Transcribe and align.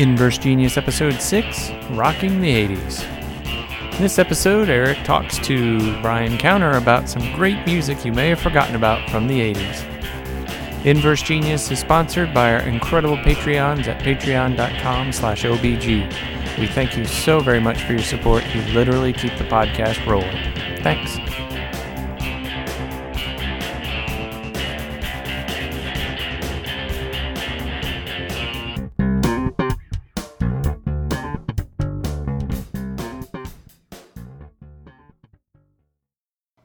Inverse 0.00 0.38
Genius 0.38 0.78
Episode 0.78 1.20
6 1.20 1.72
Rocking 1.90 2.40
the 2.40 2.68
80s. 2.68 3.04
In 3.92 4.00
this 4.00 4.18
episode, 4.18 4.70
Eric 4.70 4.96
talks 5.04 5.36
to 5.40 6.00
Brian 6.00 6.38
Counter 6.38 6.70
about 6.70 7.06
some 7.06 7.34
great 7.34 7.66
music 7.66 8.02
you 8.02 8.10
may 8.10 8.30
have 8.30 8.40
forgotten 8.40 8.74
about 8.74 9.10
from 9.10 9.28
the 9.28 9.52
80s. 9.52 10.86
Inverse 10.86 11.20
Genius 11.20 11.70
is 11.70 11.80
sponsored 11.80 12.32
by 12.32 12.54
our 12.54 12.60
incredible 12.60 13.18
Patreons 13.18 13.88
at 13.88 14.00
patreon.com 14.00 15.12
slash 15.12 15.44
obg. 15.44 16.58
We 16.58 16.66
thank 16.66 16.96
you 16.96 17.04
so 17.04 17.40
very 17.40 17.60
much 17.60 17.82
for 17.82 17.92
your 17.92 18.02
support. 18.02 18.42
You 18.54 18.62
literally 18.72 19.12
keep 19.12 19.36
the 19.36 19.44
podcast 19.44 20.06
rolling. 20.06 20.54
Thanks. 20.82 21.18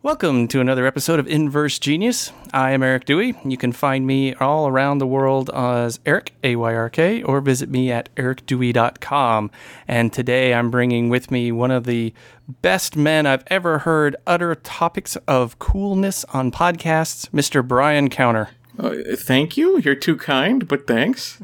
Welcome 0.05 0.48
to 0.50 0.62
another 0.62 0.86
episode 0.86 1.20
of 1.20 1.27
Inverse 1.27 1.80
Genius. 1.80 2.32
I 2.54 2.73
am 2.73 2.84
Eric 2.84 3.05
Dewey. 3.05 3.34
You 3.44 3.58
can 3.58 3.72
find 3.72 4.05
me 4.05 4.36
all 4.36 4.68
around 4.68 5.00
the 5.00 5.08
world 5.08 5.50
as 5.50 6.00
Eric, 6.05 6.31
A 6.44 6.58
Y 6.58 6.76
R 6.76 6.91
K, 6.91 7.23
or 7.23 7.41
visit 7.41 7.70
me 7.70 7.91
at 7.91 8.14
ericdewey.com. 8.14 9.50
And 9.88 10.14
today 10.14 10.54
I'm 10.54 10.70
bringing 10.70 11.09
with 11.09 11.31
me 11.31 11.52
one 11.52 11.72
of 11.72 11.86
the 11.86 12.14
best 12.62 12.95
men 12.95 13.26
I've 13.26 13.44
ever 13.48 13.80
heard 13.80 14.16
utter 14.28 14.54
topics 14.54 15.16
of 15.28 15.58
coolness 15.58 16.23
on 16.25 16.52
podcasts, 16.52 17.28
Mr. 17.31 17.67
Brian 17.67 18.12
Counter. 18.12 18.50
Uh, 18.78 18.94
thank 19.16 19.58
you. 19.58 19.80
You're 19.80 19.95
too 19.95 20.17
kind, 20.17 20.67
but 20.67 20.86
thanks. 20.86 21.42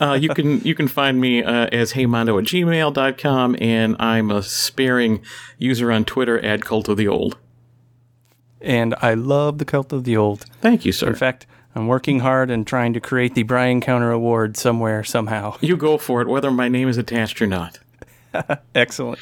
Uh, 0.00 0.12
you 0.12 0.28
can 0.28 0.60
you 0.60 0.76
can 0.76 0.86
find 0.86 1.20
me 1.20 1.42
uh, 1.42 1.66
as 1.72 1.94
heymondo 1.94 2.38
at 2.38 2.44
gmail.com, 2.46 3.56
and 3.60 3.96
I'm 3.98 4.30
a 4.30 4.44
sparing 4.44 5.20
user 5.58 5.90
on 5.90 6.04
Twitter 6.04 6.38
at 6.38 6.64
Cult 6.64 6.88
of 6.88 6.96
the 6.96 7.08
Old. 7.08 7.36
And 8.60 8.94
I 9.02 9.14
love 9.14 9.58
the 9.58 9.64
Cult 9.64 9.92
of 9.92 10.04
the 10.04 10.16
Old. 10.16 10.46
Thank 10.60 10.84
you, 10.84 10.92
sir. 10.92 11.08
In 11.08 11.14
fact, 11.14 11.46
I'm 11.74 11.88
working 11.88 12.20
hard 12.20 12.50
and 12.50 12.66
trying 12.66 12.94
to 12.94 13.00
create 13.00 13.34
the 13.34 13.42
Brian 13.42 13.80
Counter 13.80 14.10
Award 14.10 14.56
somewhere, 14.56 15.04
somehow. 15.04 15.56
You 15.60 15.76
go 15.76 15.98
for 15.98 16.22
it, 16.22 16.28
whether 16.28 16.50
my 16.50 16.68
name 16.68 16.88
is 16.88 16.96
attached 16.96 17.42
or 17.42 17.46
not. 17.46 17.78
Excellent. 18.74 19.20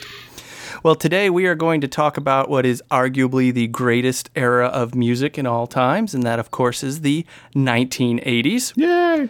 Well, 0.84 0.94
today 0.94 1.30
we 1.30 1.46
are 1.46 1.54
going 1.54 1.80
to 1.80 1.88
talk 1.88 2.16
about 2.16 2.48
what 2.48 2.66
is 2.66 2.82
arguably 2.90 3.52
the 3.52 3.68
greatest 3.68 4.30
era 4.36 4.66
of 4.66 4.94
music 4.94 5.38
in 5.38 5.46
all 5.46 5.66
times, 5.66 6.14
and 6.14 6.22
that, 6.24 6.38
of 6.38 6.50
course, 6.50 6.84
is 6.84 7.00
the 7.00 7.24
1980s. 7.56 8.76
Yay! 8.76 9.28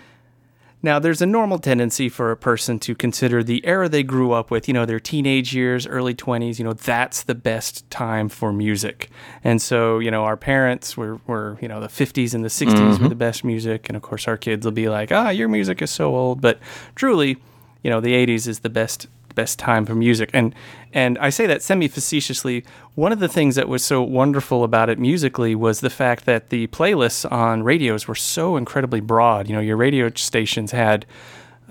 Now, 0.84 0.98
there's 0.98 1.22
a 1.22 1.26
normal 1.26 1.58
tendency 1.58 2.10
for 2.10 2.30
a 2.30 2.36
person 2.36 2.78
to 2.80 2.94
consider 2.94 3.42
the 3.42 3.64
era 3.64 3.88
they 3.88 4.02
grew 4.02 4.32
up 4.32 4.50
with, 4.50 4.68
you 4.68 4.74
know, 4.74 4.84
their 4.84 5.00
teenage 5.00 5.54
years, 5.54 5.86
early 5.86 6.14
20s, 6.14 6.58
you 6.58 6.64
know, 6.64 6.74
that's 6.74 7.22
the 7.22 7.34
best 7.34 7.88
time 7.88 8.28
for 8.28 8.52
music. 8.52 9.08
And 9.42 9.62
so, 9.62 9.98
you 9.98 10.10
know, 10.10 10.24
our 10.24 10.36
parents 10.36 10.94
were, 10.94 11.20
were 11.26 11.56
you 11.62 11.68
know, 11.68 11.80
the 11.80 11.88
50s 11.88 12.34
and 12.34 12.44
the 12.44 12.50
60s 12.50 12.74
Mm-hmm. 12.74 13.02
were 13.02 13.08
the 13.08 13.14
best 13.14 13.44
music. 13.44 13.88
And 13.88 13.96
of 13.96 14.02
course, 14.02 14.28
our 14.28 14.36
kids 14.36 14.66
will 14.66 14.72
be 14.72 14.90
like, 14.90 15.10
ah, 15.10 15.30
your 15.30 15.48
music 15.48 15.80
is 15.80 15.90
so 15.90 16.14
old. 16.14 16.42
But 16.42 16.58
truly, 16.94 17.38
you 17.82 17.88
know, 17.88 18.02
the 18.02 18.12
80s 18.12 18.46
is 18.46 18.58
the 18.60 18.68
best 18.68 19.06
best 19.34 19.58
time 19.58 19.86
for 19.86 19.94
music. 19.94 20.30
And 20.32 20.54
and 20.92 21.18
I 21.18 21.30
say 21.30 21.46
that 21.46 21.62
semi 21.62 21.88
facetiously 21.88 22.64
one 22.94 23.12
of 23.12 23.18
the 23.18 23.28
things 23.28 23.56
that 23.56 23.68
was 23.68 23.84
so 23.84 24.02
wonderful 24.02 24.64
about 24.64 24.88
it 24.88 24.98
musically 24.98 25.54
was 25.54 25.80
the 25.80 25.90
fact 25.90 26.26
that 26.26 26.50
the 26.50 26.66
playlists 26.68 27.30
on 27.30 27.62
radios 27.62 28.06
were 28.06 28.14
so 28.14 28.56
incredibly 28.56 29.00
broad. 29.00 29.48
You 29.48 29.54
know 29.54 29.60
your 29.60 29.76
radio 29.76 30.10
stations 30.14 30.72
had 30.72 31.06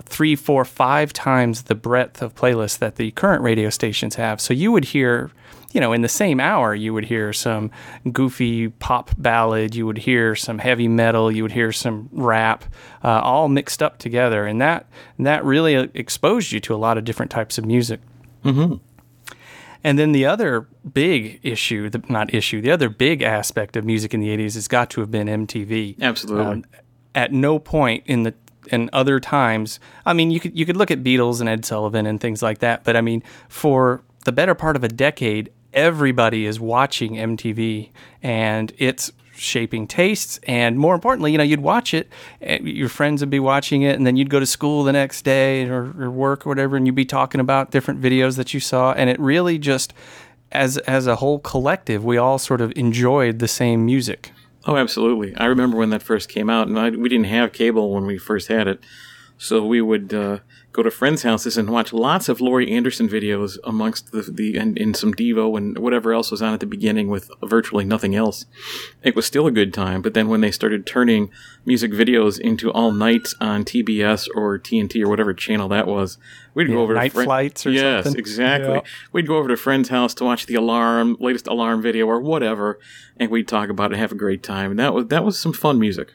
three 0.02 0.36
four 0.36 0.64
five 0.64 1.12
times 1.12 1.62
the 1.62 1.74
breadth 1.74 2.20
of 2.20 2.34
playlists 2.34 2.78
that 2.78 2.96
the 2.96 3.10
current 3.12 3.42
radio 3.42 3.70
stations 3.70 4.16
have. 4.16 4.40
So 4.40 4.52
you 4.54 4.72
would 4.72 4.86
hear 4.86 5.30
you 5.74 5.80
know 5.80 5.92
in 5.92 6.00
the 6.00 6.08
same 6.08 6.40
hour 6.40 6.74
you 6.74 6.94
would 6.94 7.04
hear 7.04 7.34
some 7.34 7.70
goofy 8.10 8.68
pop 8.68 9.10
ballad 9.18 9.74
you 9.74 9.84
would 9.84 9.98
hear 9.98 10.34
some 10.34 10.58
heavy 10.58 10.88
metal 10.88 11.30
you 11.30 11.42
would 11.42 11.52
hear 11.52 11.70
some 11.72 12.08
rap 12.12 12.64
uh, 13.02 13.20
all 13.20 13.48
mixed 13.48 13.82
up 13.82 13.98
together 13.98 14.46
and 14.46 14.60
that 14.60 14.86
that 15.18 15.44
really 15.44 15.76
uh, 15.76 15.86
exposed 15.92 16.52
you 16.52 16.60
to 16.60 16.74
a 16.74 16.76
lot 16.76 16.96
of 16.96 17.04
different 17.04 17.30
types 17.30 17.58
of 17.58 17.66
music 17.66 18.00
and 19.84 19.98
then 19.98 20.12
the 20.12 20.24
other 20.24 20.66
big 20.94 21.40
issue, 21.42 21.90
the, 21.90 22.02
not 22.08 22.32
issue, 22.32 22.62
the 22.62 22.70
other 22.70 22.88
big 22.88 23.20
aspect 23.20 23.76
of 23.76 23.84
music 23.84 24.14
in 24.14 24.20
the 24.20 24.34
80s 24.34 24.54
has 24.54 24.66
got 24.66 24.88
to 24.90 25.00
have 25.02 25.10
been 25.10 25.28
MTV. 25.28 26.00
Absolutely. 26.00 26.46
Um, 26.46 26.64
at 27.14 27.32
no 27.32 27.58
point 27.58 28.02
in 28.06 28.22
the 28.22 28.34
in 28.72 28.88
other 28.94 29.20
times, 29.20 29.78
I 30.06 30.14
mean, 30.14 30.30
you 30.30 30.40
could 30.40 30.58
you 30.58 30.64
could 30.64 30.78
look 30.78 30.90
at 30.90 31.04
Beatles 31.04 31.40
and 31.40 31.50
Ed 31.50 31.66
Sullivan 31.66 32.06
and 32.06 32.18
things 32.18 32.42
like 32.42 32.58
that, 32.60 32.82
but 32.82 32.96
I 32.96 33.02
mean, 33.02 33.22
for 33.48 34.02
the 34.24 34.32
better 34.32 34.54
part 34.54 34.74
of 34.74 34.82
a 34.82 34.88
decade, 34.88 35.50
everybody 35.74 36.46
is 36.46 36.58
watching 36.58 37.14
MTV, 37.14 37.90
and 38.22 38.72
it's 38.78 39.12
shaping 39.36 39.86
tastes. 39.86 40.38
And 40.44 40.78
more 40.78 40.94
importantly, 40.94 41.32
you 41.32 41.38
know, 41.38 41.44
you'd 41.44 41.60
watch 41.60 41.92
it, 41.92 42.10
and 42.40 42.66
your 42.66 42.88
friends 42.88 43.20
would 43.20 43.30
be 43.30 43.40
watching 43.40 43.82
it, 43.82 43.96
and 43.96 44.06
then 44.06 44.16
you'd 44.16 44.30
go 44.30 44.40
to 44.40 44.46
school 44.46 44.84
the 44.84 44.92
next 44.92 45.22
day 45.22 45.68
or, 45.68 45.92
or 45.98 46.10
work 46.10 46.46
or 46.46 46.48
whatever, 46.48 46.76
and 46.76 46.86
you'd 46.86 46.94
be 46.94 47.04
talking 47.04 47.40
about 47.40 47.70
different 47.70 48.00
videos 48.00 48.36
that 48.36 48.54
you 48.54 48.60
saw, 48.60 48.92
and 48.92 49.10
it 49.10 49.18
really 49.20 49.58
just 49.58 49.92
as 50.52 50.78
as 50.78 51.06
a 51.06 51.16
whole 51.16 51.40
collective, 51.40 52.04
we 52.04 52.16
all 52.16 52.38
sort 52.38 52.60
of 52.60 52.72
enjoyed 52.76 53.40
the 53.40 53.48
same 53.48 53.84
music. 53.84 54.30
Oh, 54.66 54.76
absolutely. 54.76 55.34
I 55.36 55.46
remember 55.46 55.76
when 55.76 55.90
that 55.90 56.02
first 56.02 56.28
came 56.28 56.48
out, 56.48 56.68
and 56.68 56.78
I, 56.78 56.90
we 56.90 57.08
didn't 57.08 57.26
have 57.26 57.52
cable 57.52 57.92
when 57.92 58.06
we 58.06 58.16
first 58.16 58.48
had 58.48 58.66
it. 58.66 58.80
So 59.36 59.66
we 59.66 59.82
would 59.82 60.14
uh, 60.14 60.38
go 60.74 60.82
to 60.82 60.90
friends' 60.90 61.22
houses 61.22 61.56
and 61.56 61.70
watch 61.70 61.92
lots 61.92 62.28
of 62.28 62.40
Laurie 62.40 62.72
Anderson 62.72 63.08
videos 63.08 63.58
amongst 63.62 64.10
the, 64.10 64.22
the 64.22 64.56
and, 64.58 64.76
in 64.76 64.92
some 64.92 65.14
Devo 65.14 65.56
and 65.56 65.78
whatever 65.78 66.12
else 66.12 66.32
was 66.32 66.42
on 66.42 66.52
at 66.52 66.58
the 66.58 66.66
beginning 66.66 67.06
with 67.08 67.30
virtually 67.44 67.84
nothing 67.84 68.16
else. 68.16 68.44
It 69.04 69.14
was 69.14 69.24
still 69.24 69.46
a 69.46 69.52
good 69.52 69.72
time, 69.72 70.02
but 70.02 70.14
then 70.14 70.26
when 70.28 70.40
they 70.40 70.50
started 70.50 70.84
turning 70.84 71.30
music 71.64 71.92
videos 71.92 72.40
into 72.40 72.72
all 72.72 72.90
nights 72.90 73.36
on 73.40 73.64
TBS 73.64 74.26
or 74.34 74.58
TNT 74.58 75.00
or 75.00 75.08
whatever 75.08 75.32
channel 75.32 75.68
that 75.68 75.86
was, 75.86 76.18
we'd 76.54 76.66
Yeah, 76.68 76.74
go 76.74 76.82
over 76.82 76.94
Night 76.94 77.10
to 77.10 77.14
friend- 77.14 77.26
Flights 77.28 77.66
or 77.66 77.70
yes, 77.70 78.02
something. 78.04 78.18
exactly. 78.18 78.74
Yeah. 78.74 78.80
We'd 79.12 79.28
go 79.28 79.36
over 79.36 79.48
to 79.48 79.56
friend's 79.56 79.90
house 79.90 80.12
to 80.14 80.24
watch 80.24 80.46
the 80.46 80.56
alarm, 80.56 81.16
latest 81.20 81.46
alarm 81.46 81.82
video 81.82 82.06
or 82.06 82.18
whatever, 82.20 82.80
and 83.16 83.30
we'd 83.30 83.46
talk 83.46 83.68
about 83.70 83.92
it, 83.92 83.98
have 83.98 84.10
a 84.10 84.16
great 84.16 84.42
time, 84.42 84.72
and 84.72 84.80
that 84.80 84.92
was 84.92 85.06
that 85.06 85.24
was 85.24 85.38
some 85.38 85.52
fun 85.52 85.78
music. 85.78 86.14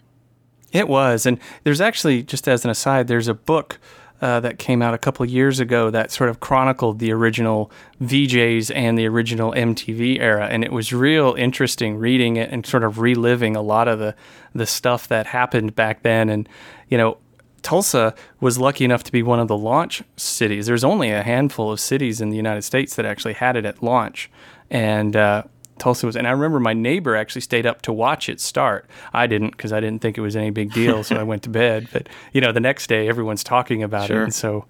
It 0.73 0.89
was, 0.89 1.25
and 1.25 1.39
there's 1.63 1.79
actually 1.81 2.23
just 2.23 2.45
as 2.47 2.65
an 2.65 2.69
aside, 2.71 3.07
there's 3.07 3.29
a 3.29 3.33
book 3.33 3.79
uh, 4.21 4.39
that 4.39 4.59
came 4.59 4.81
out 4.81 4.93
a 4.93 4.97
couple 4.97 5.25
years 5.25 5.59
ago 5.59 5.89
that 5.89 6.11
sort 6.11 6.29
of 6.29 6.39
chronicled 6.39 6.99
the 6.99 7.11
original 7.11 7.71
VJs 8.01 8.71
and 8.75 8.97
the 8.97 9.07
original 9.07 9.51
MTV 9.53 10.19
era, 10.19 10.47
and 10.47 10.63
it 10.63 10.71
was 10.71 10.91
real 10.91 11.35
interesting 11.37 11.97
reading 11.97 12.35
it 12.35 12.49
and 12.51 12.65
sort 12.65 12.83
of 12.83 12.99
reliving 12.99 13.55
a 13.55 13.61
lot 13.61 13.87
of 13.87 13.99
the 13.99 14.15
the 14.53 14.65
stuff 14.65 15.07
that 15.07 15.27
happened 15.27 15.75
back 15.75 16.03
then, 16.03 16.29
and 16.29 16.47
you 16.87 16.97
know. 16.97 17.17
Tulsa 17.61 18.15
was 18.39 18.57
lucky 18.57 18.85
enough 18.85 19.03
to 19.03 19.11
be 19.11 19.21
one 19.21 19.37
of 19.37 19.49
the 19.49 19.57
launch 19.57 20.01
cities. 20.15 20.67
There's 20.67 20.85
only 20.85 21.11
a 21.11 21.23
handful 21.23 21.73
of 21.73 21.81
cities 21.81 22.21
in 22.21 22.29
the 22.29 22.37
United 22.37 22.61
States 22.61 22.95
that 22.95 23.05
actually 23.05 23.33
had 23.33 23.57
it 23.57 23.65
at 23.65 23.83
launch, 23.83 24.31
and 24.71 25.13
uh, 25.13 25.43
Tulsa 25.79 26.05
was. 26.05 26.15
And 26.15 26.27
I 26.27 26.31
remember 26.31 26.59
my 26.59 26.73
neighbor 26.73 27.15
actually 27.15 27.41
stayed 27.41 27.65
up 27.65 27.81
to 27.83 27.93
watch 27.93 28.29
it 28.29 28.39
start. 28.39 28.89
I 29.13 29.27
didn't 29.27 29.51
because 29.51 29.73
I 29.73 29.79
didn't 29.79 30.01
think 30.01 30.17
it 30.17 30.21
was 30.21 30.35
any 30.35 30.49
big 30.49 30.71
deal, 30.73 31.03
so 31.03 31.15
I 31.15 31.23
went 31.23 31.43
to 31.43 31.49
bed. 31.49 31.87
But 31.91 32.07
you 32.33 32.41
know, 32.41 32.51
the 32.51 32.59
next 32.59 32.87
day 32.87 33.07
everyone's 33.07 33.43
talking 33.43 33.83
about 33.83 34.07
Sure. 34.07 34.21
it, 34.21 34.23
and 34.25 34.33
so 34.33 34.65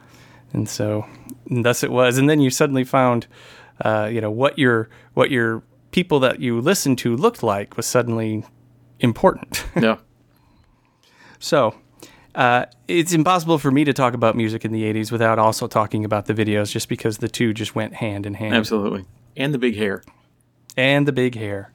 and 0.54 0.68
so 0.70 1.06
and 1.50 1.66
thus 1.66 1.84
it 1.84 1.92
was. 1.92 2.18
And 2.18 2.30
then 2.30 2.40
you 2.40 2.50
suddenly 2.50 2.84
found, 2.84 3.28
uh, 3.84 4.10
you 4.12 4.22
know, 4.22 4.32
what 4.32 4.58
your 4.58 4.90
what 5.14 5.32
your 5.32 5.64
people 5.92 6.20
that 6.22 6.40
you 6.40 6.62
listened 6.62 6.98
to 7.00 7.16
looked 7.16 7.42
like 7.44 7.76
was 7.78 7.86
suddenly 7.86 8.46
important. 9.00 9.66
Yeah. 9.82 9.98
So, 11.40 11.74
uh, 12.36 12.66
it's 12.88 13.14
impossible 13.14 13.58
for 13.60 13.72
me 13.72 13.84
to 13.86 13.94
talk 13.94 14.14
about 14.14 14.36
music 14.36 14.66
in 14.66 14.72
the 14.72 14.84
80s 14.84 15.12
without 15.12 15.40
also 15.40 15.68
talking 15.68 16.04
about 16.04 16.26
the 16.26 16.34
videos 16.34 16.72
just 16.72 16.90
because 16.90 17.20
the 17.20 17.30
two 17.30 17.54
just 17.54 17.76
went 17.76 17.94
hand 17.96 18.26
in 18.26 18.34
hand. 18.34 18.54
Absolutely. 18.56 19.06
And 19.38 19.54
the 19.54 19.58
big 19.58 19.76
hair. 19.78 20.04
And 20.78 21.08
the 21.08 21.12
big 21.12 21.36
hair. 21.36 21.72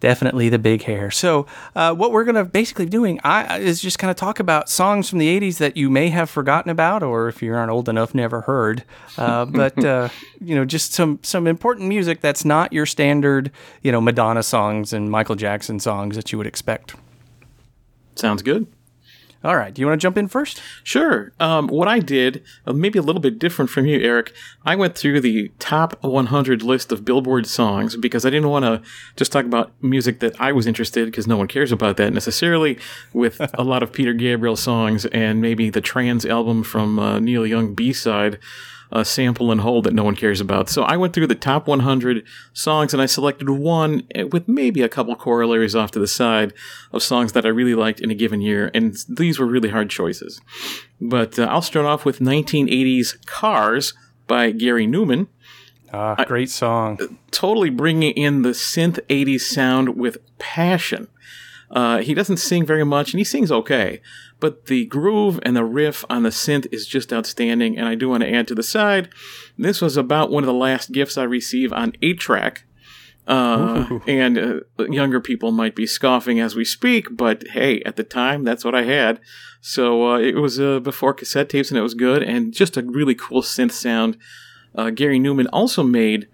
Definitely 0.00 0.48
the 0.48 0.58
big 0.58 0.84
hair. 0.84 1.10
So, 1.10 1.46
uh, 1.76 1.94
what 1.94 2.10
we're 2.10 2.24
going 2.24 2.36
to 2.36 2.44
basically 2.46 2.86
be 2.86 2.90
doing 2.90 3.20
I, 3.22 3.58
is 3.58 3.82
just 3.82 3.98
kind 3.98 4.10
of 4.10 4.16
talk 4.16 4.40
about 4.40 4.70
songs 4.70 5.10
from 5.10 5.18
the 5.18 5.40
80s 5.40 5.58
that 5.58 5.76
you 5.76 5.90
may 5.90 6.08
have 6.08 6.30
forgotten 6.30 6.70
about, 6.70 7.02
or 7.02 7.28
if 7.28 7.42
you 7.42 7.54
aren't 7.54 7.70
old 7.70 7.86
enough, 7.86 8.14
never 8.14 8.40
heard. 8.40 8.82
Uh, 9.18 9.44
but, 9.46 9.84
uh, 9.84 10.08
you 10.40 10.54
know, 10.54 10.64
just 10.64 10.94
some, 10.94 11.18
some 11.22 11.46
important 11.46 11.86
music 11.86 12.22
that's 12.22 12.46
not 12.46 12.72
your 12.72 12.86
standard, 12.86 13.50
you 13.82 13.92
know, 13.92 14.00
Madonna 14.00 14.42
songs 14.42 14.94
and 14.94 15.10
Michael 15.10 15.36
Jackson 15.36 15.78
songs 15.78 16.16
that 16.16 16.32
you 16.32 16.38
would 16.38 16.46
expect. 16.46 16.94
Sounds 18.14 18.40
good. 18.40 18.66
All 19.42 19.56
right. 19.56 19.72
Do 19.72 19.80
you 19.80 19.86
want 19.86 19.98
to 19.98 20.04
jump 20.04 20.18
in 20.18 20.28
first? 20.28 20.60
Sure. 20.84 21.32
Um, 21.40 21.68
what 21.68 21.88
I 21.88 21.98
did, 21.98 22.42
uh, 22.66 22.74
maybe 22.74 22.98
a 22.98 23.02
little 23.02 23.22
bit 23.22 23.38
different 23.38 23.70
from 23.70 23.86
you, 23.86 23.98
Eric, 23.98 24.34
I 24.66 24.76
went 24.76 24.96
through 24.96 25.20
the 25.22 25.50
top 25.58 26.02
100 26.04 26.62
list 26.62 26.92
of 26.92 27.06
Billboard 27.06 27.46
songs 27.46 27.96
because 27.96 28.26
I 28.26 28.30
didn't 28.30 28.50
want 28.50 28.66
to 28.66 28.82
just 29.16 29.32
talk 29.32 29.46
about 29.46 29.72
music 29.82 30.20
that 30.20 30.38
I 30.38 30.52
was 30.52 30.66
interested 30.66 31.06
because 31.06 31.26
no 31.26 31.38
one 31.38 31.48
cares 31.48 31.72
about 31.72 31.96
that 31.96 32.12
necessarily 32.12 32.78
with 33.14 33.40
a 33.54 33.64
lot 33.64 33.82
of 33.82 33.92
Peter 33.92 34.12
Gabriel 34.12 34.56
songs 34.56 35.06
and 35.06 35.40
maybe 35.40 35.70
the 35.70 35.80
Trans 35.80 36.26
album 36.26 36.62
from 36.62 36.98
uh, 36.98 37.18
Neil 37.18 37.46
Young 37.46 37.74
B-side 37.74 38.38
uh, 38.92 39.04
sample 39.04 39.50
and 39.50 39.60
hold 39.60 39.84
that 39.84 39.94
no 39.94 40.04
one 40.04 40.16
cares 40.16 40.40
about. 40.40 40.68
So 40.68 40.82
I 40.82 40.96
went 40.96 41.12
through 41.12 41.28
the 41.28 41.34
top 41.34 41.66
100 41.66 42.24
songs 42.52 42.92
and 42.92 43.02
I 43.02 43.06
selected 43.06 43.48
one 43.48 44.06
eh, 44.14 44.24
with 44.24 44.48
maybe 44.48 44.82
a 44.82 44.88
couple 44.88 45.14
corollaries 45.16 45.76
off 45.76 45.90
to 45.92 45.98
the 45.98 46.06
side 46.06 46.52
of 46.92 47.02
songs 47.02 47.32
that 47.32 47.44
I 47.46 47.48
really 47.48 47.74
liked 47.74 48.00
in 48.00 48.10
a 48.10 48.14
given 48.14 48.40
year. 48.40 48.70
And 48.74 48.96
these 49.08 49.38
were 49.38 49.46
really 49.46 49.70
hard 49.70 49.90
choices. 49.90 50.40
But 51.00 51.38
uh, 51.38 51.44
I'll 51.44 51.62
start 51.62 51.86
off 51.86 52.04
with 52.04 52.18
1980s 52.18 53.24
Cars 53.26 53.94
by 54.26 54.50
Gary 54.50 54.86
Numan. 54.86 55.28
Ah, 55.92 56.24
great 56.24 56.50
song. 56.50 56.98
Totally 57.32 57.70
bringing 57.70 58.12
in 58.12 58.42
the 58.42 58.50
synth 58.50 59.00
80s 59.08 59.40
sound 59.40 59.96
with 59.96 60.18
passion. 60.38 61.08
Uh, 61.70 61.98
he 61.98 62.14
doesn't 62.14 62.38
sing 62.38 62.66
very 62.66 62.84
much, 62.84 63.12
and 63.12 63.20
he 63.20 63.24
sings 63.24 63.52
okay, 63.52 64.00
but 64.40 64.66
the 64.66 64.86
groove 64.86 65.38
and 65.44 65.54
the 65.54 65.64
riff 65.64 66.04
on 66.10 66.24
the 66.24 66.30
synth 66.30 66.66
is 66.72 66.86
just 66.86 67.12
outstanding. 67.12 67.78
And 67.78 67.86
I 67.86 67.94
do 67.94 68.08
want 68.08 68.22
to 68.22 68.32
add 68.32 68.48
to 68.48 68.54
the 68.54 68.62
side, 68.62 69.08
this 69.56 69.80
was 69.80 69.96
about 69.96 70.30
one 70.30 70.42
of 70.42 70.48
the 70.48 70.52
last 70.54 70.90
gifts 70.90 71.16
I 71.16 71.22
received 71.22 71.72
on 71.72 71.92
8 72.02 72.18
track. 72.18 72.64
Uh, 73.26 74.00
and 74.08 74.38
uh, 74.38 74.84
younger 74.88 75.20
people 75.20 75.52
might 75.52 75.76
be 75.76 75.86
scoffing 75.86 76.40
as 76.40 76.56
we 76.56 76.64
speak, 76.64 77.06
but 77.16 77.46
hey, 77.48 77.80
at 77.82 77.94
the 77.94 78.02
time, 78.02 78.42
that's 78.42 78.64
what 78.64 78.74
I 78.74 78.82
had. 78.82 79.20
So 79.60 80.14
uh, 80.14 80.18
it 80.18 80.34
was 80.36 80.58
uh, 80.58 80.80
before 80.80 81.14
cassette 81.14 81.48
tapes, 81.48 81.70
and 81.70 81.78
it 81.78 81.82
was 81.82 81.94
good, 81.94 82.22
and 82.24 82.52
just 82.52 82.76
a 82.76 82.82
really 82.82 83.14
cool 83.14 83.42
synth 83.42 83.72
sound. 83.72 84.16
Uh, 84.74 84.90
Gary 84.90 85.20
Numan 85.20 85.46
also 85.52 85.82
made 85.82 86.28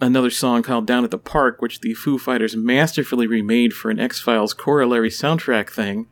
another 0.00 0.30
song 0.30 0.62
called 0.62 0.86
Down 0.86 1.04
at 1.04 1.10
the 1.10 1.18
Park, 1.18 1.60
which 1.60 1.80
the 1.80 1.94
Foo 1.94 2.18
Fighters 2.18 2.56
masterfully 2.56 3.26
remade 3.26 3.72
for 3.72 3.90
an 3.90 4.00
X 4.00 4.20
Files 4.20 4.54
corollary 4.54 5.10
soundtrack 5.10 5.70
thing 5.70 6.06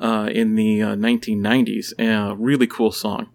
uh, 0.00 0.28
in 0.32 0.54
the 0.54 0.82
uh, 0.82 0.94
1990s. 0.94 1.92
A 1.98 2.34
really 2.34 2.66
cool 2.66 2.92
song. 2.92 3.28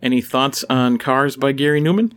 Any 0.00 0.20
thoughts 0.20 0.64
on 0.70 0.98
Cars 0.98 1.36
by 1.36 1.52
Gary 1.52 1.80
Numan? 1.80 2.12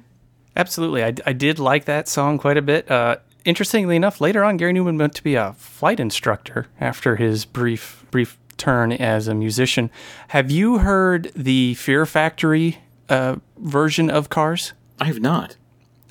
Absolutely. 0.55 1.03
I, 1.03 1.13
I 1.25 1.33
did 1.33 1.59
like 1.59 1.85
that 1.85 2.07
song 2.07 2.37
quite 2.37 2.57
a 2.57 2.61
bit. 2.61 2.89
Uh, 2.91 3.17
interestingly 3.45 3.95
enough, 3.95 4.21
later 4.21 4.43
on, 4.43 4.57
Gary 4.57 4.73
Numan 4.73 4.99
went 4.99 5.15
to 5.15 5.23
be 5.23 5.35
a 5.35 5.53
flight 5.53 5.99
instructor 5.99 6.67
after 6.79 7.15
his 7.15 7.45
brief 7.45 8.05
brief 8.11 8.37
turn 8.57 8.91
as 8.91 9.27
a 9.27 9.33
musician. 9.33 9.89
Have 10.29 10.51
you 10.51 10.79
heard 10.79 11.31
the 11.35 11.73
Fear 11.75 12.05
Factory 12.05 12.77
uh, 13.09 13.37
version 13.57 14.09
of 14.09 14.29
Cars? 14.29 14.73
I 14.99 15.05
have 15.05 15.19
not. 15.19 15.55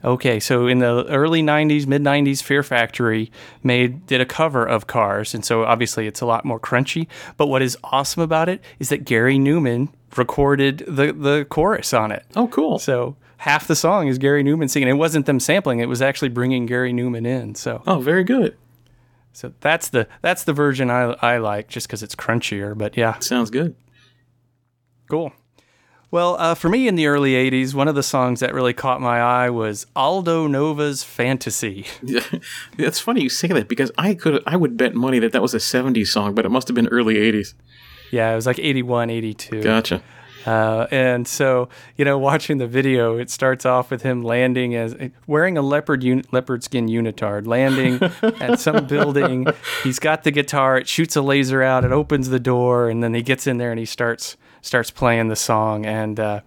Okay, 0.02 0.40
so 0.40 0.66
in 0.66 0.78
the 0.78 1.04
early 1.08 1.42
'90s, 1.42 1.86
mid 1.86 2.02
'90s, 2.02 2.42
Fear 2.42 2.62
Factory 2.62 3.30
made 3.62 4.06
did 4.06 4.20
a 4.20 4.26
cover 4.26 4.64
of 4.64 4.86
Cars, 4.86 5.34
and 5.34 5.44
so 5.44 5.64
obviously 5.64 6.06
it's 6.06 6.20
a 6.20 6.26
lot 6.26 6.44
more 6.44 6.58
crunchy. 6.58 7.06
But 7.36 7.48
what 7.48 7.62
is 7.62 7.76
awesome 7.84 8.22
about 8.22 8.48
it 8.48 8.62
is 8.78 8.88
that 8.88 9.04
Gary 9.04 9.36
Numan 9.36 9.88
recorded 10.16 10.84
the 10.86 11.12
the 11.12 11.46
chorus 11.50 11.92
on 11.92 12.12
it. 12.12 12.24
Oh, 12.34 12.48
cool! 12.48 12.78
So 12.78 13.16
half 13.38 13.66
the 13.66 13.76
song 13.76 14.08
is 14.08 14.16
Gary 14.18 14.42
Numan 14.42 14.70
singing. 14.70 14.88
It 14.88 14.94
wasn't 14.94 15.26
them 15.26 15.40
sampling; 15.40 15.80
it 15.80 15.88
was 15.88 16.00
actually 16.00 16.30
bringing 16.30 16.64
Gary 16.64 16.92
Numan 16.92 17.26
in. 17.26 17.54
So 17.54 17.82
oh, 17.86 18.00
very 18.00 18.24
good. 18.24 18.56
So 19.32 19.52
that's 19.60 19.90
the 19.90 20.08
that's 20.22 20.44
the 20.44 20.52
version 20.52 20.90
I 20.90 21.14
I 21.20 21.38
like, 21.38 21.68
just 21.68 21.86
because 21.86 22.02
it's 22.02 22.14
crunchier. 22.14 22.76
But 22.76 22.96
yeah, 22.96 23.18
sounds 23.18 23.50
good. 23.50 23.76
Cool. 25.10 25.32
Well, 26.12 26.36
uh, 26.40 26.54
for 26.56 26.68
me 26.68 26.88
in 26.88 26.96
the 26.96 27.06
early 27.06 27.34
80s, 27.34 27.72
one 27.72 27.86
of 27.86 27.94
the 27.94 28.02
songs 28.02 28.40
that 28.40 28.52
really 28.52 28.72
caught 28.72 29.00
my 29.00 29.20
eye 29.20 29.48
was 29.48 29.86
Aldo 29.94 30.48
Nova's 30.48 31.04
Fantasy. 31.04 31.86
Yeah, 32.02 32.24
it's 32.78 32.98
funny 32.98 33.22
you 33.22 33.28
say 33.28 33.48
that 33.48 33.68
because 33.68 33.92
I 33.96 34.14
could 34.14 34.42
I 34.46 34.56
would 34.56 34.76
bet 34.76 34.94
money 34.94 35.18
that 35.20 35.32
that 35.32 35.42
was 35.42 35.54
a 35.54 35.58
70s 35.58 36.08
song, 36.08 36.34
but 36.34 36.44
it 36.44 36.48
must 36.48 36.66
have 36.66 36.74
been 36.74 36.88
early 36.88 37.14
80s. 37.14 37.54
Yeah, 38.10 38.32
it 38.32 38.34
was 38.34 38.46
like 38.46 38.58
81, 38.58 39.10
82. 39.10 39.62
Gotcha. 39.62 40.02
Uh, 40.46 40.86
and 40.90 41.28
so, 41.28 41.68
you 41.96 42.04
know, 42.04 42.18
watching 42.18 42.58
the 42.58 42.66
video, 42.66 43.18
it 43.18 43.30
starts 43.30 43.66
off 43.66 43.90
with 43.90 44.02
him 44.02 44.22
landing 44.22 44.74
as 44.74 44.96
wearing 45.26 45.58
a 45.58 45.62
leopard 45.62 46.02
un- 46.02 46.24
leopard 46.32 46.64
skin 46.64 46.88
unitard, 46.88 47.46
landing 47.46 48.02
at 48.40 48.58
some 48.58 48.86
building. 48.86 49.46
He's 49.84 49.98
got 49.98 50.24
the 50.24 50.30
guitar. 50.30 50.78
It 50.78 50.88
shoots 50.88 51.14
a 51.14 51.22
laser 51.22 51.62
out. 51.62 51.84
It 51.84 51.92
opens 51.92 52.30
the 52.30 52.40
door, 52.40 52.88
and 52.88 53.02
then 53.04 53.14
he 53.14 53.22
gets 53.22 53.46
in 53.46 53.58
there 53.58 53.70
and 53.70 53.78
he 53.78 53.86
starts 53.86 54.36
starts 54.62 54.90
playing 54.90 55.28
the 55.28 55.36
song. 55.36 55.86
And 55.86 56.18
uh, 56.18 56.40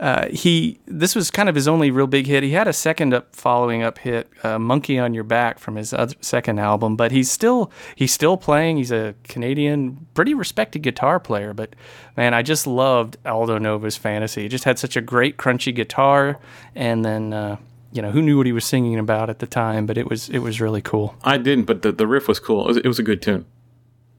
uh, 0.00 0.28
he 0.28 0.78
this 0.86 1.16
was 1.16 1.30
kind 1.30 1.48
of 1.48 1.54
his 1.54 1.66
only 1.66 1.90
real 1.90 2.06
big 2.06 2.26
hit. 2.26 2.42
He 2.44 2.50
had 2.50 2.68
a 2.68 2.72
second 2.72 3.12
up 3.12 3.34
following 3.34 3.82
up 3.82 3.98
hit, 3.98 4.30
uh, 4.44 4.58
"Monkey 4.58 4.98
on 4.98 5.12
Your 5.12 5.24
Back" 5.24 5.58
from 5.58 5.74
his 5.74 5.92
other, 5.92 6.14
second 6.20 6.60
album, 6.60 6.94
but 6.94 7.10
he's 7.10 7.30
still 7.30 7.72
he's 7.96 8.12
still 8.12 8.36
playing. 8.36 8.76
He's 8.76 8.92
a 8.92 9.16
Canadian, 9.24 10.06
pretty 10.14 10.34
respected 10.34 10.82
guitar 10.82 11.18
player. 11.18 11.52
But 11.52 11.74
man, 12.16 12.32
I 12.32 12.42
just 12.42 12.66
loved 12.66 13.16
Aldo 13.26 13.58
Nova's 13.58 13.96
Fantasy. 13.96 14.42
He 14.42 14.48
just 14.48 14.64
had 14.64 14.78
such 14.78 14.96
a 14.96 15.00
great 15.00 15.36
crunchy 15.36 15.74
guitar, 15.74 16.38
and 16.74 17.04
then. 17.04 17.32
Uh, 17.32 17.56
you 17.90 18.02
know 18.02 18.10
who 18.10 18.20
knew 18.20 18.36
what 18.36 18.44
he 18.44 18.52
was 18.52 18.66
singing 18.66 18.98
about 18.98 19.30
at 19.30 19.38
the 19.38 19.46
time, 19.46 19.86
but 19.86 19.96
it 19.96 20.10
was 20.10 20.28
it 20.28 20.40
was 20.40 20.60
really 20.60 20.82
cool. 20.82 21.16
I 21.24 21.38
didn't, 21.38 21.64
but 21.64 21.80
the, 21.80 21.90
the 21.90 22.06
riff 22.06 22.28
was 22.28 22.38
cool. 22.38 22.64
It 22.64 22.68
was, 22.68 22.76
it 22.76 22.86
was 22.86 22.98
a 22.98 23.02
good 23.02 23.22
tune. 23.22 23.46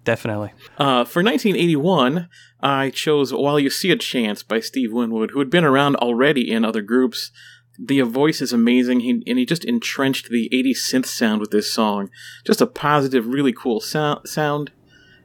Definitely. 0.09 0.53
Uh, 0.79 1.05
for 1.05 1.21
1981, 1.21 2.29
I 2.61 2.89
chose 2.89 3.31
While 3.31 3.59
You 3.59 3.69
See 3.69 3.91
a 3.91 3.95
Chance 3.95 4.41
by 4.41 4.59
Steve 4.59 4.91
Winwood, 4.91 5.29
who 5.29 5.37
had 5.37 5.51
been 5.51 5.63
around 5.63 5.97
already 5.97 6.51
in 6.51 6.65
other 6.65 6.81
groups. 6.81 7.29
The 7.77 8.01
voice 8.01 8.41
is 8.41 8.51
amazing, 8.51 9.01
he, 9.01 9.21
and 9.27 9.37
he 9.37 9.45
just 9.45 9.63
entrenched 9.63 10.31
the 10.31 10.49
80s 10.51 10.77
synth 10.77 11.05
sound 11.05 11.41
with 11.41 11.51
this 11.51 11.71
song. 11.71 12.09
Just 12.43 12.59
a 12.59 12.65
positive, 12.65 13.27
really 13.27 13.53
cool 13.53 13.81
so- 13.81 14.21
sound. 14.25 14.71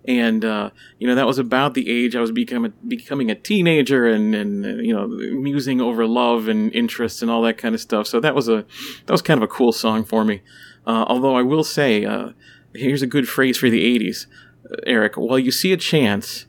And, 0.05 0.45
uh, 0.45 0.69
you 0.99 1.07
know, 1.07 1.15
that 1.15 1.27
was 1.27 1.39
about 1.39 1.73
the 1.73 1.89
age 1.89 2.15
I 2.15 2.21
was 2.21 2.31
becoming, 2.31 2.75
becoming 2.87 3.31
a 3.31 3.35
teenager 3.35 4.07
and, 4.07 4.35
and, 4.35 4.85
you 4.85 4.93
know, 4.93 5.07
musing 5.07 5.81
over 5.81 6.07
love 6.07 6.47
and 6.47 6.71
interests 6.75 7.23
and 7.23 7.31
all 7.31 7.41
that 7.41 7.57
kind 7.57 7.75
of 7.75 7.81
stuff. 7.81 8.07
So 8.07 8.21
that 8.21 8.35
was 8.35 8.51
a, 8.51 8.67
that 9.07 9.13
was 9.13 9.23
kind 9.23 9.39
of 9.39 9.45
a 9.45 9.49
cool 9.49 9.73
song 9.73 10.05
for 10.05 10.27
me. 10.27 10.43
Uh, 10.87 11.07
although 11.09 11.37
I 11.37 11.41
will 11.41 11.65
say, 11.65 12.05
uh, 12.05 12.33
here's 12.75 13.03
a 13.03 13.07
good 13.07 13.29
phrase 13.29 13.57
for 13.57 13.71
the 13.71 13.99
80s. 13.99 14.27
Eric, 14.87 15.17
while 15.17 15.39
you 15.39 15.51
see 15.51 15.73
a 15.73 15.77
chance, 15.77 16.47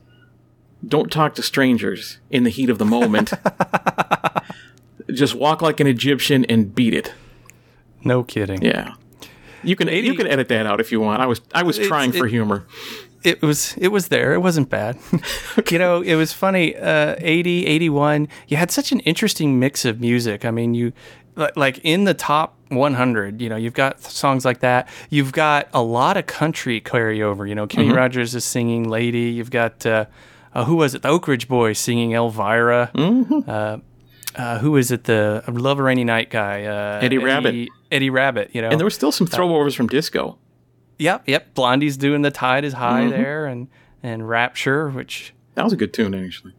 don't 0.86 1.10
talk 1.10 1.34
to 1.34 1.42
strangers 1.42 2.18
in 2.30 2.44
the 2.44 2.50
heat 2.50 2.70
of 2.70 2.78
the 2.78 2.84
moment. 2.84 3.32
Just 5.12 5.34
walk 5.34 5.62
like 5.62 5.80
an 5.80 5.86
Egyptian 5.86 6.44
and 6.46 6.74
beat 6.74 6.94
it. 6.94 7.14
No 8.04 8.22
kidding. 8.22 8.62
Yeah. 8.62 8.94
You 9.62 9.74
can 9.74 9.88
80, 9.88 10.06
you 10.06 10.14
can 10.14 10.26
edit 10.26 10.48
that 10.48 10.66
out 10.66 10.80
if 10.80 10.92
you 10.92 11.00
want. 11.00 11.20
I 11.20 11.26
was 11.26 11.40
I 11.52 11.62
was 11.62 11.78
trying 11.78 12.12
for 12.12 12.26
it, 12.26 12.30
humor. 12.30 12.66
It 13.24 13.42
was 13.42 13.74
it 13.78 13.88
was 13.88 14.08
there. 14.08 14.32
It 14.32 14.38
wasn't 14.38 14.68
bad. 14.68 14.98
you 15.70 15.78
know, 15.78 16.02
it 16.02 16.14
was 16.14 16.32
funny. 16.32 16.76
Uh, 16.76 17.16
80, 17.18 17.66
81, 17.66 18.28
you 18.46 18.56
had 18.56 18.70
such 18.70 18.92
an 18.92 19.00
interesting 19.00 19.58
mix 19.58 19.84
of 19.84 20.00
music. 20.00 20.44
I 20.44 20.52
mean, 20.52 20.74
you 20.74 20.92
like 21.36 21.78
in 21.84 22.04
the 22.04 22.14
top 22.14 22.56
100 22.68 23.40
you 23.40 23.48
know 23.48 23.56
you've 23.56 23.74
got 23.74 24.02
songs 24.02 24.44
like 24.44 24.60
that. 24.60 24.88
You've 25.10 25.32
got 25.32 25.68
a 25.72 25.82
lot 25.82 26.16
of 26.16 26.26
country 26.26 26.80
carryover 26.80 27.48
you 27.48 27.54
know 27.54 27.66
kenny 27.66 27.88
mm-hmm. 27.88 27.96
rogers 27.96 28.34
is 28.34 28.44
singing 28.44 28.88
lady. 28.88 29.30
You've 29.30 29.50
got 29.50 29.84
uh, 29.86 30.06
uh, 30.54 30.64
who 30.64 30.76
was 30.76 30.94
it? 30.94 31.02
The 31.02 31.08
oak 31.08 31.28
ridge 31.28 31.48
boys 31.48 31.78
singing 31.78 32.12
elvira. 32.12 32.90
Mm-hmm. 32.94 33.48
uh, 33.48 33.78
uh 34.34 34.58
who 34.58 34.76
is 34.76 34.90
it? 34.90 35.04
The 35.04 35.44
love 35.48 35.78
a 35.78 35.82
rainy 35.82 36.04
night 36.04 36.30
guy 36.30 36.64
uh, 36.64 37.00
eddie, 37.02 37.16
eddie 37.16 37.18
Rabbitt. 37.18 37.68
Eddie 37.92 38.10
Rabbitt 38.10 38.54
you 38.54 38.62
know. 38.62 38.70
And 38.70 38.80
there 38.80 38.86
were 38.86 38.90
still 38.90 39.12
some 39.12 39.26
throwovers 39.26 39.76
from 39.76 39.86
disco. 39.86 40.38
Yep 40.98 41.24
yep. 41.26 41.54
Blondie's 41.54 41.96
doing 41.96 42.22
the 42.22 42.30
tide 42.30 42.64
is 42.64 42.72
high 42.74 43.02
mm-hmm. 43.02 43.10
there 43.10 43.46
and 43.46 43.68
and 44.02 44.28
rapture 44.28 44.88
which 44.88 45.34
that 45.54 45.64
was 45.64 45.72
a 45.72 45.76
good 45.76 45.92
tune 45.92 46.14
actually 46.14 46.52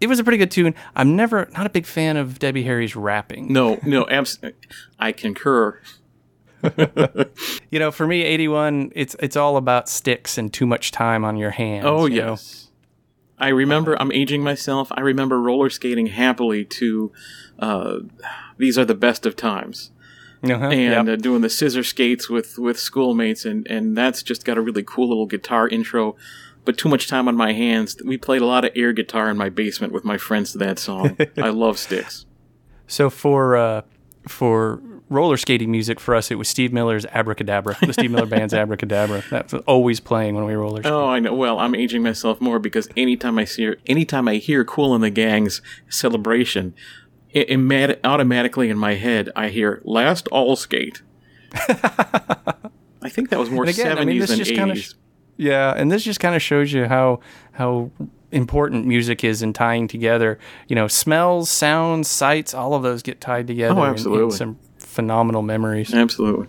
it 0.00 0.08
was 0.08 0.18
a 0.18 0.24
pretty 0.24 0.38
good 0.38 0.50
tune. 0.50 0.74
I'm 0.94 1.16
never 1.16 1.48
not 1.52 1.66
a 1.66 1.70
big 1.70 1.86
fan 1.86 2.16
of 2.16 2.38
Debbie 2.38 2.62
Harry's 2.64 2.96
rapping. 2.96 3.52
No, 3.52 3.78
no, 3.84 4.06
abs- 4.08 4.38
I 4.98 5.12
concur. 5.12 5.80
you 7.70 7.78
know, 7.78 7.90
for 7.90 8.06
me, 8.06 8.22
81, 8.22 8.92
it's 8.94 9.16
it's 9.20 9.36
all 9.36 9.56
about 9.56 9.88
Styx 9.88 10.38
and 10.38 10.52
too 10.52 10.66
much 10.66 10.90
time 10.90 11.24
on 11.24 11.36
your 11.36 11.50
hands. 11.50 11.84
Oh 11.86 12.06
you 12.06 12.16
yes. 12.16 12.64
Know? 12.64 12.66
I 13.38 13.48
remember. 13.48 14.00
I'm 14.00 14.12
aging 14.12 14.42
myself. 14.42 14.90
I 14.92 15.02
remember 15.02 15.40
roller 15.40 15.68
skating 15.68 16.06
happily 16.06 16.64
to 16.64 17.12
uh, 17.58 17.98
"These 18.56 18.78
Are 18.78 18.84
the 18.84 18.94
Best 18.94 19.26
of 19.26 19.36
Times." 19.36 19.90
Uh-huh, 20.42 20.66
and 20.66 21.08
yep. 21.08 21.18
uh, 21.18 21.20
doing 21.20 21.42
the 21.42 21.50
scissor 21.50 21.82
skates 21.82 22.30
with 22.30 22.58
with 22.58 22.78
schoolmates, 22.78 23.44
and 23.44 23.66
and 23.68 23.96
that's 23.96 24.22
just 24.22 24.44
got 24.44 24.56
a 24.56 24.60
really 24.60 24.82
cool 24.82 25.08
little 25.08 25.26
guitar 25.26 25.68
intro 25.68 26.16
but 26.66 26.76
too 26.76 26.88
much 26.90 27.08
time 27.08 27.28
on 27.28 27.36
my 27.36 27.52
hands. 27.54 27.96
We 28.04 28.18
played 28.18 28.42
a 28.42 28.46
lot 28.46 28.64
of 28.66 28.72
air 28.76 28.92
guitar 28.92 29.30
in 29.30 29.38
my 29.38 29.48
basement 29.48 29.92
with 29.92 30.04
my 30.04 30.18
friends 30.18 30.52
to 30.52 30.58
that 30.58 30.78
song. 30.78 31.16
I 31.38 31.48
love 31.48 31.78
Styx. 31.78 32.26
So 32.86 33.08
for 33.08 33.56
uh, 33.56 33.82
for 34.28 34.82
roller 35.08 35.36
skating 35.36 35.70
music 35.70 36.00
for 36.00 36.14
us, 36.14 36.30
it 36.30 36.34
was 36.34 36.48
Steve 36.48 36.72
Miller's 36.72 37.06
Abracadabra, 37.06 37.76
the 37.80 37.92
Steve 37.92 38.10
Miller 38.10 38.26
Band's 38.26 38.52
Abracadabra. 38.62 39.22
That 39.30 39.52
was 39.52 39.62
always 39.66 40.00
playing 40.00 40.34
when 40.34 40.44
we 40.44 40.54
roller 40.54 40.82
skated. 40.82 40.92
Oh, 40.92 41.08
I 41.08 41.20
know. 41.20 41.32
Well, 41.34 41.58
I'm 41.58 41.74
aging 41.74 42.02
myself 42.02 42.40
more 42.40 42.58
because 42.58 42.88
anytime 42.96 43.38
I 43.38 43.44
see, 43.44 43.74
anytime 43.86 44.28
I 44.28 44.34
hear 44.34 44.64
Kool 44.64 44.94
and 44.94 45.02
the 45.02 45.10
Gang's 45.10 45.62
celebration, 45.88 46.74
it, 47.30 47.48
it 47.50 48.00
automatically 48.04 48.68
in 48.70 48.78
my 48.78 48.94
head 48.94 49.30
I 49.36 49.48
hear 49.48 49.80
"Last 49.84 50.28
All 50.28 50.56
Skate." 50.56 51.02
I 53.02 53.08
think 53.08 53.30
that 53.30 53.38
was 53.38 53.50
more 53.50 53.64
again, 53.64 53.98
I 53.98 54.04
mean, 54.04 54.20
70s 54.20 54.26
than 54.26 54.38
80s. 54.40 54.54
kinda 54.56 54.74
sh- 54.76 54.92
Yeah, 55.36 55.74
and 55.76 55.90
this 55.90 56.02
just 56.02 56.20
kind 56.20 56.34
of 56.34 56.42
shows 56.42 56.72
you 56.72 56.86
how 56.86 57.20
how 57.52 57.90
important 58.32 58.86
music 58.86 59.22
is 59.24 59.42
in 59.42 59.52
tying 59.52 59.86
together. 59.88 60.38
You 60.68 60.76
know, 60.76 60.88
smells, 60.88 61.50
sounds, 61.50 62.08
sights, 62.08 62.54
all 62.54 62.74
of 62.74 62.82
those 62.82 63.02
get 63.02 63.20
tied 63.20 63.46
together. 63.46 63.72
in- 63.72 63.78
In, 63.78 63.84
Oh, 63.84 63.90
absolutely. 63.90 64.36
some 64.36 64.58
phenomenal 64.78 65.42
memories. 65.42 65.92
Absolutely. 65.94 66.46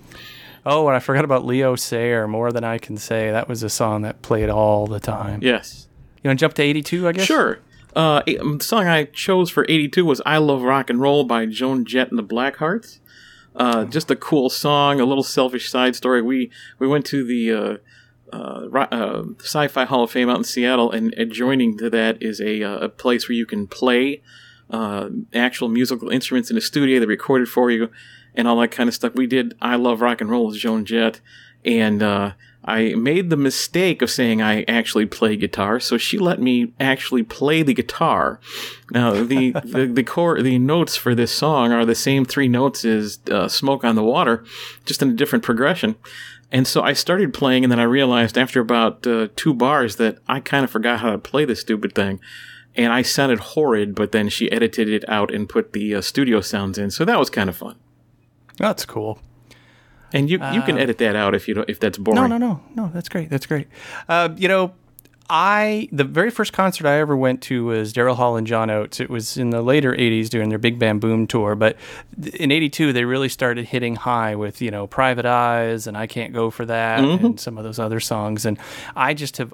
Oh, 0.65 0.87
and 0.87 0.95
I 0.95 0.99
forgot 0.99 1.23
about 1.25 1.45
Leo 1.45 1.75
Sayer. 1.75 2.27
More 2.27 2.51
than 2.51 2.63
I 2.63 2.77
can 2.77 2.97
say. 2.97 3.31
That 3.31 3.47
was 3.47 3.63
a 3.63 3.69
song 3.69 4.01
that 4.03 4.21
played 4.21 4.49
all 4.49 4.87
the 4.87 4.99
time. 4.99 5.39
Yes. 5.41 5.87
You 6.23 6.29
want 6.29 6.39
to 6.39 6.43
jump 6.43 6.53
to 6.55 6.63
'82? 6.63 7.07
I 7.07 7.11
guess. 7.13 7.25
Sure. 7.25 7.59
Uh, 7.95 8.21
the 8.25 8.59
song 8.61 8.85
I 8.87 9.05
chose 9.05 9.49
for 9.49 9.65
82 9.67 10.05
was 10.05 10.21
I 10.25 10.37
Love 10.37 10.61
Rock 10.61 10.89
and 10.89 10.99
Roll 11.01 11.23
by 11.23 11.45
Joan 11.47 11.83
Jett 11.83 12.09
and 12.09 12.17
the 12.19 12.23
Blackhearts. 12.23 12.99
Uh, 13.55 13.85
just 13.85 14.11
a 14.11 14.15
cool 14.15 14.49
song, 14.51 14.99
a 14.99 15.05
little 15.05 15.23
selfish 15.23 15.69
side 15.71 15.95
story. 15.95 16.21
We 16.21 16.51
we 16.79 16.87
went 16.87 17.05
to 17.07 17.25
the 17.25 17.51
uh, 17.53 17.77
uh, 18.33 18.67
uh, 18.91 19.23
Sci-Fi 19.39 19.85
Hall 19.85 20.03
of 20.03 20.11
Fame 20.11 20.29
out 20.29 20.37
in 20.37 20.43
Seattle, 20.43 20.91
and 20.91 21.13
adjoining 21.17 21.77
to 21.77 21.89
that 21.89 22.21
is 22.21 22.41
a, 22.41 22.63
uh, 22.63 22.77
a 22.77 22.89
place 22.89 23.27
where 23.27 23.35
you 23.35 23.45
can 23.45 23.67
play 23.67 24.21
uh, 24.69 25.09
actual 25.33 25.69
musical 25.69 26.09
instruments 26.09 26.51
in 26.51 26.57
a 26.57 26.61
studio. 26.61 26.99
They 26.99 27.05
recorded 27.05 27.47
for 27.47 27.71
you 27.71 27.89
and 28.35 28.47
all 28.47 28.59
that 28.59 28.71
kind 28.71 28.87
of 28.87 28.93
stuff. 28.93 29.15
We 29.15 29.27
did 29.27 29.55
I 29.61 29.75
Love 29.75 30.01
Rock 30.01 30.21
and 30.21 30.29
Roll 30.29 30.47
with 30.47 30.57
Joan 30.57 30.85
Jett, 30.85 31.21
and 31.65 32.03
uh, 32.03 32.33
I 32.63 32.95
made 32.95 33.29
the 33.29 33.37
mistake 33.37 34.01
of 34.01 34.11
saying 34.11 34.41
I 34.41 34.63
actually 34.63 35.05
play 35.05 35.37
guitar, 35.37 35.79
so 35.79 35.97
she 35.97 36.17
let 36.17 36.41
me 36.41 36.73
actually 36.81 37.23
play 37.23 37.63
the 37.63 37.73
guitar. 37.73 38.39
Now 38.91 39.11
the 39.23 39.51
the 39.65 39.89
the 39.91 40.03
core 40.03 40.41
the 40.41 40.59
notes 40.59 40.95
for 40.95 41.15
this 41.15 41.31
song 41.31 41.71
are 41.71 41.85
the 41.85 41.95
same 41.95 42.25
three 42.25 42.49
notes 42.49 42.83
as 42.83 43.19
uh, 43.31 43.47
"Smoke 43.47 43.85
on 43.85 43.95
the 43.95 44.03
Water," 44.03 44.43
just 44.85 45.01
in 45.01 45.09
a 45.09 45.13
different 45.13 45.45
progression. 45.45 45.95
And 46.51 46.65
so 46.65 46.81
I 46.81 46.93
started 46.93 47.33
playing, 47.33 47.63
and 47.65 47.71
then 47.71 47.79
I 47.79 47.83
realized 47.83 48.37
after 48.37 48.61
about 48.61 49.05
uh, 49.05 49.27
two 49.35 49.53
bars 49.53 49.97
that 49.97 50.19
I 50.27 50.39
kind 50.39 50.63
of 50.63 50.71
forgot 50.71 50.99
how 51.01 51.11
to 51.11 51.17
play 51.17 51.43
this 51.45 51.59
stupid 51.61 51.93
thing. 51.93 52.19
And 52.75 52.93
I 52.93 53.01
sounded 53.01 53.39
horrid, 53.39 53.95
but 53.95 54.11
then 54.11 54.29
she 54.29 54.51
edited 54.51 54.87
it 54.87 55.03
out 55.09 55.33
and 55.33 55.49
put 55.49 55.73
the 55.73 55.95
uh, 55.95 56.01
studio 56.01 56.41
sounds 56.41 56.77
in, 56.77 56.91
so 56.91 57.03
that 57.05 57.17
was 57.19 57.29
kind 57.29 57.49
of 57.49 57.57
fun. 57.57 57.75
That's 58.57 58.85
cool. 58.85 59.19
And 60.13 60.29
you 60.29 60.37
you 60.53 60.61
can 60.61 60.77
edit 60.77 60.99
that 60.99 61.15
out 61.15 61.35
if 61.35 61.47
you 61.49 61.53
don't, 61.55 61.69
if 61.69 61.79
that's 61.79 61.97
boring. 61.97 62.19
Uh, 62.19 62.27
No, 62.27 62.37
no, 62.37 62.47
no, 62.47 62.63
no. 62.75 62.91
That's 62.93 63.09
great. 63.09 63.29
That's 63.29 63.45
great. 63.45 63.67
Uh, 64.07 64.29
you 64.37 64.47
know, 64.47 64.73
I 65.29 65.89
the 65.91 66.03
very 66.03 66.29
first 66.29 66.53
concert 66.53 66.87
I 66.87 66.99
ever 66.99 67.15
went 67.17 67.41
to 67.43 67.65
was 67.65 67.93
Daryl 67.93 68.15
Hall 68.15 68.37
and 68.37 68.47
John 68.47 68.69
Oates. 68.69 68.99
It 68.99 69.09
was 69.09 69.37
in 69.37 69.49
the 69.49 69.61
later 69.61 69.93
'80s 69.93 70.29
during 70.29 70.49
their 70.49 70.57
Big 70.57 70.79
Bam 70.79 70.99
Boom 70.99 71.27
tour, 71.27 71.55
but 71.55 71.75
in 72.33 72.51
'82 72.51 72.93
they 72.93 73.03
really 73.05 73.29
started 73.29 73.65
hitting 73.65 73.95
high 73.95 74.35
with 74.35 74.61
you 74.61 74.71
know 74.71 74.87
Private 74.87 75.25
Eyes 75.25 75.87
and 75.87 75.97
I 75.97 76.07
Can't 76.07 76.33
Go 76.33 76.49
for 76.49 76.65
That 76.65 76.99
and 77.03 77.39
some 77.39 77.57
of 77.57 77.63
those 77.63 77.79
other 77.79 77.99
songs. 77.99 78.45
And 78.45 78.57
I 78.95 79.13
just 79.13 79.37
have 79.37 79.53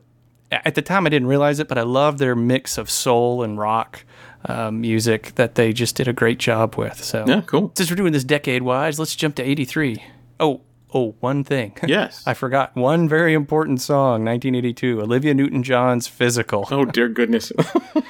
at 0.51 0.75
the 0.75 0.81
time 0.83 1.05
I 1.07 1.09
didn't 1.09 1.27
realize 1.27 1.59
it, 1.59 1.67
but 1.67 1.77
I 1.77 1.83
love 1.83 2.19
their 2.19 2.35
mix 2.35 2.77
of 2.77 2.89
soul 2.89 3.43
and 3.43 3.57
rock. 3.57 4.03
Uh, 4.45 4.69
music 4.71 5.33
that 5.35 5.55
they 5.55 5.71
just 5.71 5.95
did 5.95 6.05
a 6.09 6.11
great 6.11 6.37
job 6.37 6.75
with. 6.75 7.01
So, 7.01 7.23
Yeah, 7.25 7.39
cool. 7.45 7.71
since 7.77 7.89
we're 7.89 7.95
doing 7.95 8.11
this 8.11 8.25
decade 8.25 8.61
wise, 8.61 8.99
let's 8.99 9.15
jump 9.15 9.35
to 9.35 9.41
83. 9.41 10.03
Oh, 10.37 10.59
oh, 10.93 11.15
one 11.19 11.43
thing. 11.43 11.77
Yes. 11.93 12.23
I 12.25 12.33
forgot 12.33 12.75
one 12.75 13.07
very 13.07 13.33
important 13.33 13.79
song, 13.79 14.25
1982, 14.25 15.01
Olivia 15.01 15.33
Newton 15.33 15.61
John's 15.61 16.07
Physical. 16.07 16.67
Oh 16.71 16.85
dear 16.85 17.07
goodness. 17.07 17.51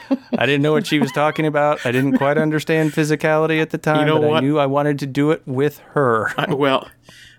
I 0.38 0.46
didn't 0.46 0.62
know 0.62 0.72
what 0.72 0.88
she 0.88 1.00
was 1.00 1.12
talking 1.12 1.46
about. 1.46 1.86
I 1.86 1.92
didn't 1.92 2.18
quite 2.18 2.38
understand 2.38 2.92
physicality 2.92 3.62
at 3.62 3.72
the 3.72 3.78
time, 3.78 4.08
know 4.08 4.22
but 4.22 4.34
I 4.34 4.40
knew 4.40 4.58
I 4.58 4.68
wanted 4.68 5.00
to 5.00 5.08
do 5.08 5.32
it 5.32 5.42
with 5.46 5.80
her. 5.94 6.32
I, 6.38 6.54
well, 6.54 6.90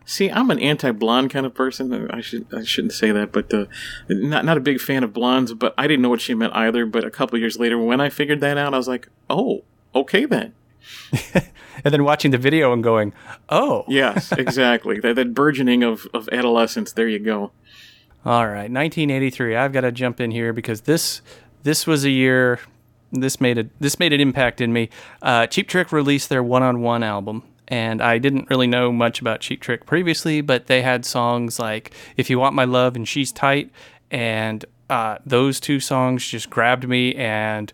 see, 0.05 0.31
I'm 0.31 0.51
an 0.51 0.59
anti-blonde 0.59 1.31
kind 1.31 1.47
of 1.47 1.55
person. 1.55 2.11
I 2.11 2.21
should 2.21 2.47
I 2.53 2.65
shouldn't 2.65 2.93
say 2.93 3.11
that, 3.13 3.33
but 3.33 3.53
uh, 3.55 3.67
not 4.09 4.45
not 4.45 4.57
a 4.57 4.61
big 4.61 4.81
fan 4.81 5.05
of 5.05 5.13
blondes. 5.13 5.55
But 5.55 5.75
I 5.79 5.87
didn't 5.87 6.03
know 6.03 6.11
what 6.11 6.21
she 6.21 6.35
meant 6.35 6.55
either. 6.55 6.85
But 6.85 7.05
a 7.05 7.11
couple 7.11 7.39
years 7.39 7.59
later, 7.59 7.79
when 7.79 8.01
I 8.01 8.11
figured 8.11 8.41
that 8.41 8.59
out, 8.59 8.75
I 8.75 8.77
was 8.77 8.89
like, 8.89 9.09
oh, 9.31 9.65
okay 9.95 10.25
then. 10.25 10.55
And 11.85 11.93
then 11.93 12.05
watching 12.05 12.31
the 12.31 12.39
video 12.39 12.73
and 12.73 12.83
going, 12.83 13.13
oh, 13.49 13.85
Yes, 13.89 14.31
exactly. 14.39 15.01
that, 15.01 15.17
that 15.17 15.35
burgeoning 15.35 15.83
of, 15.83 16.07
of 16.15 16.29
adolescence. 16.31 16.93
There 16.93 17.09
you 17.09 17.19
go. 17.19 17.51
All 18.25 18.47
right, 18.47 18.71
1983. 18.71 19.57
I've 19.57 19.73
got 19.73 19.83
to 19.83 19.93
jump 19.93 20.21
in 20.21 20.31
here 20.31 20.53
because 20.53 20.83
this 20.83 21.21
this 21.63 21.87
was 21.87 22.05
a 22.05 22.11
year. 22.11 22.59
This 23.13 23.41
made 23.41 23.59
a 23.59 23.67
this 23.81 23.99
made 23.99 24.13
an 24.15 24.21
impact 24.21 24.61
in 24.63 24.73
me. 24.73 24.89
Uh, 25.21 25.47
Cheap 25.47 25.69
Trick 25.69 25.93
released 25.93 26.29
their 26.31 26.43
One 26.43 26.63
on 26.63 26.81
One 26.81 27.03
album, 27.03 27.43
and 27.69 28.01
I 28.01 28.17
didn't 28.19 28.49
really 28.49 28.67
know 28.67 28.91
much 28.93 29.21
about 29.21 29.41
Cheap 29.41 29.61
Trick 29.61 29.85
previously, 29.85 30.41
but 30.41 30.69
they 30.69 30.81
had 30.81 31.05
songs 31.05 31.59
like 31.59 31.93
"If 32.17 32.31
You 32.31 32.39
Want 32.39 32.55
My 32.55 32.65
Love" 32.65 32.97
and 32.97 33.07
"She's 33.07 33.31
Tight," 33.31 33.71
and 34.11 34.65
uh, 34.89 35.19
those 35.27 35.61
two 35.61 35.81
songs 35.81 36.27
just 36.27 36.49
grabbed 36.49 36.89
me, 36.89 37.15
and 37.17 37.73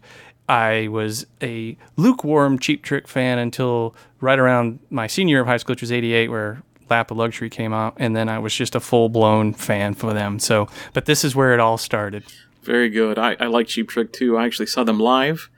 I 0.50 0.88
was 0.88 1.26
a 1.40 1.76
lukewarm 1.96 2.58
Cheap 2.58 2.82
Trick 2.82 3.06
fan 3.06 3.38
until 3.38 3.94
right 4.20 4.38
around 4.38 4.80
my 4.90 5.06
senior 5.06 5.34
year 5.34 5.40
of 5.42 5.46
high 5.46 5.56
school, 5.58 5.72
which 5.74 5.80
was 5.82 5.92
'88, 5.92 6.28
where 6.28 6.62
Lap 6.90 7.10
of 7.12 7.16
Luxury 7.16 7.48
came 7.48 7.72
out, 7.72 7.94
and 7.98 8.16
then 8.16 8.28
I 8.28 8.38
was 8.40 8.52
just 8.54 8.74
a 8.74 8.80
full 8.80 9.08
blown 9.08 9.54
fan 9.54 9.94
for 9.94 10.12
them. 10.12 10.38
So, 10.40 10.68
but 10.92 11.06
this 11.06 11.24
is 11.24 11.36
where 11.36 11.54
it 11.54 11.60
all 11.60 11.78
started. 11.78 12.24
Very 12.62 12.90
good. 12.90 13.18
I, 13.18 13.36
I 13.38 13.46
like 13.46 13.68
Cheap 13.68 13.88
Trick 13.88 14.12
too. 14.12 14.36
I 14.36 14.44
actually 14.44 14.66
saw 14.66 14.82
them 14.84 14.98
live 14.98 15.48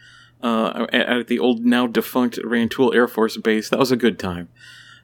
uh, 0.43 0.87
at, 0.93 1.09
at 1.09 1.27
the 1.29 1.39
old 1.39 1.65
now 1.65 1.87
defunct 1.87 2.39
Rantoul 2.45 2.93
Air 2.95 3.09
Force 3.09 3.37
Base. 3.39 3.71
That 3.71 3.79
was 3.79 3.91
a 3.91 3.97
good 3.97 4.19
time. 4.19 4.49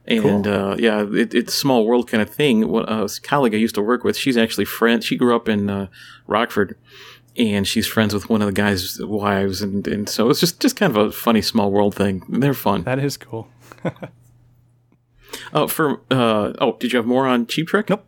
And 0.06 0.46
uh, 0.46 0.76
yeah, 0.78 1.04
it, 1.12 1.34
it's 1.34 1.52
a 1.52 1.56
small 1.56 1.84
world 1.86 2.08
kind 2.10 2.22
of 2.22 2.30
thing. 2.30 2.68
What- 2.68 2.88
Uh, 2.88 3.04
a 3.06 3.20
colleague 3.22 3.54
I 3.54 3.58
used 3.58 3.74
to 3.74 3.82
work 3.82 4.04
with, 4.04 4.16
she's 4.16 4.36
actually 4.38 4.64
friend. 4.64 5.02
She 5.04 5.16
grew 5.16 5.34
up 5.36 5.48
in 5.48 5.68
uh, 5.68 5.88
Rockford, 6.26 6.76
and 7.38 7.66
she's 7.66 7.86
friends 7.86 8.12
with 8.12 8.28
one 8.28 8.42
of 8.42 8.46
the 8.46 8.52
guys' 8.52 9.00
wives, 9.00 9.62
and, 9.62 9.86
and 9.86 10.08
so 10.08 10.28
it's 10.28 10.40
just 10.40 10.60
just 10.60 10.76
kind 10.76 10.94
of 10.94 11.06
a 11.06 11.12
funny 11.12 11.40
small 11.40 11.70
world 11.70 11.94
thing. 11.94 12.22
They're 12.28 12.54
fun. 12.54 12.82
That 12.82 12.98
is 12.98 13.16
cool. 13.16 13.48
Oh, 15.52 15.66
for 15.68 16.00
uh, 16.10 16.52
oh, 16.60 16.76
did 16.78 16.92
you 16.92 16.96
have 16.98 17.06
more 17.06 17.26
on 17.26 17.46
Cheap 17.46 17.68
Trick? 17.68 17.88
Nope. 17.88 18.04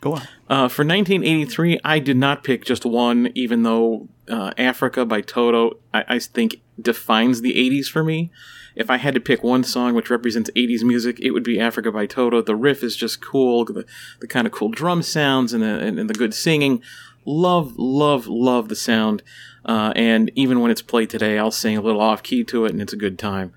Go 0.00 0.14
on. 0.14 0.22
Uh, 0.48 0.68
for 0.68 0.82
1983, 0.82 1.80
I 1.84 1.98
did 1.98 2.16
not 2.16 2.42
pick 2.42 2.64
just 2.64 2.86
one, 2.86 3.30
even 3.34 3.64
though 3.64 4.08
uh, 4.30 4.52
Africa 4.56 5.04
by 5.04 5.20
Toto, 5.20 5.78
I, 5.92 6.04
I 6.08 6.18
think, 6.18 6.62
defines 6.80 7.42
the 7.42 7.54
80s 7.54 7.86
for 7.86 8.02
me. 8.02 8.30
If 8.74 8.88
I 8.88 8.96
had 8.96 9.14
to 9.14 9.20
pick 9.20 9.42
one 9.42 9.62
song 9.62 9.94
which 9.94 10.08
represents 10.08 10.50
80s 10.56 10.82
music, 10.82 11.18
it 11.20 11.32
would 11.32 11.42
be 11.42 11.60
Africa 11.60 11.92
by 11.92 12.06
Toto. 12.06 12.40
The 12.40 12.56
riff 12.56 12.82
is 12.82 12.96
just 12.96 13.20
cool, 13.20 13.64
the, 13.64 13.84
the 14.20 14.26
kind 14.26 14.46
of 14.46 14.52
cool 14.52 14.70
drum 14.70 15.02
sounds 15.02 15.52
and 15.52 15.62
the, 15.62 15.78
and, 15.80 15.98
and 15.98 16.08
the 16.08 16.14
good 16.14 16.32
singing. 16.32 16.82
Love, 17.24 17.74
love, 17.76 18.26
love 18.26 18.68
the 18.68 18.76
sound. 18.76 19.22
Uh, 19.64 19.92
and 19.94 20.30
even 20.34 20.60
when 20.60 20.70
it's 20.70 20.82
played 20.82 21.10
today, 21.10 21.38
I'll 21.38 21.50
sing 21.50 21.76
a 21.76 21.82
little 21.82 22.00
off 22.00 22.22
key 22.22 22.44
to 22.44 22.64
it, 22.64 22.72
and 22.72 22.80
it's 22.80 22.92
a 22.92 22.96
good 22.96 23.18
time. 23.18 23.52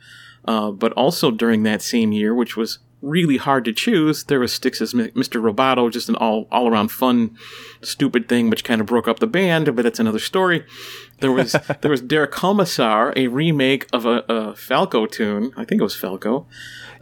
Uh, 0.46 0.72
but 0.72 0.92
also 0.94 1.32
during 1.32 1.64
that 1.64 1.82
same 1.82 2.12
year, 2.12 2.36
which 2.36 2.58
was 2.58 2.80
really 3.02 3.38
hard 3.38 3.66
to 3.66 3.74
choose, 3.74 4.24
there 4.24 4.40
was 4.40 4.54
Styx's 4.54 4.94
Mr. 4.94 5.42
Roboto, 5.42 5.92
just 5.92 6.10
an 6.10 6.16
all 6.16 6.48
all 6.52 6.68
around 6.68 6.90
fun, 6.90 7.38
stupid 7.82 8.28
thing, 8.28 8.50
which 8.50 8.64
kind 8.64 8.82
of 8.82 8.88
broke 8.88 9.08
up 9.08 9.20
the 9.20 9.28
band. 9.28 9.76
But 9.76 9.84
that's 9.84 10.00
another 10.00 10.20
story. 10.20 10.66
There 11.20 11.32
was 11.32 11.56
there 11.82 11.92
was 11.92 12.02
Der 12.02 12.28
Kommissar, 12.28 13.14
a 13.16 13.28
remake 13.28 13.88
of 13.94 14.06
a, 14.06 14.24
a 14.28 14.56
Falco 14.56 15.06
tune. 15.06 15.52
I 15.56 15.66
think 15.66 15.80
it 15.80 15.84
was 15.84 15.96
Falco. 15.96 16.48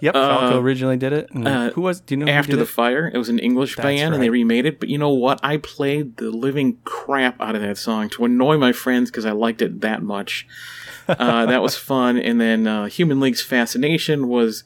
Yep, 0.01 0.15
Falco 0.15 0.59
originally 0.59 0.97
did 0.97 1.13
it. 1.13 1.29
And 1.31 1.71
who 1.73 1.81
was? 1.81 2.01
Do 2.01 2.15
you 2.15 2.17
know? 2.17 2.25
who 2.25 2.31
Uh, 2.31 2.35
After 2.35 2.55
the 2.55 2.63
it? 2.63 2.67
Fire. 2.67 3.09
It 3.13 3.17
was 3.17 3.29
an 3.29 3.37
English 3.39 3.75
band, 3.77 4.13
and 4.13 4.21
they 4.21 4.29
remade 4.29 4.65
it. 4.65 4.79
But 4.79 4.89
you 4.89 4.97
know 4.97 5.09
what? 5.11 5.39
I 5.43 5.57
played 5.57 6.17
the 6.17 6.31
living 6.31 6.79
crap 6.83 7.39
out 7.39 7.55
of 7.55 7.61
that 7.61 7.77
song 7.77 8.09
to 8.09 8.25
annoy 8.25 8.57
my 8.57 8.71
friends 8.71 9.11
because 9.11 9.25
I 9.25 9.31
liked 9.31 9.61
it 9.61 9.81
that 9.81 10.01
much. 10.01 10.47
Uh, 11.07 11.45
that 11.45 11.61
was 11.61 11.77
fun. 11.77 12.17
And 12.17 12.41
then 12.41 12.65
uh, 12.65 12.85
Human 12.85 13.19
League's 13.19 13.41
Fascination 13.43 14.27
was 14.27 14.63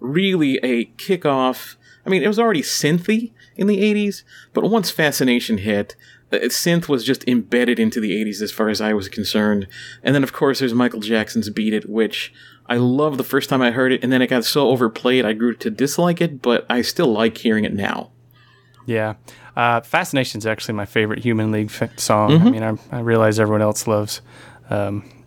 really 0.00 0.58
a 0.62 0.86
kickoff. 0.96 1.76
I 2.06 2.08
mean, 2.10 2.22
it 2.22 2.28
was 2.28 2.38
already 2.38 2.62
synthy 2.62 3.32
in 3.58 3.66
the 3.66 3.82
80s, 3.82 4.22
but 4.54 4.70
once 4.70 4.90
Fascination 4.90 5.58
hit, 5.58 5.96
uh, 6.32 6.36
synth 6.36 6.88
was 6.88 7.04
just 7.04 7.26
embedded 7.28 7.78
into 7.78 8.00
the 8.00 8.12
80s 8.12 8.40
as 8.40 8.52
far 8.52 8.68
as 8.68 8.80
I 8.80 8.94
was 8.94 9.08
concerned. 9.08 9.66
And 10.02 10.14
then, 10.14 10.22
of 10.22 10.32
course, 10.32 10.60
there's 10.60 10.72
Michael 10.72 11.00
Jackson's 11.00 11.50
Beat 11.50 11.74
It, 11.74 11.88
which 11.88 12.32
I 12.66 12.76
loved 12.76 13.18
the 13.18 13.24
first 13.24 13.50
time 13.50 13.60
I 13.60 13.72
heard 13.72 13.92
it, 13.92 14.02
and 14.02 14.12
then 14.12 14.22
it 14.22 14.28
got 14.28 14.44
so 14.44 14.68
overplayed 14.68 15.24
I 15.24 15.32
grew 15.32 15.54
to 15.56 15.70
dislike 15.70 16.20
it, 16.20 16.40
but 16.40 16.64
I 16.70 16.82
still 16.82 17.08
like 17.12 17.36
hearing 17.38 17.64
it 17.64 17.74
now. 17.74 18.12
Yeah. 18.86 19.14
Uh, 19.56 19.80
Fascination's 19.80 20.46
actually 20.46 20.74
my 20.74 20.86
favorite 20.86 21.18
Human 21.18 21.50
League 21.50 21.70
f- 21.70 21.98
song. 21.98 22.30
Mm-hmm. 22.30 22.46
I 22.46 22.50
mean, 22.50 22.62
I, 22.62 22.96
I 22.96 23.00
realize 23.00 23.40
everyone 23.40 23.62
else 23.62 23.86
loves 23.86 24.20
um, 24.70 25.24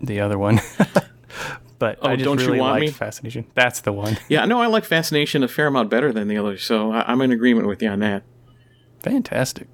the 0.00 0.20
other 0.20 0.38
one. 0.38 0.60
But 1.78 1.98
Oh, 2.02 2.08
I 2.08 2.16
just 2.16 2.24
Don't 2.24 2.40
You 2.40 2.46
really 2.46 2.60
Want 2.60 2.72
liked 2.80 2.86
Me? 2.86 2.90
Fascination. 2.90 3.46
That's 3.54 3.80
the 3.80 3.92
one. 3.92 4.18
Yeah, 4.28 4.44
no, 4.46 4.60
I 4.60 4.66
like 4.66 4.84
Fascination 4.84 5.44
a 5.44 5.48
fair 5.48 5.68
amount 5.68 5.90
better 5.90 6.12
than 6.12 6.26
the 6.28 6.36
others, 6.36 6.64
so 6.64 6.90
I, 6.92 7.04
I'm 7.10 7.20
in 7.20 7.30
agreement 7.30 7.68
with 7.68 7.80
you 7.82 7.88
on 7.88 8.00
that. 8.00 8.24
Fantastic. 9.00 9.68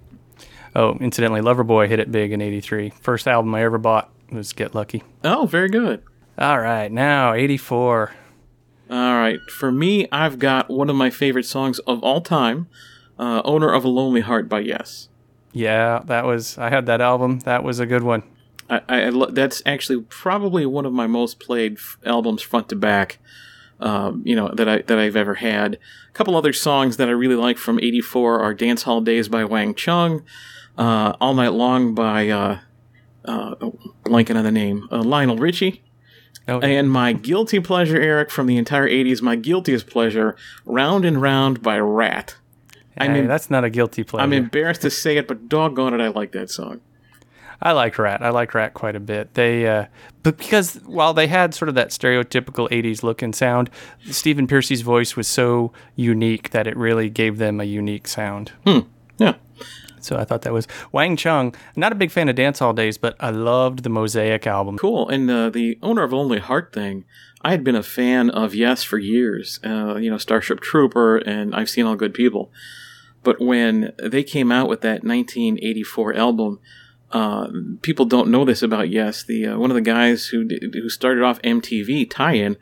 Oh, 0.76 0.96
incidentally, 1.00 1.40
Loverboy 1.40 1.88
hit 1.88 2.00
it 2.00 2.10
big 2.12 2.32
in 2.32 2.40
'83. 2.42 2.90
First 3.00 3.26
album 3.28 3.54
I 3.54 3.62
ever 3.62 3.78
bought 3.78 4.10
was 4.30 4.52
Get 4.52 4.74
Lucky. 4.74 5.02
Oh, 5.22 5.46
very 5.46 5.68
good. 5.68 6.02
All 6.38 6.60
right, 6.60 6.90
now 6.90 7.32
'84. 7.32 8.12
All 8.90 8.96
right, 9.14 9.38
for 9.50 9.72
me, 9.72 10.06
I've 10.12 10.38
got 10.38 10.68
one 10.68 10.90
of 10.90 10.96
my 10.96 11.08
favorite 11.10 11.46
songs 11.46 11.78
of 11.80 12.02
all 12.02 12.20
time, 12.20 12.66
uh, 13.18 13.40
"Owner 13.44 13.72
of 13.72 13.84
a 13.84 13.88
Lonely 13.88 14.20
Heart" 14.20 14.48
by 14.48 14.60
Yes. 14.60 15.08
Yeah, 15.52 16.02
that 16.06 16.24
was. 16.26 16.58
I 16.58 16.68
had 16.68 16.86
that 16.86 17.00
album. 17.00 17.38
That 17.40 17.62
was 17.64 17.78
a 17.78 17.86
good 17.86 18.02
one. 18.02 18.24
I, 18.70 18.80
I, 18.88 19.26
that's 19.30 19.62
actually 19.66 20.02
probably 20.02 20.64
one 20.66 20.86
of 20.86 20.92
my 20.92 21.06
most 21.06 21.38
played 21.40 21.74
f- 21.74 21.98
albums 22.04 22.42
front 22.42 22.68
to 22.70 22.76
back. 22.76 23.18
Um, 23.80 24.22
you 24.24 24.36
know 24.36 24.48
that 24.54 24.68
I 24.68 24.78
that 24.82 24.98
I've 24.98 25.16
ever 25.16 25.34
had. 25.34 25.74
A 25.74 26.12
couple 26.12 26.36
other 26.36 26.52
songs 26.52 26.96
that 26.96 27.08
I 27.08 27.12
really 27.12 27.34
like 27.34 27.58
from 27.58 27.78
'84 27.78 28.40
are 28.40 28.54
"Dance 28.54 28.84
Hall 28.84 29.00
Days" 29.00 29.28
by 29.28 29.44
Wang 29.44 29.74
Chung, 29.74 30.22
uh, 30.78 31.14
"All 31.20 31.34
Night 31.34 31.52
Long" 31.52 31.94
by 31.94 32.28
uh, 32.28 32.58
uh, 33.24 33.54
blanking 34.04 34.36
on 34.36 34.44
the 34.44 34.52
name 34.52 34.88
uh, 34.90 35.02
Lionel 35.02 35.36
Richie, 35.36 35.82
Oh, 36.46 36.60
and 36.60 36.90
my 36.90 37.12
guilty 37.12 37.58
pleasure, 37.60 38.00
Eric, 38.00 38.30
from 38.30 38.46
the 38.46 38.56
entire 38.56 38.88
'80s. 38.88 39.20
My 39.20 39.36
guiltiest 39.36 39.88
pleasure, 39.88 40.36
"Round 40.64 41.04
and 41.04 41.20
Round" 41.20 41.60
by 41.60 41.78
Ratt. 41.78 42.36
I 42.96 43.08
mean, 43.08 43.26
that's 43.26 43.50
not 43.50 43.64
a 43.64 43.70
guilty 43.70 44.04
pleasure. 44.04 44.22
I'm 44.22 44.32
embarrassed 44.32 44.82
to 44.82 44.90
say 44.90 45.16
it, 45.16 45.26
but 45.26 45.48
doggone 45.48 45.94
it, 45.94 46.00
I 46.00 46.08
like 46.08 46.32
that 46.32 46.48
song. 46.48 46.80
I 47.60 47.72
like 47.72 47.98
Ratt. 47.98 48.22
I 48.22 48.30
like 48.30 48.54
Ratt 48.54 48.74
quite 48.74 48.96
a 48.96 49.00
bit. 49.00 49.34
They, 49.34 49.66
uh, 49.66 49.86
but 50.22 50.38
because 50.38 50.76
while 50.84 51.14
they 51.14 51.26
had 51.26 51.54
sort 51.54 51.68
of 51.68 51.74
that 51.76 51.90
stereotypical 51.90 52.68
'80s 52.70 53.02
look 53.02 53.22
and 53.22 53.34
sound, 53.34 53.70
Stephen 54.10 54.46
Pearcy's 54.46 54.82
voice 54.82 55.16
was 55.16 55.28
so 55.28 55.72
unique 55.96 56.50
that 56.50 56.66
it 56.66 56.76
really 56.76 57.08
gave 57.08 57.38
them 57.38 57.60
a 57.60 57.64
unique 57.64 58.08
sound. 58.08 58.52
Yeah. 59.18 59.34
So 60.00 60.16
I 60.16 60.24
thought 60.24 60.42
that 60.42 60.52
was 60.52 60.68
Wang 60.92 61.16
Chung. 61.16 61.54
Not 61.76 61.92
a 61.92 61.94
big 61.94 62.10
fan 62.10 62.28
of 62.28 62.36
Dance 62.36 62.58
Hall 62.58 62.72
Days, 62.72 62.98
but 62.98 63.16
I 63.20 63.30
loved 63.30 63.82
the 63.82 63.88
Mosaic 63.88 64.46
album. 64.46 64.76
Cool. 64.76 65.08
And 65.08 65.30
uh, 65.30 65.50
the 65.50 65.78
owner 65.82 66.02
of 66.02 66.12
Only 66.12 66.38
Heart 66.38 66.72
thing, 66.74 67.04
I 67.40 67.50
had 67.50 67.64
been 67.64 67.74
a 67.74 67.82
fan 67.82 68.28
of 68.30 68.54
Yes 68.54 68.82
for 68.82 68.98
years. 68.98 69.60
Uh, 69.64 69.96
you 69.96 70.10
know, 70.10 70.18
Starship 70.18 70.60
Trooper, 70.60 71.16
and 71.16 71.54
I've 71.54 71.70
seen 71.70 71.86
All 71.86 71.96
Good 71.96 72.12
People. 72.12 72.52
But 73.22 73.40
when 73.40 73.92
they 74.02 74.22
came 74.22 74.52
out 74.52 74.68
with 74.68 74.82
that 74.82 75.02
1984 75.02 76.14
album, 76.14 76.60
uh, 77.14 77.48
people 77.80 78.04
don't 78.04 78.28
know 78.28 78.44
this 78.44 78.62
about 78.62 78.90
Yes. 78.90 79.22
The 79.22 79.46
uh, 79.46 79.58
one 79.58 79.70
of 79.70 79.76
the 79.76 79.80
guys 79.80 80.26
who 80.26 80.44
did, 80.44 80.74
who 80.74 80.88
started 80.88 81.22
off 81.22 81.40
MTV 81.42 82.10
tie-in 82.10 82.56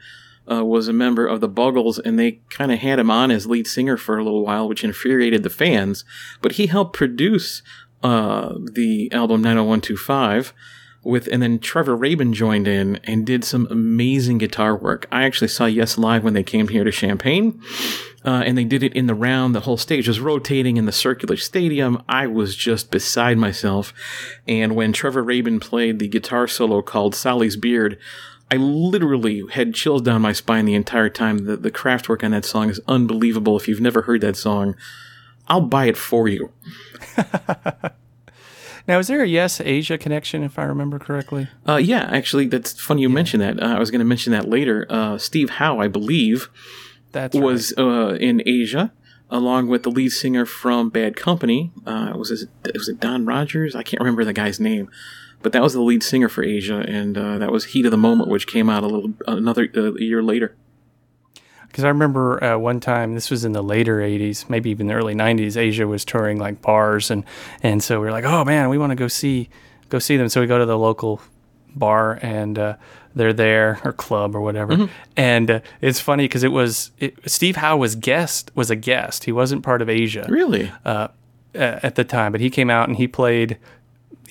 uh, 0.51 0.65
was 0.65 0.89
a 0.89 0.93
member 0.93 1.27
of 1.27 1.41
the 1.41 1.49
Buggles, 1.49 1.99
and 1.99 2.19
they 2.19 2.43
kind 2.51 2.71
of 2.71 2.81
had 2.81 2.99
him 2.99 3.11
on 3.11 3.31
as 3.31 3.47
lead 3.47 3.67
singer 3.67 3.97
for 3.97 4.19
a 4.19 4.23
little 4.23 4.45
while, 4.45 4.69
which 4.69 4.85
infuriated 4.85 5.43
the 5.43 5.51
fans. 5.51 6.05
But 6.43 6.53
he 6.53 6.67
helped 6.67 6.95
produce 6.95 7.63
uh, 8.03 8.55
the 8.73 9.11
album 9.11 9.41
90125 9.41 10.53
with, 11.05 11.29
and 11.33 11.43
then 11.43 11.59
Trevor 11.59 11.97
Rabin 11.97 12.33
joined 12.33 12.69
in 12.69 12.97
and 13.05 13.27
did 13.27 13.45
some 13.45 13.67
amazing 13.71 14.39
guitar 14.39 14.77
work. 14.77 15.07
I 15.11 15.25
actually 15.25 15.49
saw 15.49 15.67
Yes 15.67 15.99
live 15.99 16.23
when 16.25 16.35
they 16.35 16.43
came 16.43 16.69
here 16.69 16.85
to 16.85 16.93
Champaign. 16.93 17.61
Uh, 18.25 18.43
and 18.47 18.57
they 18.57 18.65
did 18.65 18.85
it 18.85 18.93
in 18.95 19.07
the 19.07 19.17
round. 19.17 19.53
The 19.53 19.61
whole 19.61 19.77
stage 19.77 20.07
was 20.07 20.21
rotating 20.21 20.77
in 20.77 20.87
the 20.87 20.93
circular 20.93 21.37
stadium. 21.37 22.03
I 22.09 22.29
was 22.29 22.55
just 22.55 22.91
beside 22.91 23.37
myself. 23.37 23.93
And 24.47 24.77
when 24.77 24.93
Trevor 24.93 25.25
Rabin 25.25 25.59
played 25.59 25.99
the 25.99 26.07
guitar 26.07 26.47
solo 26.47 26.83
called 26.83 27.17
Sally's 27.17 27.57
Beard, 27.57 27.99
I 28.51 28.57
literally 28.57 29.43
had 29.51 29.75
chills 29.75 30.03
down 30.03 30.23
my 30.23 30.33
spine 30.33 30.67
the 30.67 30.75
entire 30.75 31.09
time. 31.09 31.47
The, 31.47 31.57
the 31.57 31.71
craft 31.71 32.09
work 32.09 32.23
on 32.23 32.31
that 32.31 32.45
song 32.45 32.71
is 32.71 32.81
unbelievable. 32.87 33.57
If 33.57 33.67
you've 33.67 33.81
never 33.81 34.03
heard 34.03 34.21
that 34.21 34.37
song, 34.37 34.77
I'll 35.49 35.63
buy 35.63 35.87
it 35.87 35.97
for 35.97 36.29
you. 36.29 36.53
Now, 38.89 38.99
is 38.99 39.07
there 39.07 39.23
a 39.23 39.27
Yes 39.27 39.61
Asia 39.61 39.97
connection, 39.97 40.43
if 40.43 40.59
I 40.59 40.65
remember 40.65 40.99
correctly? 40.99 41.49
Uh, 41.69 41.77
yeah, 41.77 42.09
actually, 42.11 42.47
that's 42.47 42.81
funny 42.81 43.03
you 43.03 43.09
mentioned 43.09 43.43
that. 43.43 43.63
Uh, 43.63 43.77
I 43.77 43.79
was 43.79 43.91
going 43.91 44.01
to 44.01 44.05
mention 44.05 44.33
that 44.33 44.49
later. 44.49 44.87
Uh, 44.89 45.19
Steve 45.19 45.51
Howe, 45.51 45.79
I 45.79 45.89
believe, 45.89 46.49
That's 47.13 47.37
was 47.37 47.73
uh, 47.79 48.17
in 48.21 48.43
Asia, 48.45 48.93
along 49.31 49.69
with 49.69 49.85
the 49.85 49.91
lead 49.91 50.11
singer 50.11 50.45
from 50.45 50.91
Bad 50.91 51.17
Company. 51.17 51.73
Uh, 51.87 52.13
was 52.17 52.31
it 52.31 52.49
was 52.75 52.89
it 52.89 52.99
Don 53.01 53.25
Rogers? 53.25 53.77
I 53.77 53.83
can't 53.83 54.01
remember 54.01 54.25
the 54.25 54.33
guy's 54.33 54.59
name, 54.59 54.91
but 55.43 55.53
that 55.53 55.63
was 55.63 55.75
the 55.75 55.83
lead 55.83 56.03
singer 56.03 56.29
for 56.29 56.43
Asia, 56.43 56.85
and 56.87 57.17
uh, 57.17 57.39
that 57.39 57.53
was 57.53 57.67
Heat 57.67 57.85
of 57.85 57.93
the 57.93 57.97
Moment, 57.97 58.29
which 58.29 58.47
came 58.47 58.69
out 58.69 58.83
a 58.83 58.89
little 58.89 59.13
another 59.27 59.69
uh, 59.77 59.95
year 59.95 60.23
later. 60.23 60.57
Because 61.73 61.85
I 61.85 61.89
remember 61.89 62.45
uh, 62.45 62.59
one 62.59 62.81
time, 62.81 63.15
this 63.15 63.31
was 63.31 63.45
in 63.47 63.53
the 63.53 63.63
later 63.63 63.99
80s, 64.01 64.49
maybe 64.51 64.69
even 64.71 64.89
the 64.89 64.93
early 64.95 65.15
90s, 65.15 65.57
Asia 65.57 65.87
was 65.87 66.05
touring 66.05 66.39
like 66.39 66.61
bars. 66.61 67.11
And, 67.11 67.25
and 67.63 67.83
so 67.83 67.99
we 67.99 68.05
were 68.07 68.13
like, 68.13 68.25
oh 68.25 68.45
man, 68.45 68.69
we 68.69 68.77
want 68.77 68.91
to 68.91 68.95
go 68.97 69.09
see, 69.09 69.49
go 69.89 69.99
see 69.99 70.19
them. 70.19 70.29
So 70.29 70.43
we 70.43 70.47
go 70.47 70.59
to 70.59 70.67
the 70.67 70.77
local 70.79 71.23
bar 71.75 72.19
and 72.21 72.59
uh, 72.59 72.77
they're 73.15 73.33
there 73.33 73.81
or 73.85 73.93
club 73.95 74.37
or 74.37 74.43
whatever. 74.43 74.91
And 75.17 75.51
uh, 75.51 75.61
it's 75.81 75.99
funny 75.99 76.25
because 76.25 76.43
it 76.45 76.53
was, 76.53 76.91
it, 76.99 77.15
Steve 77.31 77.57
Howe 77.57 77.79
was 77.79 77.95
guest, 77.97 78.51
was 78.55 78.71
a 78.71 78.77
guest. 78.77 79.25
He 79.25 79.33
wasn't 79.33 79.63
part 79.63 79.81
of 79.81 79.89
Asia 79.89 80.27
Really? 80.29 80.71
uh, 80.85 81.09
at 81.55 81.95
the 81.95 82.05
time, 82.05 82.33
but 82.33 82.43
he 82.43 82.51
came 82.51 82.69
out 82.69 82.89
and 82.89 82.99
he 82.99 83.09
played. 83.09 83.57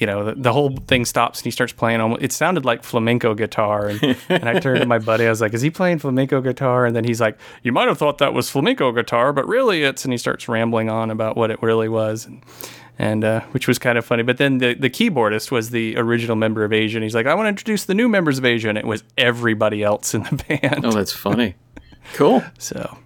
You 0.02 0.08
know, 0.08 0.26
the, 0.26 0.34
the 0.36 0.52
whole 0.52 0.76
thing 0.88 1.06
stops 1.06 1.40
and 1.40 1.46
he 1.46 1.52
starts 1.52 1.74
playing. 1.74 2.02
Almost, 2.02 2.24
it 2.24 2.32
sounded 2.32 2.66
like 2.66 2.84
flamenco 2.84 3.36
guitar, 3.36 3.88
and, 3.88 4.18
and 4.30 4.50
I 4.50 4.60
turned 4.60 4.80
to 4.82 4.86
my 4.88 4.98
buddy. 4.98 5.28
I 5.28 5.30
was 5.30 5.42
like, 5.42 5.54
"Is 5.54 5.62
he 5.62 5.70
playing 5.70 6.00
flamenco 6.00 6.42
guitar?" 6.42 6.88
And 6.88 6.96
then 6.96 7.04
he's 7.04 7.22
like, 7.22 7.38
"You 7.62 7.72
might 7.72 7.88
have 7.88 8.00
thought 8.00 8.18
that 8.18 8.34
was 8.34 8.50
flamenco 8.50 8.92
guitar, 8.92 9.32
but 9.32 9.48
really 9.48 9.84
it's." 9.84 10.04
And 10.04 10.12
he 10.12 10.18
starts 10.18 10.50
rambling 10.50 10.90
on 10.90 11.12
about 11.12 11.38
what 11.38 11.52
it 11.52 11.62
really 11.62 11.88
was, 11.88 12.26
and, 12.26 12.42
and 12.98 13.24
uh, 13.24 13.42
which 13.52 13.68
was 13.68 13.78
kind 13.78 13.98
of 14.00 14.04
funny. 14.04 14.24
But 14.24 14.38
then 14.38 14.58
the 14.58 14.74
the 14.74 14.90
keyboardist 14.90 15.52
was 15.52 15.70
the 15.70 15.96
original 15.98 16.36
member 16.36 16.64
of 16.64 16.74
Asia, 16.74 16.98
and 16.98 17.04
he's 17.04 17.14
like, 17.14 17.28
"I 17.28 17.36
want 17.36 17.46
to 17.46 17.50
introduce 17.50 17.86
the 17.86 17.94
new 17.94 18.10
members 18.10 18.40
of 18.40 18.44
Asia," 18.46 18.70
and 18.70 18.80
it 18.80 18.88
was 18.88 19.04
everybody 19.20 19.84
else 19.84 20.16
in 20.16 20.24
the 20.24 20.44
band. 20.62 20.84
Oh, 20.84 20.92
that's 20.92 21.14
funny. 21.14 21.54
cool. 22.14 22.44
So, 22.58 22.98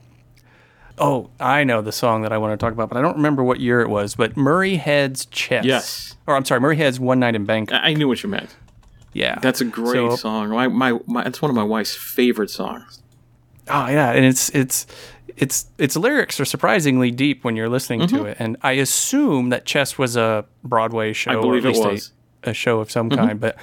oh, 0.98 1.30
I 1.40 1.64
know 1.64 1.82
the 1.82 1.92
song 1.92 2.22
that 2.24 2.32
I 2.34 2.38
want 2.38 2.54
to 2.54 2.64
talk 2.64 2.74
about, 2.74 2.90
but 2.90 2.98
I 2.98 3.02
don't 3.02 3.16
remember 3.18 3.44
what 3.44 3.60
year 3.60 3.82
it 3.82 3.90
was. 3.90 4.16
But 4.16 4.36
Murray 4.38 4.76
Head's 4.76 5.26
Chess. 5.28 5.66
Yes. 5.66 6.16
Or 6.28 6.36
I'm 6.36 6.46
sorry, 6.46 6.60
Murray 6.62 6.78
Head's 6.78 7.00
One 7.00 7.20
Night 7.20 7.36
in 7.36 7.46
Bangkok. 7.46 7.80
I 7.84 7.94
knew 7.94 8.08
what 8.08 8.24
you 8.24 8.30
meant. 8.30 8.56
Yeah. 9.14 9.40
That's 9.42 9.62
a 9.62 9.66
great 9.66 9.94
So- 10.12 10.16
song. 10.16 10.50
My, 10.50 10.68
my, 10.68 11.00
my, 11.06 11.24
it's 11.26 11.42
one 11.42 11.50
of 11.50 11.56
my 11.56 11.64
wife's 11.64 11.96
favorite 11.96 12.50
songs. 12.50 13.02
Oh 13.68 13.88
yeah, 13.88 14.12
and 14.12 14.24
it's 14.24 14.50
it's 14.50 14.86
it's 15.38 15.66
its 15.80 15.96
lyrics 15.96 16.40
are 16.40 16.46
surprisingly 16.46 17.10
deep 17.10 17.44
when 17.44 17.56
you're 17.56 17.68
listening 17.68 18.02
Mm-hmm. 18.02 18.16
to 18.18 18.26
it. 18.26 18.38
And 18.40 18.58
I 18.62 18.74
assume 18.74 19.50
that 19.50 19.66
Chess 19.66 19.98
was 19.98 20.16
a 20.16 20.46
Broadway 20.64 21.14
show, 21.14 21.32
I 21.32 21.36
or 21.36 21.42
believe 21.42 21.66
at 21.66 21.70
it 21.70 21.78
least 21.80 21.90
was. 21.90 22.02
Mm-hmm. 22.10 22.50
A, 22.50 22.52
a 22.52 22.54
show 22.54 22.80
of 22.80 22.92
some 22.92 23.10
kind. 23.10 23.40
But 23.40 23.58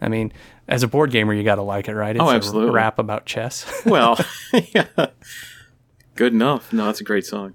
I 0.00 0.08
mean, 0.08 0.32
as 0.68 0.84
a 0.84 0.88
board 0.88 1.10
gamer, 1.10 1.34
you 1.34 1.42
got 1.42 1.56
to 1.56 1.62
like 1.62 1.88
it, 1.88 1.94
right? 1.96 2.14
It's 2.14 2.22
Oh, 2.22 2.28
a 2.30 2.34
absolutely. 2.36 2.70
rap 2.70 3.00
about 3.00 3.26
chess. 3.26 3.66
Well, 3.84 4.16
yeah. 4.72 4.86
Good 6.18 6.32
enough. 6.32 6.72
No, 6.72 6.86
that's 6.86 7.00
a 7.00 7.04
great 7.04 7.24
song. 7.24 7.54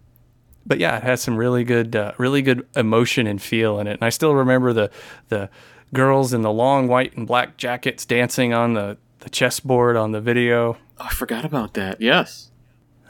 but 0.65 0.79
yeah, 0.79 0.95
it 0.95 1.03
has 1.03 1.21
some 1.21 1.35
really 1.35 1.65
good, 1.65 1.93
uh, 1.97 2.13
really 2.17 2.41
good 2.41 2.65
emotion 2.77 3.27
and 3.27 3.41
feel 3.41 3.77
in 3.79 3.87
it. 3.87 3.95
And 3.95 4.03
I 4.03 4.09
still 4.09 4.33
remember 4.33 4.71
the 4.71 4.89
the 5.27 5.49
girls 5.93 6.31
in 6.33 6.43
the 6.43 6.51
long 6.51 6.87
white 6.87 7.15
and 7.17 7.27
black 7.27 7.57
jackets 7.57 8.05
dancing 8.05 8.53
on 8.53 8.73
the 8.73 8.97
the 9.19 9.29
chessboard 9.29 9.97
on 9.97 10.13
the 10.13 10.21
video. 10.21 10.77
Oh, 10.97 11.07
I 11.09 11.09
forgot 11.09 11.43
about 11.43 11.73
that. 11.73 11.99
Yes. 11.99 12.51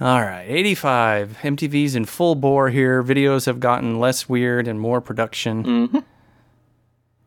All 0.01 0.21
right, 0.21 0.45
85. 0.47 1.37
MTV's 1.43 1.95
in 1.95 2.05
full 2.05 2.33
bore 2.33 2.69
here. 2.71 3.03
Videos 3.03 3.45
have 3.45 3.59
gotten 3.59 3.99
less 3.99 4.27
weird 4.27 4.67
and 4.67 4.79
more 4.79 5.01
production. 5.01 5.63
Mm-hmm. 5.63 5.99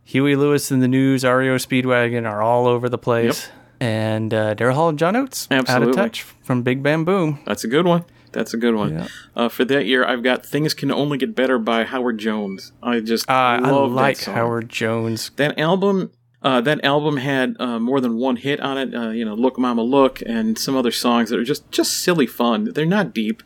Huey 0.03 0.35
Lewis 0.35 0.73
and 0.73 0.83
the 0.83 0.89
News, 0.89 1.23
REO 1.25 1.57
Speedwagon 1.59 2.29
are 2.29 2.43
all 2.43 2.67
over 2.67 2.89
the 2.89 2.99
place. 2.99 3.47
Yep. 3.47 3.55
And 3.79 4.35
uh, 4.35 4.55
Daryl 4.57 4.75
Hall 4.75 4.89
and 4.89 4.99
John 4.99 5.15
Oates, 5.17 5.47
out 5.51 5.83
of 5.83 5.95
touch 5.95 6.23
from 6.23 6.63
Big 6.63 6.83
Bam 6.83 7.05
Boom. 7.05 7.41
That's 7.47 7.63
a 7.63 7.69
good 7.69 7.87
one. 7.87 8.05
That's 8.37 8.55
a 8.55 8.57
good 8.57 8.75
one. 8.75 8.93
Yeah. 8.93 9.09
Uh, 9.35 9.49
for 9.49 9.65
that 9.65 9.87
year, 9.87 10.05
I've 10.05 10.23
got 10.23 10.45
"Things 10.45 10.75
Can 10.75 10.91
Only 10.93 11.19
Get 11.19 11.35
Better" 11.35 11.59
by 11.59 11.85
Howard 11.85 12.19
Jones. 12.19 12.73
I 12.83 13.01
just 13.01 13.29
Uh, 13.29 13.33
I 13.33 13.71
love 13.71 13.91
like 13.93 14.19
that 14.19 14.25
song. 14.25 14.35
Howard 14.35 14.69
Jones. 14.69 15.31
That 15.37 15.59
album, 15.59 16.11
uh, 16.43 16.61
that 16.61 16.85
album 16.85 17.17
had 17.17 17.57
uh, 17.59 17.79
more 17.81 18.01
than 18.01 18.17
one 18.19 18.37
hit 18.37 18.61
on 18.61 18.77
it. 18.79 18.95
Uh, 18.95 19.11
you 19.11 19.25
know, 19.25 19.35
"Look, 19.35 19.59
Mama, 19.59 19.83
Look," 19.83 20.23
and 20.27 20.59
some 20.59 20.77
other 20.77 20.91
songs 20.93 21.31
that 21.31 21.39
are 21.39 21.45
just 21.45 21.71
just 21.73 21.93
silly 22.05 22.27
fun. 22.27 22.73
They're 22.75 22.85
not 22.87 23.15
deep, 23.15 23.43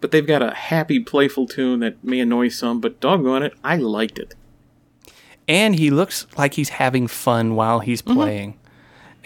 but 0.00 0.10
they've 0.10 0.26
got 0.26 0.42
a 0.42 0.50
happy, 0.52 0.98
playful 1.00 1.46
tune 1.46 1.80
that 1.80 2.02
may 2.04 2.20
annoy 2.20 2.48
some. 2.48 2.80
But 2.80 3.00
doggone 3.00 3.42
it, 3.44 3.54
I 3.62 3.76
liked 3.76 4.18
it. 4.18 4.34
and 5.46 5.76
he 5.76 5.90
looks 5.90 6.26
like 6.38 6.54
he's 6.54 6.70
having 6.70 7.06
fun 7.06 7.54
while 7.54 7.80
he's 7.80 8.02
Mm-hmm. 8.02 8.14
playing. 8.18 8.58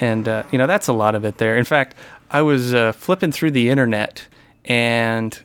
And 0.01 0.29
uh, 0.29 0.43
you 0.53 0.59
know 0.59 0.67
that's 0.67 0.87
a 0.89 0.93
lot 0.93 1.15
of 1.15 1.25
it 1.25 1.39
there. 1.39 1.57
In 1.57 1.65
fact, 1.65 1.95
I 2.31 2.43
was 2.43 2.73
uh, 2.75 2.93
flipping 2.93 3.33
through 3.33 3.51
the 3.53 3.69
internet, 3.69 4.27
and 4.69 5.43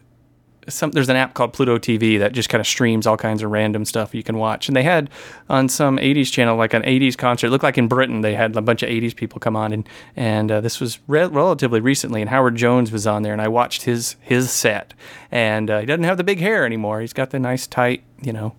some 0.69 0.91
there's 0.91 1.09
an 1.09 1.15
app 1.15 1.33
called 1.33 1.53
Pluto 1.53 1.77
TV 1.77 2.19
that 2.19 2.33
just 2.33 2.49
kind 2.49 2.61
of 2.61 2.67
streams 2.67 3.05
all 3.07 3.17
kinds 3.17 3.43
of 3.43 3.51
random 3.51 3.85
stuff 3.85 4.13
you 4.13 4.23
can 4.23 4.37
watch. 4.37 4.67
And 4.67 4.75
they 4.75 4.83
had 4.83 5.09
on 5.49 5.67
some 5.67 5.97
80s 5.97 6.31
channel 6.31 6.55
like 6.55 6.73
an 6.73 6.83
80s 6.83 7.17
concert. 7.17 7.47
It 7.47 7.49
looked 7.49 7.63
like 7.63 7.77
in 7.77 7.87
Britain 7.87 8.21
they 8.21 8.35
had 8.35 8.55
a 8.55 8.61
bunch 8.61 8.83
of 8.83 8.89
80s 8.89 9.15
people 9.15 9.39
come 9.39 9.55
on 9.55 9.73
and 9.73 9.89
and 10.15 10.51
uh, 10.51 10.61
this 10.61 10.79
was 10.79 10.99
re- 11.07 11.25
relatively 11.25 11.79
recently 11.79 12.21
and 12.21 12.29
Howard 12.29 12.55
Jones 12.55 12.91
was 12.91 13.07
on 13.07 13.23
there 13.23 13.33
and 13.33 13.41
I 13.41 13.47
watched 13.47 13.83
his 13.83 14.15
his 14.21 14.51
set. 14.51 14.93
And 15.31 15.69
uh, 15.69 15.79
he 15.79 15.85
doesn't 15.85 16.03
have 16.03 16.17
the 16.17 16.23
big 16.23 16.39
hair 16.39 16.65
anymore. 16.65 17.01
He's 17.01 17.13
got 17.13 17.31
the 17.31 17.39
nice 17.39 17.67
tight, 17.67 18.03
you 18.21 18.33
know, 18.33 18.55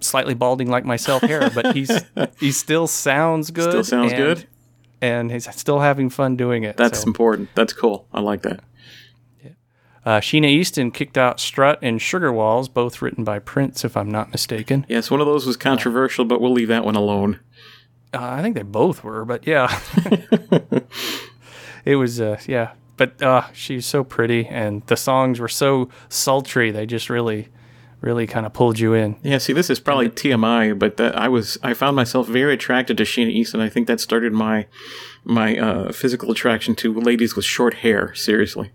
slightly 0.00 0.34
balding 0.34 0.70
like 0.70 0.84
myself 0.84 1.22
hair, 1.22 1.50
but 1.50 1.74
he's 1.74 1.90
he 2.38 2.52
still 2.52 2.86
sounds 2.86 3.50
good. 3.50 3.70
Still 3.70 3.84
sounds 3.84 4.12
and- 4.12 4.18
good? 4.18 4.46
And 5.00 5.32
he's 5.32 5.52
still 5.56 5.80
having 5.80 6.10
fun 6.10 6.36
doing 6.36 6.62
it. 6.62 6.76
That's 6.76 7.00
so. 7.00 7.08
important. 7.08 7.48
That's 7.56 7.72
cool. 7.72 8.06
I 8.12 8.20
like 8.20 8.42
that. 8.42 8.60
Uh, 10.04 10.18
Sheena 10.20 10.48
Easton 10.48 10.90
kicked 10.90 11.16
out 11.16 11.38
Strut 11.38 11.78
and 11.80 12.02
Sugar 12.02 12.32
Walls, 12.32 12.68
both 12.68 13.00
written 13.00 13.22
by 13.22 13.38
Prince, 13.38 13.84
if 13.84 13.96
I'm 13.96 14.10
not 14.10 14.32
mistaken. 14.32 14.84
Yes, 14.88 15.10
one 15.10 15.20
of 15.20 15.26
those 15.26 15.46
was 15.46 15.56
controversial, 15.56 16.24
but 16.24 16.40
we'll 16.40 16.52
leave 16.52 16.68
that 16.68 16.84
one 16.84 16.96
alone. 16.96 17.38
Uh, 18.12 18.18
I 18.20 18.42
think 18.42 18.56
they 18.56 18.62
both 18.62 19.04
were, 19.04 19.24
but 19.24 19.46
yeah. 19.46 19.80
it 21.84 21.96
was, 21.96 22.20
uh, 22.20 22.40
yeah. 22.46 22.72
But 22.96 23.22
uh, 23.22 23.46
she's 23.52 23.86
so 23.86 24.04
pretty, 24.04 24.46
and 24.46 24.86
the 24.86 24.96
songs 24.96 25.40
were 25.40 25.48
so 25.48 25.88
sultry. 26.08 26.70
They 26.70 26.84
just 26.84 27.08
really, 27.08 27.48
really 28.00 28.26
kind 28.26 28.44
of 28.44 28.52
pulled 28.52 28.78
you 28.78 28.92
in. 28.92 29.16
Yeah, 29.22 29.38
see, 29.38 29.52
this 29.52 29.70
is 29.70 29.80
probably 29.80 30.08
TMI, 30.10 30.78
but 30.78 30.98
that 30.98 31.16
I 31.16 31.28
was 31.28 31.56
I 31.62 31.72
found 31.72 31.96
myself 31.96 32.28
very 32.28 32.52
attracted 32.52 32.98
to 32.98 33.04
Sheena 33.04 33.30
Easton. 33.30 33.60
I 33.60 33.70
think 33.70 33.86
that 33.86 33.98
started 33.98 34.32
my 34.32 34.66
my 35.24 35.56
uh, 35.56 35.92
physical 35.92 36.30
attraction 36.30 36.74
to 36.76 36.92
ladies 36.92 37.34
with 37.34 37.46
short 37.46 37.74
hair. 37.74 38.14
Seriously, 38.14 38.72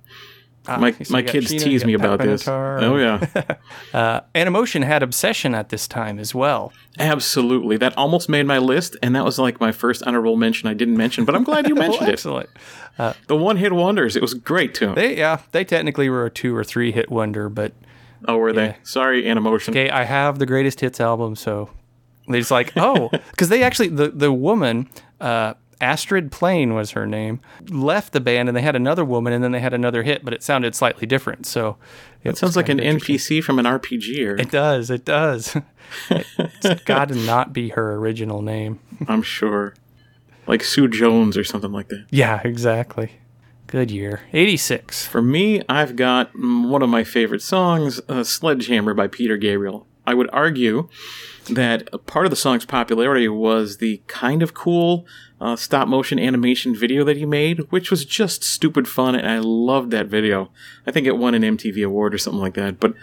my 0.68 0.92
so 0.92 1.12
my 1.14 1.22
kids 1.22 1.52
Sheena, 1.52 1.64
tease 1.64 1.86
me 1.86 1.94
about 1.94 2.20
this. 2.20 2.48
Oh 2.48 2.96
yeah, 2.98 3.26
Uh, 3.94 4.22
Animotion 4.36 4.84
had 4.84 5.02
Obsession 5.04 5.56
at 5.56 5.70
this 5.70 5.88
time 5.88 6.20
as 6.20 6.34
well. 6.36 6.72
absolutely. 7.00 7.78
That 7.78 7.98
almost 7.98 8.28
made 8.30 8.46
my 8.46 8.58
list, 8.58 8.96
and 9.02 9.16
that 9.16 9.24
was 9.26 9.40
like 9.40 9.60
my 9.60 9.72
first 9.72 10.04
honorable 10.06 10.36
mention 10.36 10.68
I 10.70 10.74
didn't 10.74 10.98
mention. 10.98 11.26
But 11.26 11.36
I'm 11.36 11.44
glad 11.44 11.68
you 11.68 11.76
mentioned 11.86 12.04
Oh, 12.04 12.10
it. 12.10 12.14
excellent. 12.14 12.50
The 13.28 13.36
one 13.38 13.58
hit 13.58 13.72
wonders. 13.74 14.16
It 14.16 14.22
was 14.22 14.34
great 14.34 14.74
too. 14.74 14.94
They, 14.96 15.18
yeah, 15.18 15.40
they 15.52 15.64
technically 15.64 16.10
were 16.10 16.26
a 16.26 16.30
two 16.32 16.56
or 16.56 16.64
three 16.64 16.92
hit 16.92 17.10
wonder, 17.12 17.48
but 17.50 17.74
oh, 18.28 18.38
were 18.38 18.54
they? 18.54 18.76
Sorry, 18.84 19.24
Animotion. 19.24 19.70
okay, 19.70 19.90
I 19.90 20.04
have 20.04 20.40
the 20.40 20.46
greatest 20.46 20.80
hits 20.80 21.00
album, 21.00 21.36
so 21.36 21.70
it's 22.28 22.52
like, 22.52 22.74
oh, 22.76 23.10
because 23.32 23.50
they 23.50 23.64
actually 23.64 23.90
the 23.90 24.10
the 24.10 24.34
woman, 24.34 24.90
uh, 25.22 25.54
Astrid 25.80 26.32
Plane 26.32 26.74
was 26.74 26.92
her 26.92 27.06
name, 27.06 27.40
left 27.70 28.14
the 28.14 28.20
band, 28.20 28.50
and 28.50 28.56
they 28.56 28.62
had 28.62 28.76
another 28.76 29.06
woman, 29.06 29.34
and 29.34 29.44
then 29.44 29.52
they 29.52 29.60
had 29.60 29.74
another 29.74 30.04
hit, 30.04 30.24
but 30.26 30.34
it 30.34 30.44
sounded 30.44 30.76
slightly 30.76 31.06
different. 31.06 31.46
So 31.46 31.78
it 32.24 32.38
sounds 32.38 32.56
like 32.56 32.70
an 32.70 32.80
NPC 32.80 33.44
from 33.44 33.60
an 33.60 33.66
RPG. 33.66 34.26
Or, 34.26 34.36
It 34.38 34.52
does. 34.52 34.90
It 34.90 35.06
does. 35.06 35.56
it's 36.10 36.84
got 36.84 37.10
to 37.10 37.16
not 37.16 37.54
be 37.54 37.70
her 37.70 37.94
original 37.96 38.42
name. 38.42 38.80
I'm 39.08 39.22
sure, 39.22 39.76
like 40.48 40.64
Sue 40.64 40.88
Jones 40.88 41.38
or 41.38 41.44
something 41.44 41.72
like 41.72 41.90
that. 41.90 42.06
Yeah, 42.10 42.42
exactly. 42.44 43.12
Good 43.68 43.92
year. 43.92 44.22
86. 44.32 45.06
For 45.08 45.22
me, 45.22 45.62
I've 45.68 45.98
got 45.98 46.32
one 46.34 46.82
of 46.82 46.90
my 46.90 47.04
favorite 47.04 47.42
songs, 47.42 48.00
uh, 48.08 48.24
Sledgehammer 48.24 48.94
by 48.94 49.08
Peter 49.08 49.36
Gabriel. 49.36 49.86
I 50.06 50.14
would 50.14 50.30
argue 50.32 50.88
that 51.50 51.90
a 51.92 51.98
part 51.98 52.26
of 52.26 52.30
the 52.30 52.38
song's 52.38 52.66
popularity 52.66 53.28
was 53.28 53.78
the 53.78 54.02
kind 54.08 54.42
of 54.42 54.54
cool 54.54 55.06
uh, 55.40 55.56
stop 55.56 55.88
motion 55.88 56.20
animation 56.20 56.76
video 56.76 57.04
that 57.04 57.18
he 57.18 57.26
made, 57.26 57.60
which 57.72 57.92
was 57.92 58.06
just 58.06 58.44
stupid 58.44 58.88
fun, 58.88 59.16
and 59.16 59.30
I 59.30 59.40
loved 59.40 59.92
that 59.92 60.08
video. 60.08 60.50
I 60.86 60.92
think 60.92 61.06
it 61.06 61.18
won 61.18 61.36
an 61.36 61.44
MTV 61.44 61.86
award 61.86 62.14
or 62.14 62.18
something 62.18 62.42
like 62.42 62.56
that. 62.56 62.80
But 62.80 62.94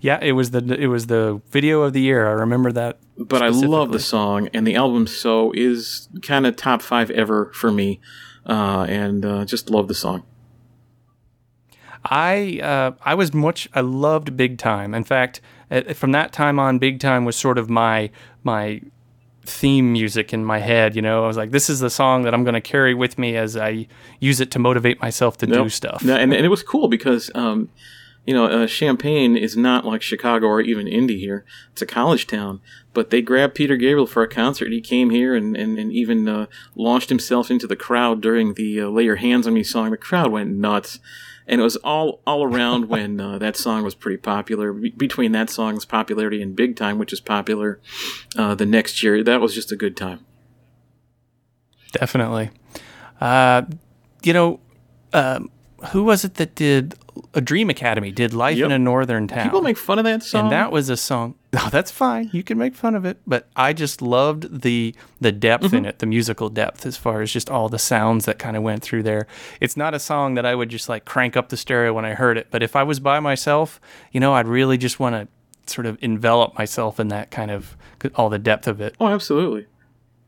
Yeah, 0.00 0.18
it 0.22 0.32
was 0.32 0.50
the 0.52 0.62
it 0.80 0.86
was 0.86 1.06
the 1.08 1.42
video 1.50 1.82
of 1.82 1.92
the 1.92 2.00
year. 2.00 2.26
I 2.26 2.32
remember 2.32 2.72
that. 2.72 2.98
but 3.18 3.42
I 3.42 3.48
love 3.48 3.92
the 3.92 4.00
song, 4.00 4.48
and 4.54 4.66
the 4.66 4.74
album 4.76 5.06
"So" 5.06 5.52
is 5.52 6.08
kind 6.22 6.46
of 6.46 6.56
top 6.56 6.80
five 6.80 7.10
ever 7.10 7.50
for 7.52 7.70
me, 7.70 8.00
uh, 8.46 8.86
and 8.88 9.24
uh, 9.24 9.44
just 9.44 9.68
love 9.70 9.88
the 9.88 9.94
song. 9.94 10.22
I 12.04 12.60
uh, 12.62 12.92
I 13.02 13.14
was 13.14 13.32
much 13.32 13.68
I 13.74 13.80
loved 13.80 14.36
Big 14.36 14.58
Time. 14.58 14.94
In 14.94 15.04
fact, 15.04 15.40
from 15.94 16.12
that 16.12 16.32
time 16.32 16.58
on, 16.58 16.78
Big 16.78 17.00
Time 17.00 17.24
was 17.24 17.36
sort 17.36 17.58
of 17.58 17.70
my 17.70 18.10
my 18.42 18.80
theme 19.46 19.92
music 19.92 20.32
in 20.32 20.44
my 20.44 20.58
head. 20.58 20.96
You 20.96 21.02
know, 21.02 21.24
I 21.24 21.26
was 21.26 21.36
like, 21.36 21.50
this 21.50 21.68
is 21.70 21.80
the 21.80 21.90
song 21.90 22.22
that 22.22 22.34
I'm 22.34 22.44
going 22.44 22.54
to 22.54 22.60
carry 22.60 22.94
with 22.94 23.18
me 23.18 23.36
as 23.36 23.56
I 23.56 23.86
use 24.20 24.40
it 24.40 24.50
to 24.52 24.58
motivate 24.58 25.00
myself 25.00 25.36
to 25.38 25.46
do 25.46 25.68
stuff. 25.68 26.02
No, 26.04 26.16
and, 26.16 26.32
and 26.32 26.44
it 26.44 26.48
was 26.48 26.62
cool 26.62 26.88
because, 26.88 27.30
um, 27.34 27.68
you 28.26 28.32
know, 28.32 28.46
uh, 28.46 28.66
Champaign 28.66 29.36
is 29.36 29.56
not 29.56 29.84
like 29.84 30.00
Chicago 30.00 30.46
or 30.46 30.60
even 30.60 30.88
Indy 30.88 31.18
here. 31.18 31.44
It's 31.72 31.82
a 31.82 31.86
college 31.86 32.26
town. 32.26 32.60
But 32.94 33.10
they 33.10 33.20
grabbed 33.20 33.54
Peter 33.54 33.76
Gabriel 33.76 34.06
for 34.06 34.22
a 34.22 34.28
concert. 34.28 34.72
He 34.72 34.80
came 34.80 35.10
here 35.10 35.34
and, 35.34 35.56
and, 35.56 35.78
and 35.78 35.92
even 35.92 36.28
uh, 36.28 36.46
launched 36.74 37.08
himself 37.08 37.50
into 37.50 37.66
the 37.66 37.76
crowd 37.76 38.22
during 38.22 38.54
the 38.54 38.80
uh, 38.80 38.88
Lay 38.88 39.04
Your 39.04 39.16
Hands 39.16 39.46
on 39.46 39.52
Me 39.52 39.62
song. 39.62 39.90
The 39.90 39.96
crowd 39.96 40.30
went 40.30 40.50
nuts. 40.50 41.00
And 41.46 41.60
it 41.60 41.64
was 41.64 41.76
all, 41.76 42.20
all 42.26 42.44
around 42.44 42.84
when 42.88 43.20
uh, 43.20 43.38
that 43.38 43.56
song 43.56 43.84
was 43.84 43.94
pretty 43.94 44.16
popular. 44.16 44.72
Be- 44.72 44.90
between 44.90 45.32
that 45.32 45.50
song's 45.50 45.84
popularity 45.84 46.40
and 46.40 46.56
Big 46.56 46.76
Time, 46.76 46.98
which 46.98 47.12
is 47.12 47.20
popular 47.20 47.80
uh, 48.38 48.54
the 48.54 48.66
next 48.66 49.02
year, 49.02 49.22
that 49.22 49.40
was 49.40 49.54
just 49.54 49.70
a 49.70 49.76
good 49.76 49.96
time. 49.96 50.24
Definitely. 51.92 52.50
Uh, 53.20 53.62
you 54.22 54.32
know, 54.32 54.60
um, 55.12 55.50
who 55.92 56.04
was 56.04 56.24
it 56.24 56.34
that 56.34 56.54
did 56.54 56.94
a 57.32 57.40
Dream 57.40 57.70
Academy? 57.70 58.10
Did 58.10 58.34
Life 58.34 58.56
Yep. 58.58 58.66
in 58.66 58.72
a 58.72 58.78
Northern 58.78 59.28
Town? 59.28 59.44
People 59.44 59.62
make 59.62 59.76
fun 59.78 59.98
of 59.98 60.04
that 60.04 60.22
song. 60.22 60.42
and 60.42 60.52
that 60.52 60.72
was 60.72 60.88
a 60.90 60.96
song. 60.96 61.34
No, 61.54 61.68
that's 61.70 61.92
fine. 61.92 62.30
You 62.32 62.42
can 62.42 62.58
make 62.58 62.74
fun 62.74 62.96
of 62.96 63.04
it, 63.04 63.18
but 63.28 63.46
I 63.54 63.72
just 63.72 64.02
loved 64.02 64.62
the 64.62 64.92
the 65.20 65.30
depth 65.30 65.66
Mm-hmm. 65.66 65.76
in 65.76 65.84
it, 65.86 66.00
the 66.00 66.06
musical 66.06 66.48
depth, 66.48 66.84
as 66.84 66.96
far 66.96 67.22
as 67.22 67.30
just 67.32 67.48
all 67.48 67.68
the 67.68 67.78
sounds 67.78 68.24
that 68.24 68.40
kind 68.40 68.56
of 68.56 68.64
went 68.64 68.82
through 68.82 69.04
there. 69.04 69.28
It's 69.60 69.76
not 69.76 69.94
a 69.94 70.00
song 70.00 70.34
that 70.34 70.44
I 70.44 70.56
would 70.56 70.68
just 70.68 70.88
like 70.88 71.04
crank 71.04 71.36
up 71.36 71.50
the 71.50 71.56
stereo 71.56 71.92
when 71.92 72.04
I 72.04 72.14
heard 72.14 72.36
it, 72.38 72.48
but 72.50 72.64
if 72.64 72.74
I 72.74 72.82
was 72.82 72.98
by 72.98 73.20
myself, 73.20 73.80
you 74.10 74.18
know, 74.18 74.34
I'd 74.34 74.48
really 74.48 74.76
just 74.76 74.98
want 74.98 75.14
to 75.14 75.28
sort 75.72 75.86
of 75.86 75.96
envelop 76.02 76.58
myself 76.58 76.98
in 76.98 77.06
that 77.08 77.30
kind 77.30 77.52
of 77.52 77.76
all 78.16 78.28
the 78.30 78.38
depth 78.40 78.66
of 78.66 78.80
it. 78.80 78.96
Oh, 78.98 79.06
absolutely. 79.06 79.66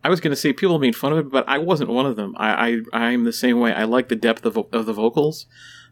I 0.06 0.08
was 0.08 0.20
going 0.20 0.30
to 0.30 0.36
say 0.36 0.52
people 0.52 0.78
made 0.78 0.94
fun 0.94 1.12
of 1.12 1.18
it, 1.18 1.30
but 1.30 1.48
I 1.48 1.58
wasn't 1.58 1.90
one 1.90 2.06
of 2.06 2.14
them. 2.14 2.36
I 2.38 2.78
I 2.92 3.10
am 3.10 3.24
the 3.24 3.32
same 3.32 3.58
way. 3.58 3.72
I 3.72 3.82
like 3.82 4.08
the 4.08 4.14
depth 4.14 4.46
of, 4.46 4.56
of 4.56 4.86
the 4.86 4.92
vocals, 4.92 5.46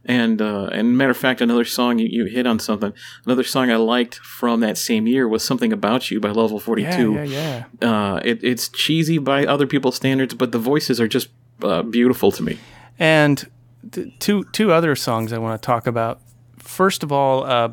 and 0.04 0.40
uh, 0.40 0.66
and 0.66 0.96
matter 0.96 1.10
of 1.10 1.16
fact, 1.16 1.40
another 1.40 1.64
song 1.64 1.98
you, 1.98 2.06
you 2.08 2.26
hit 2.26 2.46
on 2.46 2.60
something. 2.60 2.92
Another 3.26 3.42
song 3.42 3.72
I 3.72 3.76
liked 3.76 4.14
from 4.20 4.60
that 4.60 4.78
same 4.78 5.08
year 5.08 5.26
was 5.26 5.42
"Something 5.42 5.72
About 5.72 6.12
You" 6.12 6.20
by 6.20 6.28
Level 6.28 6.60
Forty 6.60 6.84
Two. 6.84 7.14
Yeah, 7.14 7.24
yeah, 7.24 7.64
yeah. 7.82 7.90
Uh, 7.90 8.20
it, 8.24 8.38
it's 8.44 8.68
cheesy 8.68 9.18
by 9.18 9.44
other 9.46 9.66
people's 9.66 9.96
standards, 9.96 10.32
but 10.32 10.52
the 10.52 10.60
voices 10.60 11.00
are 11.00 11.08
just 11.08 11.30
uh, 11.64 11.82
beautiful 11.82 12.30
to 12.30 12.42
me. 12.44 12.60
And 13.00 13.50
th- 13.90 14.16
two 14.20 14.44
two 14.52 14.70
other 14.70 14.94
songs 14.94 15.32
I 15.32 15.38
want 15.38 15.60
to 15.60 15.66
talk 15.66 15.88
about. 15.88 16.20
First 16.56 17.02
of 17.02 17.10
all, 17.10 17.44
uh, 17.44 17.70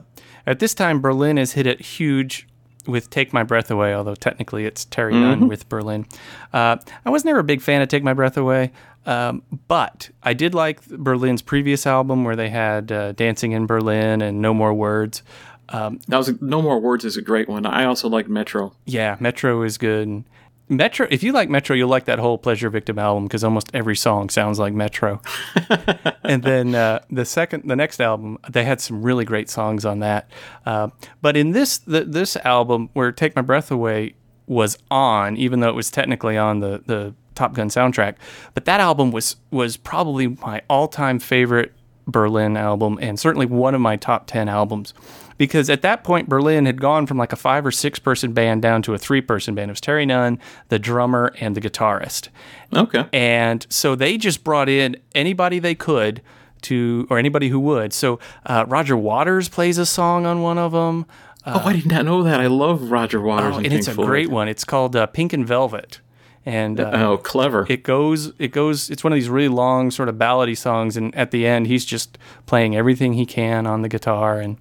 at 0.48 0.58
this 0.58 0.74
time, 0.74 1.02
Berlin 1.02 1.38
has 1.38 1.52
hit 1.52 1.68
it 1.68 1.82
huge 1.82 2.48
with 2.88 3.10
"Take 3.10 3.34
My 3.34 3.44
Breath 3.44 3.70
Away," 3.72 3.94
although 3.94 4.16
technically 4.16 4.66
it's 4.66 4.86
Terry 4.86 5.14
Nunn 5.14 5.48
with 5.48 5.68
Berlin. 5.70 6.06
Uh, 6.54 6.78
I 7.06 7.10
was 7.10 7.26
never 7.26 7.40
a 7.40 7.44
big 7.44 7.62
fan 7.62 7.82
of 7.82 7.90
"Take 7.90 8.04
My 8.04 8.14
Breath 8.14 8.38
Away," 8.38 8.72
um, 9.06 9.44
but 9.68 10.10
I 10.24 10.34
did 10.34 10.54
like 10.54 10.86
Berlin's 10.88 11.42
previous 11.42 11.86
album 11.86 12.24
where 12.24 12.36
they 12.36 12.50
had 12.50 12.92
uh, 12.92 13.12
"Dancing 13.14 13.52
in 13.52 13.66
Berlin" 13.66 14.22
and 14.22 14.42
"No 14.42 14.54
More 14.54 14.74
Words." 14.74 15.24
That 15.70 16.18
was 16.18 16.42
"No 16.42 16.62
More 16.62 16.80
Words" 16.80 17.06
is 17.06 17.18
a 17.18 17.22
great 17.22 17.48
one. 17.48 17.66
I 17.66 17.86
also 17.86 18.10
like 18.10 18.28
Metro. 18.28 18.74
Yeah, 18.86 19.16
Metro 19.20 19.64
is 19.64 19.78
good. 19.78 20.08
And 20.08 20.26
Metro, 20.72 21.06
if 21.12 21.22
you 21.22 21.34
like 21.34 21.50
Metro, 21.50 21.76
you'll 21.76 21.90
like 21.90 22.06
that 22.06 22.18
whole 22.18 22.38
Pleasure 22.38 22.70
Victim 22.70 22.98
album 22.98 23.26
because 23.26 23.44
almost 23.44 23.70
every 23.74 23.96
song 23.96 24.30
sounds 24.30 24.58
like 24.58 24.74
Metro. 24.74 25.22
and 26.24 26.44
then 26.44 26.74
uh, 26.74 27.02
the 27.10 27.26
second, 27.26 27.68
the 27.68 27.76
next 27.76 28.00
album, 28.00 28.38
they 28.50 28.64
had 28.64 28.80
some 28.80 29.02
really 29.02 29.26
great 29.26 29.50
songs 29.50 29.84
on 29.84 30.00
that. 30.00 30.32
Uh, 30.66 30.88
but 31.22 31.36
in 31.36 31.52
this 31.52 31.80
the, 31.80 32.06
this 32.06 32.38
album, 32.38 32.90
where 32.94 33.12
"Take 33.12 33.36
My 33.36 33.42
Breath 33.42 33.70
Away" 33.70 34.16
was 34.48 34.78
on, 34.90 35.36
even 35.36 35.60
though 35.60 35.68
it 35.68 35.76
was 35.76 35.92
technically 35.92 36.38
on 36.38 36.62
the 36.62 36.82
the 36.86 37.14
Top 37.36 37.54
Gun 37.54 37.68
soundtrack, 37.68 38.16
but 38.54 38.64
that 38.64 38.80
album 38.80 39.12
was 39.12 39.36
was 39.52 39.76
probably 39.76 40.28
my 40.28 40.62
all 40.70 40.88
time 40.88 41.20
favorite 41.20 41.74
Berlin 42.08 42.56
album, 42.56 42.98
and 43.02 43.20
certainly 43.20 43.46
one 43.46 43.76
of 43.76 43.82
my 43.82 43.98
top 43.98 44.26
ten 44.26 44.48
albums 44.48 44.94
because 45.42 45.72
at 45.72 45.82
that 45.82 46.04
point 46.04 46.30
Berlin 46.30 46.68
had 46.68 46.80
gone 46.80 47.08
from 47.08 47.18
like 47.18 47.34
a 47.34 47.36
five 47.36 47.66
or 47.66 47.72
six 47.72 47.98
person 47.98 48.32
band 48.32 48.62
down 48.62 48.84
to 48.84 48.94
a 48.94 48.98
three 49.00 49.22
person 49.22 49.56
band. 49.56 49.72
It 49.72 49.74
was 49.74 49.82
Terry 49.82 50.06
Nunn, 50.06 50.38
the 50.70 50.78
drummer, 50.78 51.34
and 51.40 51.56
the 51.56 51.62
guitarist. 51.62 52.28
Okay. 52.76 53.08
And 53.12 53.66
so 53.68 53.96
they 53.96 54.18
just 54.20 54.44
brought 54.44 54.70
in 54.70 54.98
anybody 55.16 55.58
they 55.58 55.74
could 55.74 56.22
to, 56.62 57.08
or 57.10 57.18
anybody 57.18 57.50
who 57.50 57.60
would. 57.60 57.92
So 57.92 58.20
uh, 58.46 58.66
Roger 58.68 58.96
Waters 58.96 59.50
plays 59.50 59.80
a 59.80 59.86
song 59.88 60.28
on 60.28 60.44
one 60.44 60.60
of 60.60 60.74
them. 60.74 61.08
oh, 61.48 61.62
I 61.66 61.74
did 61.74 61.88
not 61.88 62.06
know 62.06 62.22
that. 62.22 62.40
I 62.40 62.46
love 62.46 62.92
Roger 62.92 63.20
Waters 63.20 63.56
Oh, 63.56 63.58
and, 63.58 63.66
and 63.66 63.74
it's 63.76 63.88
a 63.88 63.94
Floyd. 63.96 64.08
great 64.08 64.30
one. 64.30 64.48
It's 64.48 64.64
called 64.64 64.96
uh, 64.96 65.08
Pink 65.08 65.34
and 65.34 65.44
Velvet. 65.48 66.02
and 66.46 66.80
uh, 66.80 66.92
Oh, 66.94 67.18
clever. 67.18 67.66
it 67.68 67.82
goes 67.82 68.32
it 68.38 68.50
goes 68.52 68.92
it's 68.92 69.04
one 69.04 69.12
of 69.12 69.16
these 69.18 69.30
really 69.30 69.48
long 69.48 69.90
sort 69.90 70.08
of 70.08 70.16
ballady 70.18 70.56
songs 70.58 70.98
and 70.98 71.14
at 71.16 71.32
the 71.32 71.46
end 71.48 71.66
he's 71.68 71.84
just 71.86 72.18
playing 72.46 72.76
everything 72.76 73.14
he 73.14 73.26
can 73.26 73.66
on 73.68 73.82
the 73.82 73.90
guitar 73.90 74.40
and 74.40 74.58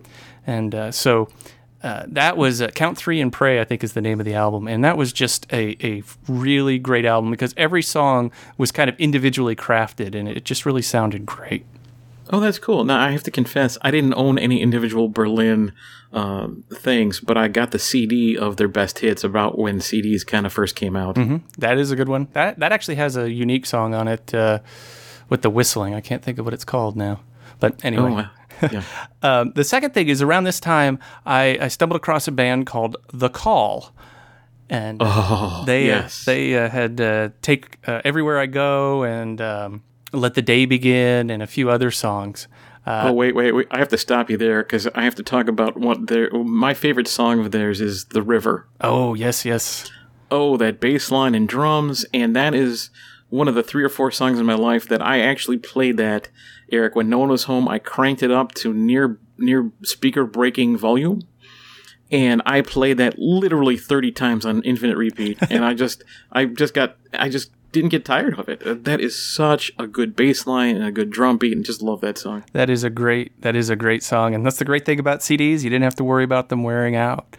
and 0.50 0.74
uh, 0.74 0.90
so 0.90 1.28
uh, 1.82 2.04
that 2.08 2.36
was 2.36 2.60
uh, 2.60 2.68
count 2.68 2.98
three 2.98 3.20
and 3.22 3.32
pray 3.32 3.60
i 3.60 3.64
think 3.64 3.82
is 3.82 3.92
the 3.94 4.00
name 4.02 4.20
of 4.20 4.26
the 4.26 4.34
album 4.34 4.68
and 4.68 4.84
that 4.84 4.96
was 4.98 5.12
just 5.12 5.46
a, 5.52 5.76
a 5.82 6.02
really 6.28 6.78
great 6.78 7.06
album 7.06 7.30
because 7.30 7.54
every 7.56 7.82
song 7.82 8.30
was 8.58 8.70
kind 8.70 8.90
of 8.90 8.96
individually 8.98 9.56
crafted 9.56 10.14
and 10.14 10.28
it 10.28 10.44
just 10.44 10.66
really 10.66 10.82
sounded 10.82 11.24
great 11.24 11.64
Oh, 12.32 12.38
that's 12.38 12.60
cool. 12.60 12.84
Now 12.84 13.00
I 13.00 13.10
have 13.10 13.24
to 13.24 13.30
confess, 13.32 13.76
I 13.82 13.90
didn't 13.90 14.14
own 14.14 14.38
any 14.38 14.62
individual 14.62 15.08
Berlin 15.08 15.72
um, 16.12 16.62
things, 16.72 17.18
but 17.18 17.36
I 17.36 17.48
got 17.48 17.72
the 17.72 17.78
CD 17.80 18.38
of 18.38 18.56
their 18.56 18.68
best 18.68 19.00
hits 19.00 19.24
about 19.24 19.58
when 19.58 19.80
CDs 19.80 20.24
kind 20.24 20.46
of 20.46 20.52
first 20.52 20.76
came 20.76 20.94
out. 20.94 21.16
that 21.58 21.76
is 21.76 21.90
a 21.90 21.96
good 21.96 22.08
one 22.08 22.28
that 22.34 22.60
that 22.60 22.70
actually 22.70 22.94
has 22.96 23.16
a 23.16 23.32
unique 23.32 23.66
song 23.66 23.94
on 23.94 24.06
it 24.06 24.32
uh, 24.32 24.60
with 25.28 25.42
the 25.42 25.50
whistling 25.50 25.92
i 25.92 26.00
can't 26.00 26.22
think 26.22 26.38
of 26.38 26.44
what 26.44 26.54
it's 26.54 26.64
called 26.64 26.94
now 26.96 27.18
but 27.58 27.84
anyway 27.84 28.26
Oh. 28.28 28.39
yeah. 28.72 28.82
Um, 29.22 29.52
the 29.54 29.64
second 29.64 29.94
thing 29.94 30.08
is 30.08 30.22
around 30.22 30.44
this 30.44 30.60
time, 30.60 30.98
I, 31.26 31.58
I 31.60 31.68
stumbled 31.68 31.96
across 31.96 32.28
a 32.28 32.32
band 32.32 32.66
called 32.66 32.96
The 33.12 33.28
Call, 33.28 33.92
and 34.68 34.98
Oh, 35.02 35.64
they 35.66 35.86
yes. 35.86 36.22
uh, 36.26 36.30
they 36.32 36.56
uh, 36.56 36.68
had 36.68 37.00
uh, 37.00 37.30
take 37.42 37.78
uh, 37.86 38.00
everywhere 38.04 38.38
I 38.38 38.46
go 38.46 39.02
and 39.04 39.40
um, 39.40 39.82
let 40.12 40.34
the 40.34 40.42
day 40.42 40.64
begin 40.66 41.30
and 41.30 41.42
a 41.42 41.46
few 41.46 41.70
other 41.70 41.90
songs. 41.90 42.46
Uh, 42.86 43.04
oh 43.08 43.12
wait, 43.12 43.34
wait, 43.34 43.52
wait! 43.52 43.66
I 43.70 43.78
have 43.78 43.88
to 43.88 43.98
stop 43.98 44.30
you 44.30 44.36
there 44.38 44.62
because 44.62 44.86
I 44.94 45.02
have 45.04 45.14
to 45.16 45.22
talk 45.22 45.48
about 45.48 45.76
what 45.76 46.06
their 46.06 46.30
my 46.32 46.72
favorite 46.72 47.08
song 47.08 47.38
of 47.40 47.50
theirs 47.50 47.80
is 47.80 48.06
"The 48.06 48.22
River." 48.22 48.66
oh 48.80 49.12
yes, 49.14 49.44
yes, 49.44 49.90
Oh, 50.30 50.56
that 50.56 50.80
bass 50.80 51.10
line 51.10 51.34
and 51.34 51.48
drums, 51.48 52.06
and 52.14 52.34
that 52.36 52.54
is 52.54 52.88
one 53.28 53.48
of 53.48 53.54
the 53.54 53.62
three 53.62 53.84
or 53.84 53.88
four 53.90 54.10
songs 54.10 54.38
in 54.38 54.46
my 54.46 54.54
life 54.54 54.88
that 54.88 55.02
I 55.02 55.20
actually 55.20 55.58
played 55.58 55.96
that. 55.98 56.28
Eric, 56.72 56.94
when 56.94 57.08
no 57.08 57.18
one 57.18 57.28
was 57.28 57.44
home, 57.44 57.68
I 57.68 57.78
cranked 57.78 58.22
it 58.22 58.30
up 58.30 58.52
to 58.56 58.72
near 58.72 59.18
near 59.38 59.70
speaker 59.82 60.24
breaking 60.24 60.76
volume, 60.76 61.22
and 62.10 62.42
I 62.46 62.60
played 62.62 62.96
that 62.98 63.18
literally 63.18 63.76
thirty 63.76 64.12
times 64.12 64.44
on 64.46 64.62
infinite 64.62 64.96
repeat. 64.96 65.38
and 65.50 65.64
I 65.64 65.74
just, 65.74 66.02
I 66.32 66.44
just 66.46 66.74
got, 66.74 66.96
I 67.12 67.28
just 67.28 67.50
didn't 67.72 67.90
get 67.90 68.04
tired 68.04 68.38
of 68.38 68.48
it. 68.48 68.66
Uh, 68.66 68.74
That 68.78 69.00
is 69.00 69.20
such 69.20 69.70
a 69.78 69.86
good 69.86 70.16
bass 70.16 70.44
line 70.46 70.74
and 70.76 70.84
a 70.84 70.90
good 70.90 71.10
drum 71.10 71.38
beat, 71.38 71.52
and 71.56 71.64
just 71.64 71.82
love 71.82 72.00
that 72.00 72.18
song. 72.18 72.44
that 72.52 72.68
is 72.68 72.82
a 72.84 72.90
great 72.90 73.40
that 73.42 73.54
is 73.56 73.70
a 73.70 73.76
great 73.76 74.02
song, 74.02 74.34
and 74.34 74.44
that's 74.44 74.58
the 74.58 74.64
great 74.64 74.84
thing 74.84 74.98
about 74.98 75.20
CDs. 75.20 75.62
You 75.62 75.70
didn't 75.70 75.84
have 75.84 75.94
to 75.96 76.04
worry 76.04 76.24
about 76.24 76.48
them 76.48 76.62
wearing 76.62 76.96
out. 76.96 77.36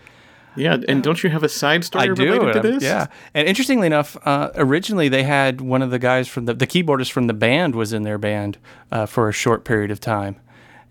Yeah, 0.55 0.77
and 0.87 1.01
don't 1.01 1.23
you 1.23 1.29
have 1.29 1.43
a 1.43 1.49
side 1.49 1.83
story 1.85 2.09
I 2.09 2.13
do. 2.13 2.23
related 2.23 2.53
to 2.53 2.59
um, 2.59 2.65
this? 2.73 2.83
Yeah, 2.83 3.07
and 3.33 3.47
interestingly 3.47 3.87
enough, 3.87 4.17
uh, 4.27 4.49
originally 4.55 5.07
they 5.09 5.23
had 5.23 5.61
one 5.61 5.81
of 5.81 5.91
the 5.91 5.99
guys 5.99 6.27
from 6.27 6.45
the 6.45 6.53
the 6.53 6.67
keyboardist 6.67 7.11
from 7.11 7.27
the 7.27 7.33
band 7.33 7.73
was 7.75 7.93
in 7.93 8.03
their 8.03 8.17
band 8.17 8.57
uh, 8.91 9.05
for 9.05 9.29
a 9.29 9.31
short 9.33 9.63
period 9.63 9.91
of 9.91 9.99
time, 9.99 10.35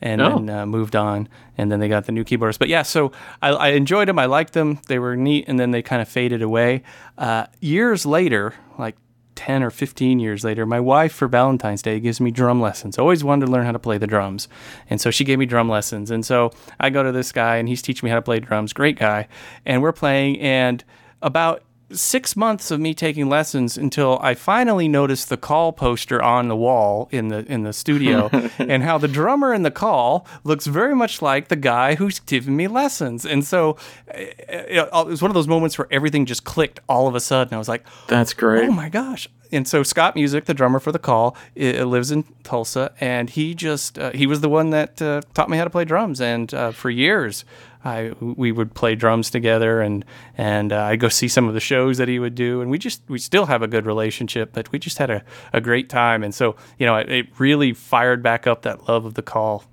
and 0.01 0.21
Oh. 0.23 0.39
then 0.39 0.49
uh, 0.51 0.65
moved 0.67 0.97
on, 0.97 1.29
and 1.59 1.71
then 1.71 1.79
they 1.79 1.89
got 1.89 2.07
the 2.07 2.13
new 2.13 2.25
keyboardist. 2.25 2.59
But 2.59 2.69
yeah, 2.69 2.83
so 2.83 3.13
I, 3.43 3.51
I 3.51 3.69
enjoyed 3.73 4.09
them. 4.09 4.19
I 4.19 4.25
liked 4.27 4.55
them. 4.55 4.79
They 4.89 4.99
were 4.99 5.15
neat, 5.17 5.45
and 5.47 5.59
then 5.61 5.73
they 5.73 5.83
kind 5.83 6.01
of 6.01 6.09
faded 6.09 6.41
away. 6.43 6.83
Uh, 7.19 7.47
years 7.61 8.07
later, 8.07 8.55
like. 8.79 8.97
10 9.41 9.63
or 9.63 9.71
15 9.71 10.19
years 10.19 10.45
later, 10.45 10.67
my 10.67 10.79
wife 10.79 11.15
for 11.15 11.27
Valentine's 11.27 11.81
Day 11.81 11.99
gives 11.99 12.21
me 12.21 12.31
drum 12.31 12.61
lessons. 12.61 12.99
Always 12.99 13.25
wanted 13.25 13.47
to 13.47 13.53
learn 13.53 13.65
how 13.65 13.73
to 13.73 13.79
play 13.79 13.97
the 13.97 14.07
drums. 14.07 14.49
And 14.91 15.01
so 15.01 15.11
she 15.11 15.25
gave 15.25 15.39
me 15.39 15.47
drum 15.47 15.67
lessons. 15.67 16.11
And 16.11 16.27
so 16.27 16.51
I 16.79 16.91
go 16.91 17.03
to 17.03 17.11
this 17.11 17.33
guy 17.33 17.57
and 17.57 17.67
he's 17.67 17.81
teaching 17.81 18.07
me 18.07 18.11
how 18.11 18.17
to 18.17 18.23
play 18.23 18.39
drums. 18.39 18.75
Great 18.75 18.99
guy. 18.99 19.29
And 19.65 19.81
we're 19.81 19.93
playing. 19.93 20.39
And 20.41 20.85
about 21.23 21.63
six 21.93 22.37
months 22.37 22.71
of 22.71 22.81
me 22.81 22.95
taking 22.95 23.29
lessons 23.29 23.77
until 23.77 24.19
I 24.23 24.35
finally 24.35 24.89
noticed 24.89 25.29
the 25.29 25.37
call 25.37 25.73
poster 25.73 26.23
on 26.23 26.49
the 26.49 26.57
wall 26.57 27.09
in 27.11 27.29
the 27.29 27.45
in 27.51 27.63
the 27.63 27.73
studio 27.73 28.29
and 28.59 28.83
how 28.83 28.99
the 28.99 29.09
drummer 29.09 29.53
in 29.53 29.63
the 29.63 29.71
call 29.71 30.27
looks 30.45 30.67
very 30.67 30.95
much 30.95 31.23
like 31.23 31.49
the 31.49 31.57
guy 31.57 31.95
who's 31.95 32.21
giving 32.21 32.57
me 32.57 32.69
lessons. 32.69 33.25
And 33.27 33.45
so 33.45 33.77
eh, 34.09 34.33
it, 34.49 34.89
it 34.93 35.07
was 35.07 35.23
one 35.23 35.31
of 35.31 35.35
those 35.35 35.49
moments 35.49 35.79
where 35.79 35.89
everything 35.91 36.27
just 36.27 36.45
clicked 36.45 36.81
all 36.89 37.07
of 37.09 37.15
a 37.15 37.21
sudden. 37.21 37.55
I 37.55 37.59
was 37.59 37.69
like, 37.69 37.85
That's 38.09 38.35
great. 38.35 38.69
Oh 38.69 38.73
my 38.73 38.89
gosh. 38.89 39.29
And 39.53 39.67
so 39.67 39.83
Scott 39.83 40.15
Musick, 40.15 40.45
the 40.45 40.55
drummer 40.55 40.79
for 40.79 40.93
the 40.93 40.99
Call, 40.99 41.37
lives 41.57 42.11
in 42.11 42.25
Tulsa, 42.45 42.93
and 43.01 43.29
he 43.29 43.55
just 43.55 43.99
uh, 43.99 44.13
he 44.13 44.27
was 44.27 44.41
the 44.41 44.49
one 44.49 44.71
that 44.71 45.03
uh, 45.03 45.23
taught 45.35 45.51
me 45.51 45.57
how 45.57 45.65
to 45.65 45.71
play 45.71 45.85
drums. 45.85 46.21
And 46.21 46.53
uh, 46.55 46.71
for 46.71 46.91
years, 46.91 47.45
I 47.85 48.13
we 48.21 48.53
would 48.53 48.75
play 48.75 48.95
drums 48.95 49.31
together, 49.31 49.81
and 49.81 50.05
and 50.37 50.73
uh, 50.73 50.83
I'd 50.85 51.01
go 51.01 51.09
see 51.09 51.29
some 51.29 51.49
of 51.49 51.55
the 51.55 51.61
shows 51.61 51.99
that 51.99 52.09
he 52.09 52.19
would 52.19 52.35
do, 52.35 52.61
and 52.61 52.71
we 52.71 52.79
just 52.79 53.03
we 53.09 53.19
still 53.19 53.47
have 53.47 53.63
a 53.63 53.69
good 53.69 53.87
relationship, 53.87 54.53
but 54.53 54.71
we 54.73 54.79
just 54.79 54.99
had 54.99 55.11
a, 55.11 55.25
a 55.53 55.61
great 55.61 55.89
time. 55.89 56.23
And 56.23 56.35
so 56.35 56.57
you 56.79 56.87
know, 56.87 56.97
it, 56.97 57.11
it 57.11 57.27
really 57.39 57.73
fired 57.73 58.23
back 58.23 58.47
up 58.47 58.63
that 58.63 58.89
love 58.89 59.05
of 59.05 59.15
the 59.15 59.23
Call. 59.23 59.65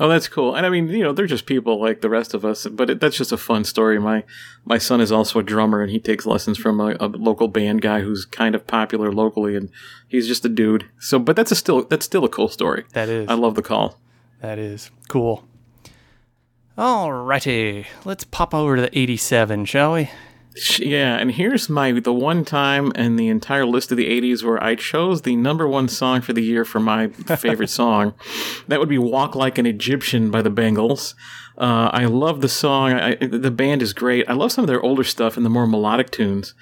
Oh, 0.00 0.08
that's 0.08 0.28
cool. 0.28 0.54
And 0.54 0.64
I 0.64 0.68
mean, 0.70 0.88
you 0.88 1.02
know, 1.02 1.12
they're 1.12 1.26
just 1.26 1.44
people 1.46 1.80
like 1.80 2.02
the 2.02 2.08
rest 2.08 2.32
of 2.32 2.44
us, 2.44 2.66
but 2.66 2.88
it, 2.88 3.00
that's 3.00 3.16
just 3.16 3.32
a 3.32 3.36
fun 3.36 3.64
story. 3.64 3.98
My 3.98 4.24
my 4.64 4.78
son 4.78 5.00
is 5.00 5.10
also 5.10 5.40
a 5.40 5.42
drummer, 5.42 5.82
and 5.82 5.90
he 5.90 5.98
takes 5.98 6.24
lessons 6.24 6.56
from 6.56 6.80
a, 6.80 6.96
a 7.00 7.08
local 7.08 7.48
band 7.48 7.82
guy 7.82 8.00
who's 8.00 8.24
kind 8.24 8.54
of 8.54 8.66
popular 8.66 9.12
locally, 9.12 9.56
and 9.56 9.70
he's 10.06 10.28
just 10.28 10.44
a 10.44 10.48
dude. 10.48 10.88
So, 10.98 11.18
but 11.18 11.36
that's 11.36 11.50
a 11.50 11.56
still 11.56 11.82
that's 11.82 12.06
still 12.06 12.24
a 12.24 12.28
cool 12.28 12.48
story. 12.48 12.84
That 12.92 13.08
is. 13.08 13.28
I 13.28 13.34
love 13.34 13.54
the 13.54 13.62
call. 13.62 13.98
That 14.40 14.58
is 14.58 14.90
cool. 15.08 15.44
Alrighty, 16.78 17.86
let's 18.04 18.22
pop 18.22 18.54
over 18.54 18.76
to 18.76 18.82
the 18.82 18.96
87, 18.96 19.64
shall 19.64 19.94
we? 19.94 20.10
Yeah, 20.78 21.16
and 21.16 21.32
here's 21.32 21.68
my 21.68 21.90
the 21.90 22.12
one 22.12 22.44
time 22.44 22.92
in 22.92 23.16
the 23.16 23.26
entire 23.26 23.66
list 23.66 23.90
of 23.90 23.96
the 23.96 24.08
'80s 24.08 24.44
where 24.44 24.62
I 24.62 24.76
chose 24.76 25.22
the 25.22 25.34
number 25.34 25.66
one 25.66 25.88
song 25.88 26.20
for 26.20 26.32
the 26.32 26.42
year 26.42 26.64
for 26.64 26.78
my 26.78 27.08
favorite 27.38 27.70
song. 27.70 28.14
That 28.68 28.78
would 28.78 28.88
be 28.88 28.98
"Walk 28.98 29.34
Like 29.34 29.58
an 29.58 29.66
Egyptian" 29.66 30.30
by 30.30 30.40
the 30.40 30.50
Bangles. 30.50 31.16
Uh, 31.56 31.90
I 31.92 32.04
love 32.04 32.40
the 32.40 32.48
song. 32.48 32.92
I, 32.92 33.16
the 33.16 33.50
band 33.50 33.82
is 33.82 33.92
great. 33.92 34.28
I 34.28 34.32
love 34.32 34.52
some 34.52 34.62
of 34.62 34.68
their 34.68 34.82
older 34.82 35.04
stuff 35.04 35.36
and 35.36 35.44
the 35.44 35.50
more 35.50 35.66
melodic 35.66 36.10
tunes. 36.10 36.54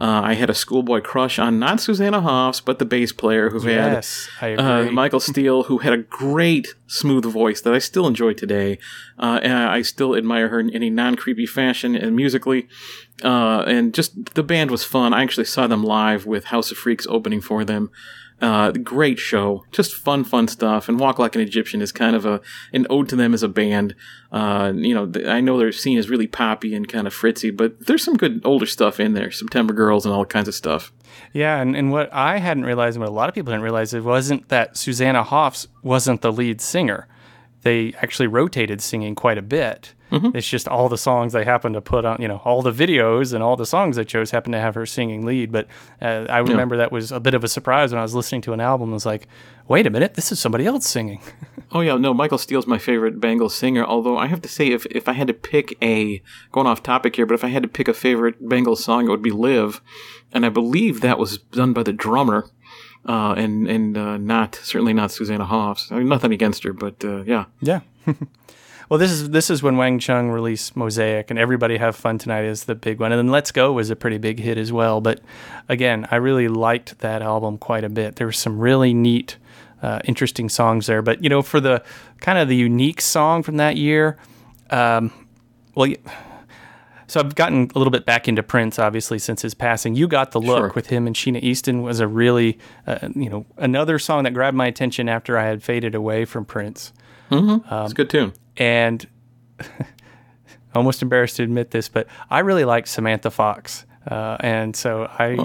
Uh, 0.00 0.22
I 0.24 0.32
had 0.32 0.48
a 0.48 0.54
schoolboy 0.54 1.02
crush 1.02 1.38
on 1.38 1.58
not 1.58 1.78
Susanna 1.78 2.22
Hoffs, 2.22 2.60
but 2.60 2.78
the 2.78 2.86
bass 2.86 3.12
player 3.12 3.50
who 3.50 3.68
Yes, 3.68 4.28
had 4.38 4.58
uh. 4.58 4.90
Michael 4.90 5.20
Steele, 5.30 5.64
who 5.64 5.78
had 5.78 5.92
a 5.92 5.98
great 5.98 6.74
smooth 6.86 7.26
voice 7.26 7.60
that 7.60 7.74
I 7.74 7.78
still 7.80 8.06
enjoy 8.06 8.32
today. 8.32 8.78
Uh, 9.18 9.40
and 9.42 9.52
I 9.52 9.82
still 9.82 10.16
admire 10.16 10.48
her 10.48 10.58
in 10.58 10.70
any 10.70 10.88
non 10.88 11.16
creepy 11.16 11.44
fashion 11.44 11.94
and 11.94 12.16
musically. 12.16 12.66
Uh, 13.22 13.64
and 13.66 13.92
just 13.92 14.34
the 14.34 14.42
band 14.42 14.70
was 14.70 14.84
fun. 14.84 15.12
I 15.12 15.22
actually 15.22 15.44
saw 15.44 15.66
them 15.66 15.84
live 15.84 16.24
with 16.24 16.46
House 16.46 16.70
of 16.70 16.78
Freaks 16.78 17.06
opening 17.08 17.42
for 17.42 17.64
them. 17.64 17.90
Uh, 18.40 18.70
great 18.72 19.18
show, 19.18 19.64
just 19.70 19.94
fun, 19.94 20.24
fun 20.24 20.48
stuff. 20.48 20.88
And 20.88 20.98
Walk 20.98 21.18
Like 21.18 21.34
an 21.34 21.42
Egyptian 21.42 21.82
is 21.82 21.92
kind 21.92 22.16
of 22.16 22.24
a 22.24 22.40
an 22.72 22.86
ode 22.88 23.08
to 23.10 23.16
them 23.16 23.34
as 23.34 23.42
a 23.42 23.48
band. 23.48 23.94
Uh, 24.32 24.72
you 24.74 24.94
know, 24.94 25.12
I 25.30 25.40
know 25.40 25.58
their 25.58 25.72
scene 25.72 25.98
is 25.98 26.08
really 26.08 26.26
poppy 26.26 26.74
and 26.74 26.88
kind 26.88 27.06
of 27.06 27.12
fritzy, 27.12 27.50
but 27.50 27.86
there's 27.86 28.02
some 28.02 28.16
good 28.16 28.40
older 28.44 28.64
stuff 28.64 28.98
in 28.98 29.12
there. 29.12 29.30
September 29.30 29.74
Girls 29.74 30.06
and 30.06 30.14
all 30.14 30.24
kinds 30.24 30.48
of 30.48 30.54
stuff. 30.54 30.90
Yeah, 31.32 31.60
and, 31.60 31.76
and 31.76 31.92
what 31.92 32.12
I 32.12 32.38
hadn't 32.38 32.64
realized, 32.64 32.96
and 32.96 33.02
what 33.02 33.10
a 33.10 33.14
lot 33.14 33.28
of 33.28 33.34
people 33.34 33.52
didn't 33.52 33.64
realize, 33.64 33.92
it 33.92 34.04
wasn't 34.04 34.48
that 34.48 34.76
Susanna 34.76 35.22
Hoffs 35.22 35.68
wasn't 35.82 36.22
the 36.22 36.32
lead 36.32 36.60
singer. 36.60 37.08
They 37.62 37.92
actually 38.00 38.28
rotated 38.28 38.80
singing 38.80 39.14
quite 39.14 39.36
a 39.36 39.42
bit. 39.42 39.92
It's 40.12 40.48
just 40.48 40.66
all 40.66 40.88
the 40.88 40.98
songs 40.98 41.32
they 41.32 41.44
happen 41.44 41.72
to 41.74 41.80
put 41.80 42.04
on, 42.04 42.20
you 42.20 42.28
know, 42.28 42.40
all 42.44 42.62
the 42.62 42.72
videos 42.72 43.32
and 43.32 43.42
all 43.42 43.56
the 43.56 43.66
songs 43.66 43.96
they 43.96 44.04
chose 44.04 44.30
happened 44.32 44.54
to 44.54 44.60
have 44.60 44.74
her 44.74 44.86
singing 44.86 45.24
lead. 45.24 45.52
But 45.52 45.68
uh, 46.02 46.26
I 46.28 46.38
remember 46.38 46.76
that 46.78 46.90
was 46.90 47.12
a 47.12 47.20
bit 47.20 47.34
of 47.34 47.44
a 47.44 47.48
surprise 47.48 47.92
when 47.92 47.98
I 48.00 48.02
was 48.02 48.14
listening 48.14 48.40
to 48.42 48.52
an 48.52 48.60
album. 48.60 48.90
I 48.90 48.94
was 48.94 49.06
like, 49.06 49.28
wait 49.68 49.86
a 49.86 49.90
minute, 49.90 50.14
this 50.14 50.32
is 50.32 50.40
somebody 50.40 50.66
else 50.66 50.86
singing. 50.88 51.20
Oh 51.72 51.82
yeah, 51.82 51.96
no, 51.96 52.12
Michael 52.12 52.36
Steele's 52.38 52.66
my 52.66 52.78
favorite 52.78 53.20
Bangles 53.20 53.54
singer. 53.54 53.84
Although 53.84 54.18
I 54.18 54.26
have 54.26 54.42
to 54.42 54.48
say, 54.48 54.72
if 54.72 54.86
if 54.86 55.08
I 55.08 55.12
had 55.12 55.28
to 55.28 55.32
pick 55.32 55.78
a 55.80 56.20
going 56.50 56.66
off 56.66 56.82
topic 56.82 57.14
here, 57.14 57.26
but 57.26 57.34
if 57.34 57.44
I 57.44 57.46
had 57.46 57.62
to 57.62 57.68
pick 57.68 57.86
a 57.86 57.94
favorite 57.94 58.48
Bangles 58.48 58.82
song, 58.82 59.06
it 59.06 59.08
would 59.10 59.22
be 59.22 59.30
"Live," 59.30 59.80
and 60.32 60.44
I 60.44 60.48
believe 60.48 61.00
that 61.00 61.16
was 61.16 61.38
done 61.38 61.72
by 61.72 61.84
the 61.84 61.92
drummer, 61.92 62.50
uh, 63.08 63.34
and 63.36 63.68
and 63.68 63.96
uh, 63.96 64.16
not 64.16 64.56
certainly 64.56 64.92
not 64.92 65.12
Susanna 65.12 65.44
Hoffs. 65.44 65.92
I 65.92 65.98
mean, 65.98 66.08
nothing 66.08 66.32
against 66.32 66.64
her, 66.64 66.72
but 66.72 67.04
uh, 67.04 67.22
yeah, 67.22 67.44
Yeah. 67.60 67.82
well, 68.90 68.98
this 68.98 69.10
is 69.12 69.30
this 69.30 69.48
is 69.50 69.62
when 69.62 69.76
Wang 69.76 69.98
Chung 70.00 70.30
released 70.30 70.76
Mosaic, 70.76 71.30
and 71.30 71.38
Everybody 71.38 71.76
Have 71.78 71.94
Fun 71.96 72.18
Tonight 72.18 72.44
is 72.44 72.64
the 72.64 72.74
big 72.74 72.98
one, 73.00 73.12
and 73.12 73.18
then 73.18 73.28
Let's 73.30 73.52
Go 73.52 73.72
was 73.72 73.88
a 73.88 73.96
pretty 73.96 74.18
big 74.18 74.40
hit 74.40 74.58
as 74.58 74.72
well. 74.72 75.00
But 75.00 75.20
again, 75.68 76.06
I 76.10 76.16
really 76.16 76.48
liked 76.48 76.98
that 76.98 77.22
album 77.22 77.56
quite 77.56 77.84
a 77.84 77.88
bit. 77.88 78.16
There 78.16 78.26
were 78.26 78.32
some 78.32 78.58
really 78.58 78.92
neat, 78.92 79.36
uh, 79.80 80.00
interesting 80.04 80.48
songs 80.48 80.86
there. 80.88 81.00
But 81.02 81.22
you 81.22 81.30
know, 81.30 81.40
for 81.40 81.60
the 81.60 81.82
kind 82.20 82.38
of 82.38 82.48
the 82.48 82.56
unique 82.56 83.00
song 83.00 83.42
from 83.44 83.56
that 83.58 83.76
year, 83.76 84.18
um, 84.70 85.12
well. 85.74 85.88
y- 85.88 85.96
So 87.06 87.18
I've 87.18 87.34
gotten 87.34 87.68
a 87.74 87.78
little 87.78 87.90
bit 87.90 88.06
back 88.06 88.28
into 88.28 88.40
Prince, 88.40 88.78
obviously, 88.78 89.18
since 89.18 89.42
his 89.42 89.52
passing. 89.52 89.96
You 89.96 90.06
got 90.06 90.30
the 90.30 90.40
look 90.40 90.58
Sure. 90.58 90.72
with 90.76 90.86
him 90.86 91.08
and 91.08 91.16
Sheena 91.16 91.42
Easton 91.42 91.82
was 91.82 91.98
a 91.98 92.06
really, 92.06 92.56
uh, 92.86 93.08
you 93.16 93.28
know, 93.28 93.46
another 93.56 93.98
song 93.98 94.22
that 94.22 94.32
grabbed 94.32 94.56
my 94.56 94.66
attention 94.68 95.08
after 95.08 95.36
I 95.36 95.44
had 95.46 95.60
faded 95.60 95.96
away 95.96 96.24
from 96.24 96.44
Prince 96.44 96.92
it's 97.82 97.92
a 97.92 97.94
good 97.96 98.10
tune. 98.10 98.32
And 98.60 99.04
almost 100.74 101.02
embarrassed 101.02 101.36
to 101.36 101.42
admit 101.42 101.72
this, 101.72 101.88
but 101.88 102.06
I 102.30 102.40
really 102.40 102.64
like 102.64 102.86
Samantha 102.86 103.30
Fox 103.30 103.84
Uh, 104.08 104.36
and 104.40 104.74
so 104.74 105.04
I, 105.18 105.36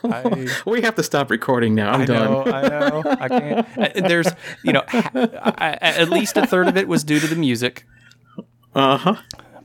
I 0.04 0.46
we 0.70 0.82
have 0.82 0.94
to 0.96 1.02
stop 1.02 1.30
recording 1.30 1.74
now. 1.74 1.92
I'm 1.92 2.02
I 2.02 2.04
done. 2.04 2.30
know, 2.30 2.44
I 2.44 2.68
know. 2.68 3.02
I 3.20 3.28
can't. 3.28 3.66
Uh, 3.78 4.08
There's, 4.08 4.28
you 4.62 4.72
know, 4.72 4.84
ha- 4.86 5.10
I, 5.58 5.70
at 5.80 6.10
least 6.10 6.36
a 6.36 6.46
third 6.46 6.68
of 6.68 6.76
it 6.76 6.86
was 6.86 7.02
due 7.02 7.18
to 7.18 7.26
the 7.26 7.34
music. 7.36 7.84
Uh 8.74 8.96
huh. 8.98 9.16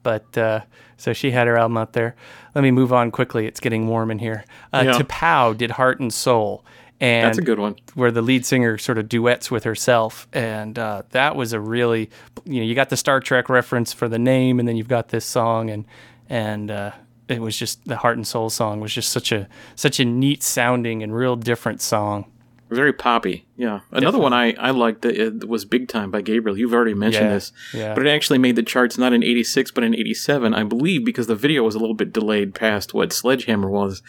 But 0.01 0.35
uh, 0.37 0.61
so 0.97 1.13
she 1.13 1.29
had 1.31 1.45
her 1.47 1.57
album 1.57 1.77
out 1.77 1.93
there. 1.93 2.15
Let 2.55 2.61
me 2.63 2.71
move 2.71 2.91
on 2.91 3.11
quickly. 3.11 3.45
It's 3.45 3.59
getting 3.59 3.87
warm 3.87 4.09
in 4.11 4.17
here. 4.19 4.43
Uh, 4.73 4.83
Yeah. 4.97 5.53
Did 5.53 5.71
Heart 5.71 5.99
and 5.99 6.11
Soul. 6.13 6.65
And 7.01 7.27
That's 7.27 7.37
a 7.37 7.41
good 7.41 7.59
one. 7.59 7.77
where 7.93 8.11
the 8.11 8.21
lead 8.21 8.45
singer 8.45 8.77
sort 8.77 8.97
of 8.97 9.07
duets 9.07 9.49
with 9.49 9.63
herself, 9.63 10.27
and 10.33 10.77
uh, 10.77 11.03
that 11.11 11.37
was 11.37 11.53
a 11.53 11.59
really, 11.59 12.09
you 12.43 12.59
know, 12.59 12.65
you 12.65 12.75
got 12.75 12.89
the 12.89 12.97
Star 12.97 13.21
Trek 13.21 13.47
reference 13.47 13.93
for 13.93 14.09
the 14.09 14.19
name, 14.19 14.59
and 14.59 14.67
then 14.67 14.75
you've 14.75 14.89
got 14.89 15.07
this 15.07 15.23
song, 15.25 15.69
and 15.69 15.85
and 16.27 16.69
uh, 16.69 16.91
it 17.29 17.41
was 17.41 17.57
just 17.57 17.85
the 17.85 17.95
Heart 17.95 18.17
and 18.17 18.27
Soul 18.27 18.49
song 18.49 18.81
was 18.81 18.93
just 18.93 19.11
such 19.11 19.31
a 19.31 19.47
such 19.75 19.99
a 20.01 20.05
neat 20.05 20.43
sounding 20.43 21.01
and 21.01 21.15
real 21.15 21.37
different 21.37 21.81
song. 21.81 22.29
Very 22.69 22.93
poppy. 22.93 23.45
Yeah. 23.57 23.79
Another 23.91 24.19
one 24.19 24.31
I, 24.31 24.53
I 24.53 24.69
liked 24.71 25.01
that 25.01 25.15
it 25.17 25.47
was 25.49 25.65
Big 25.65 25.87
Time 25.87 26.11
by 26.11 26.21
Gabriel. 26.21 26.57
You've 26.57 26.73
already 26.73 26.93
mentioned 26.93 27.25
Yeah, 27.27 27.33
this. 27.33 27.51
yeah. 27.73 27.93
But 27.95 28.05
it 28.05 28.09
actually 28.09 28.37
made 28.37 28.55
the 28.55 28.63
charts 28.63 28.97
not 28.97 29.11
in 29.11 29.23
86, 29.23 29.71
but 29.71 29.83
in 29.83 29.95
87, 29.95 30.53
I 30.53 30.63
believe, 30.63 31.03
because 31.03 31.27
the 31.27 31.35
video 31.35 31.63
was 31.63 31.73
a 31.75 31.79
little 31.79 31.95
bit 31.95 32.13
delayed 32.13 32.53
past 32.53 32.93
what 32.93 33.11
Sledgehammer 33.11 33.69
was. 33.69 34.01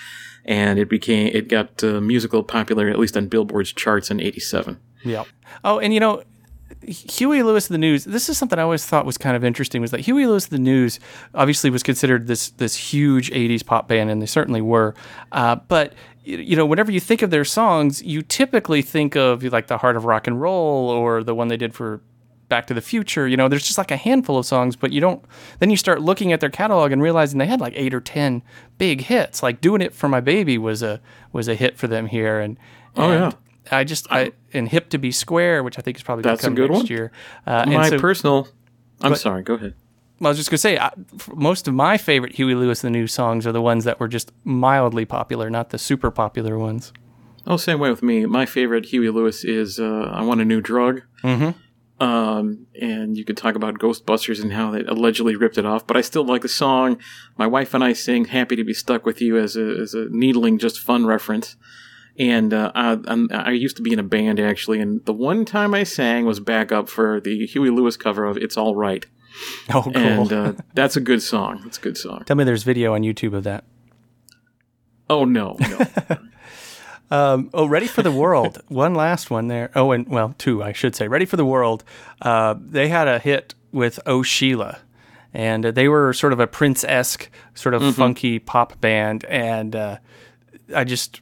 And 0.44 0.78
it 0.78 0.88
became, 0.88 1.30
it 1.34 1.48
got 1.48 1.82
uh, 1.82 2.00
musical 2.00 2.42
popular, 2.42 2.88
at 2.88 2.98
least 2.98 3.16
on 3.16 3.28
Billboard's 3.28 3.72
charts 3.72 4.10
in 4.10 4.20
87. 4.20 4.78
Yeah. 5.04 5.24
Oh, 5.64 5.78
and 5.78 5.94
you 5.94 6.00
know, 6.00 6.22
Huey 6.82 7.42
Lewis 7.42 7.68
the 7.68 7.76
News. 7.78 8.04
This 8.04 8.28
is 8.28 8.38
something 8.38 8.58
I 8.58 8.62
always 8.62 8.86
thought 8.86 9.04
was 9.04 9.18
kind 9.18 9.36
of 9.36 9.44
interesting. 9.44 9.80
Was 9.82 9.90
that 9.90 10.00
Huey 10.00 10.26
Lewis 10.26 10.46
the 10.46 10.58
News 10.58 10.98
obviously 11.34 11.68
was 11.68 11.82
considered 11.82 12.26
this 12.26 12.50
this 12.50 12.74
huge 12.74 13.30
'80s 13.30 13.64
pop 13.66 13.86
band, 13.88 14.08
and 14.08 14.22
they 14.22 14.26
certainly 14.26 14.62
were. 14.62 14.94
Uh, 15.32 15.56
but 15.56 15.92
you 16.38 16.56
know, 16.56 16.66
whenever 16.66 16.90
you 16.92 17.00
think 17.00 17.22
of 17.22 17.30
their 17.30 17.44
songs, 17.44 18.02
you 18.02 18.22
typically 18.22 18.82
think 18.82 19.16
of 19.16 19.42
like 19.44 19.66
the 19.66 19.78
Heart 19.78 19.96
of 19.96 20.04
Rock 20.04 20.26
and 20.26 20.40
Roll 20.40 20.88
or 20.90 21.22
the 21.22 21.34
one 21.34 21.48
they 21.48 21.56
did 21.56 21.74
for 21.74 22.00
Back 22.48 22.66
to 22.66 22.74
the 22.74 22.80
Future. 22.80 23.28
You 23.28 23.36
know, 23.36 23.48
there's 23.48 23.64
just 23.66 23.78
like 23.78 23.90
a 23.90 23.96
handful 23.96 24.36
of 24.38 24.46
songs, 24.46 24.74
but 24.76 24.92
you 24.92 25.00
don't. 25.00 25.24
Then 25.60 25.70
you 25.70 25.76
start 25.76 26.00
looking 26.02 26.32
at 26.32 26.40
their 26.40 26.50
catalog 26.50 26.90
and 26.92 27.00
realizing 27.02 27.38
they 27.38 27.46
had 27.46 27.60
like 27.60 27.74
eight 27.76 27.94
or 27.94 28.00
ten 28.00 28.42
big 28.78 29.02
hits. 29.02 29.42
Like 29.42 29.60
"Doing 29.60 29.80
It 29.82 29.94
for 29.94 30.08
My 30.08 30.20
Baby" 30.20 30.58
was 30.58 30.82
a 30.82 31.00
was 31.32 31.46
a 31.48 31.54
hit 31.54 31.76
for 31.78 31.86
them 31.86 32.06
here, 32.06 32.40
and 32.40 32.58
Oh, 32.96 33.10
and 33.10 33.20
yeah. 33.32 33.78
I 33.78 33.84
just 33.84 34.10
I 34.10 34.32
and 34.52 34.68
"Hip 34.68 34.88
to 34.90 34.98
Be 34.98 35.12
Square," 35.12 35.62
which 35.62 35.78
I 35.78 35.82
think 35.82 35.96
is 35.96 36.02
probably 36.02 36.22
That's 36.22 36.42
a 36.44 36.50
good 36.50 36.70
next 36.70 36.82
one. 36.82 36.86
year. 36.86 37.12
Uh, 37.46 37.62
and 37.66 37.74
My 37.74 37.88
so, 37.88 37.98
personal, 38.00 38.48
I'm 39.00 39.14
sorry, 39.14 39.42
go 39.42 39.54
ahead. 39.54 39.74
I 40.22 40.28
was 40.28 40.36
just 40.36 40.50
going 40.50 40.56
to 40.56 40.58
say, 40.58 40.78
I, 40.78 40.92
most 41.34 41.66
of 41.66 41.74
my 41.74 41.96
favorite 41.96 42.34
Huey 42.34 42.54
Lewis 42.54 42.84
and 42.84 42.94
the 42.94 42.98
News 42.98 43.12
songs 43.12 43.46
are 43.46 43.52
the 43.52 43.62
ones 43.62 43.84
that 43.84 43.98
were 43.98 44.08
just 44.08 44.32
mildly 44.44 45.04
popular, 45.04 45.48
not 45.48 45.70
the 45.70 45.78
super 45.78 46.10
popular 46.10 46.58
ones. 46.58 46.92
Oh, 47.46 47.56
same 47.56 47.78
way 47.78 47.90
with 47.90 48.02
me. 48.02 48.26
My 48.26 48.44
favorite 48.44 48.86
Huey 48.86 49.08
Lewis 49.10 49.44
is 49.44 49.80
uh, 49.80 50.10
"I 50.12 50.22
Want 50.22 50.42
a 50.42 50.44
New 50.44 50.60
Drug," 50.60 51.02
mm-hmm. 51.24 52.04
um, 52.04 52.66
and 52.78 53.16
you 53.16 53.24
could 53.24 53.36
talk 53.36 53.54
about 53.54 53.78
Ghostbusters 53.78 54.42
and 54.42 54.52
how 54.52 54.70
they 54.70 54.84
allegedly 54.84 55.36
ripped 55.36 55.56
it 55.56 55.64
off. 55.64 55.86
But 55.86 55.96
I 55.96 56.02
still 56.02 56.24
like 56.24 56.42
the 56.42 56.48
song. 56.48 56.98
My 57.38 57.46
wife 57.46 57.72
and 57.72 57.82
I 57.82 57.94
sing 57.94 58.26
"Happy 58.26 58.56
to 58.56 58.64
Be 58.64 58.74
Stuck 58.74 59.06
with 59.06 59.22
You" 59.22 59.38
as 59.38 59.56
a 59.56 59.64
as 59.80 59.94
a 59.94 60.06
needling, 60.10 60.58
just 60.58 60.78
fun 60.78 61.06
reference. 61.06 61.56
And 62.18 62.52
uh, 62.52 62.70
I, 62.74 62.98
I 63.30 63.52
used 63.52 63.76
to 63.76 63.82
be 63.82 63.94
in 63.94 63.98
a 63.98 64.02
band 64.02 64.38
actually, 64.38 64.78
and 64.78 65.02
the 65.06 65.12
one 65.14 65.46
time 65.46 65.72
I 65.72 65.84
sang 65.84 66.26
was 66.26 66.40
backup 66.40 66.90
for 66.90 67.20
the 67.20 67.46
Huey 67.46 67.70
Lewis 67.70 67.96
cover 67.96 68.26
of 68.26 68.36
"It's 68.36 68.58
All 68.58 68.76
Right," 68.76 69.06
Oh, 69.72 69.82
cool. 69.82 69.96
and 69.96 70.32
uh, 70.32 70.52
that's 70.74 70.96
a 70.96 71.00
good 71.00 71.22
song. 71.22 71.60
That's 71.62 71.78
a 71.78 71.80
good 71.80 71.96
song. 71.96 72.24
Tell 72.26 72.36
me 72.36 72.44
there's 72.44 72.64
video 72.64 72.94
on 72.94 73.02
YouTube 73.02 73.34
of 73.34 73.44
that. 73.44 73.64
Oh 75.08 75.24
no, 75.24 75.56
no. 75.60 75.86
Um, 77.10 77.50
oh, 77.52 77.66
Ready 77.66 77.88
for 77.88 78.02
the 78.02 78.12
World. 78.12 78.62
one 78.68 78.94
last 78.94 79.30
one 79.30 79.48
there. 79.48 79.70
Oh, 79.74 79.90
and 79.90 80.06
well, 80.08 80.34
two, 80.38 80.62
I 80.62 80.72
should 80.72 80.94
say. 80.94 81.08
Ready 81.08 81.24
for 81.24 81.36
the 81.36 81.44
World. 81.44 81.82
Uh, 82.22 82.54
they 82.58 82.88
had 82.88 83.08
a 83.08 83.18
hit 83.18 83.54
with 83.72 83.98
Oh 84.06 84.22
Sheila. 84.22 84.78
And 85.34 85.64
they 85.64 85.88
were 85.88 86.12
sort 86.12 86.32
of 86.32 86.40
a 86.40 86.46
Prince 86.46 86.84
esque, 86.84 87.30
sort 87.54 87.74
of 87.74 87.94
funky 87.94 88.38
pop 88.38 88.80
band. 88.80 89.24
And 89.26 89.76
uh, 89.76 89.98
I 90.74 90.84
just, 90.84 91.20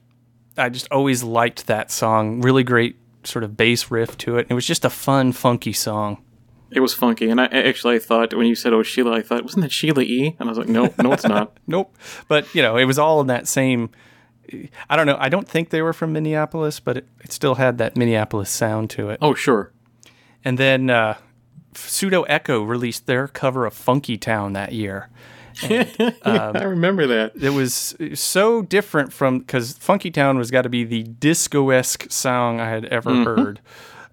I 0.57 0.69
just 0.71 0.91
always 0.91 1.23
liked 1.23 1.67
that 1.67 1.91
song. 1.91 2.41
Really 2.41 2.65
great 2.65 2.97
sort 3.25 3.45
of 3.45 3.57
bass 3.57 3.91
riff 3.91 4.17
to 4.19 4.39
it. 4.39 4.47
It 4.49 4.55
was 4.55 4.67
just 4.67 4.85
a 4.85 4.91
fun, 4.91 5.33
funky 5.33 5.73
song. 5.75 6.23
It 6.71 6.81
was 6.81 6.93
funky, 6.93 7.31
and 7.31 7.41
I 7.41 7.47
actually 7.47 7.97
I 7.97 7.99
thought 7.99 8.35
when 8.35 8.47
you 8.47 8.55
said 8.55 8.73
"Oh 8.73 8.83
Sheila," 8.83 9.13
I 9.13 9.23
thought 9.23 9.43
wasn't 9.43 9.63
that 9.63 9.73
Sheila 9.73 10.03
E? 10.03 10.37
And 10.39 10.49
I 10.49 10.51
was 10.51 10.59
like, 10.59 10.69
no, 10.69 10.93
no, 11.03 11.13
it's 11.13 11.25
not. 11.25 11.57
Nope. 11.67 11.97
But, 12.29 12.55
you 12.55 12.63
know, 12.63 12.77
it 12.77 12.85
was 12.85 12.99
all 12.99 13.21
in 13.21 13.27
that 13.29 13.47
same. 13.49 13.91
I 14.89 14.97
don't 14.97 15.07
know. 15.07 15.17
I 15.21 15.29
don't 15.29 15.47
think 15.49 15.71
they 15.71 15.83
were 15.83 15.93
from 15.93 16.13
Minneapolis, 16.13 16.81
but 16.81 16.97
it, 16.99 17.09
it 17.23 17.33
still 17.33 17.57
had 17.57 17.79
that 17.79 17.97
Minneapolis 17.97 18.51
sound 18.51 18.91
to 18.91 19.11
it. 19.11 19.19
Oh 19.21 19.35
sure, 19.35 19.73
And 20.45 20.59
then 20.59 20.89
uh, 20.91 21.17
Pseudo 21.75 22.23
Echo 22.23 22.63
released 22.63 23.07
their 23.07 23.29
cover 23.29 23.67
of 23.67 23.75
Funky 23.75 24.17
Town 24.17 24.53
that 24.55 24.73
year. 24.73 25.11
and 25.63 26.15
I 26.25 26.63
remember 26.63 27.07
that. 27.07 27.33
It 27.37 27.51
was 27.51 27.97
so 28.15 28.63
different 28.63 29.13
from 29.13 29.41
because 29.41 29.73
Funky 29.79 30.11
Town 30.11 30.39
was 30.39 30.51
got 30.51 30.63
to 30.63 30.69
be 30.69 30.85
the 30.85 31.03
disco 31.03 31.71
esque 31.71 32.11
song 32.11 32.61
I 32.61 32.69
had 32.71 32.85
ever 32.87 33.25
heard 33.25 33.61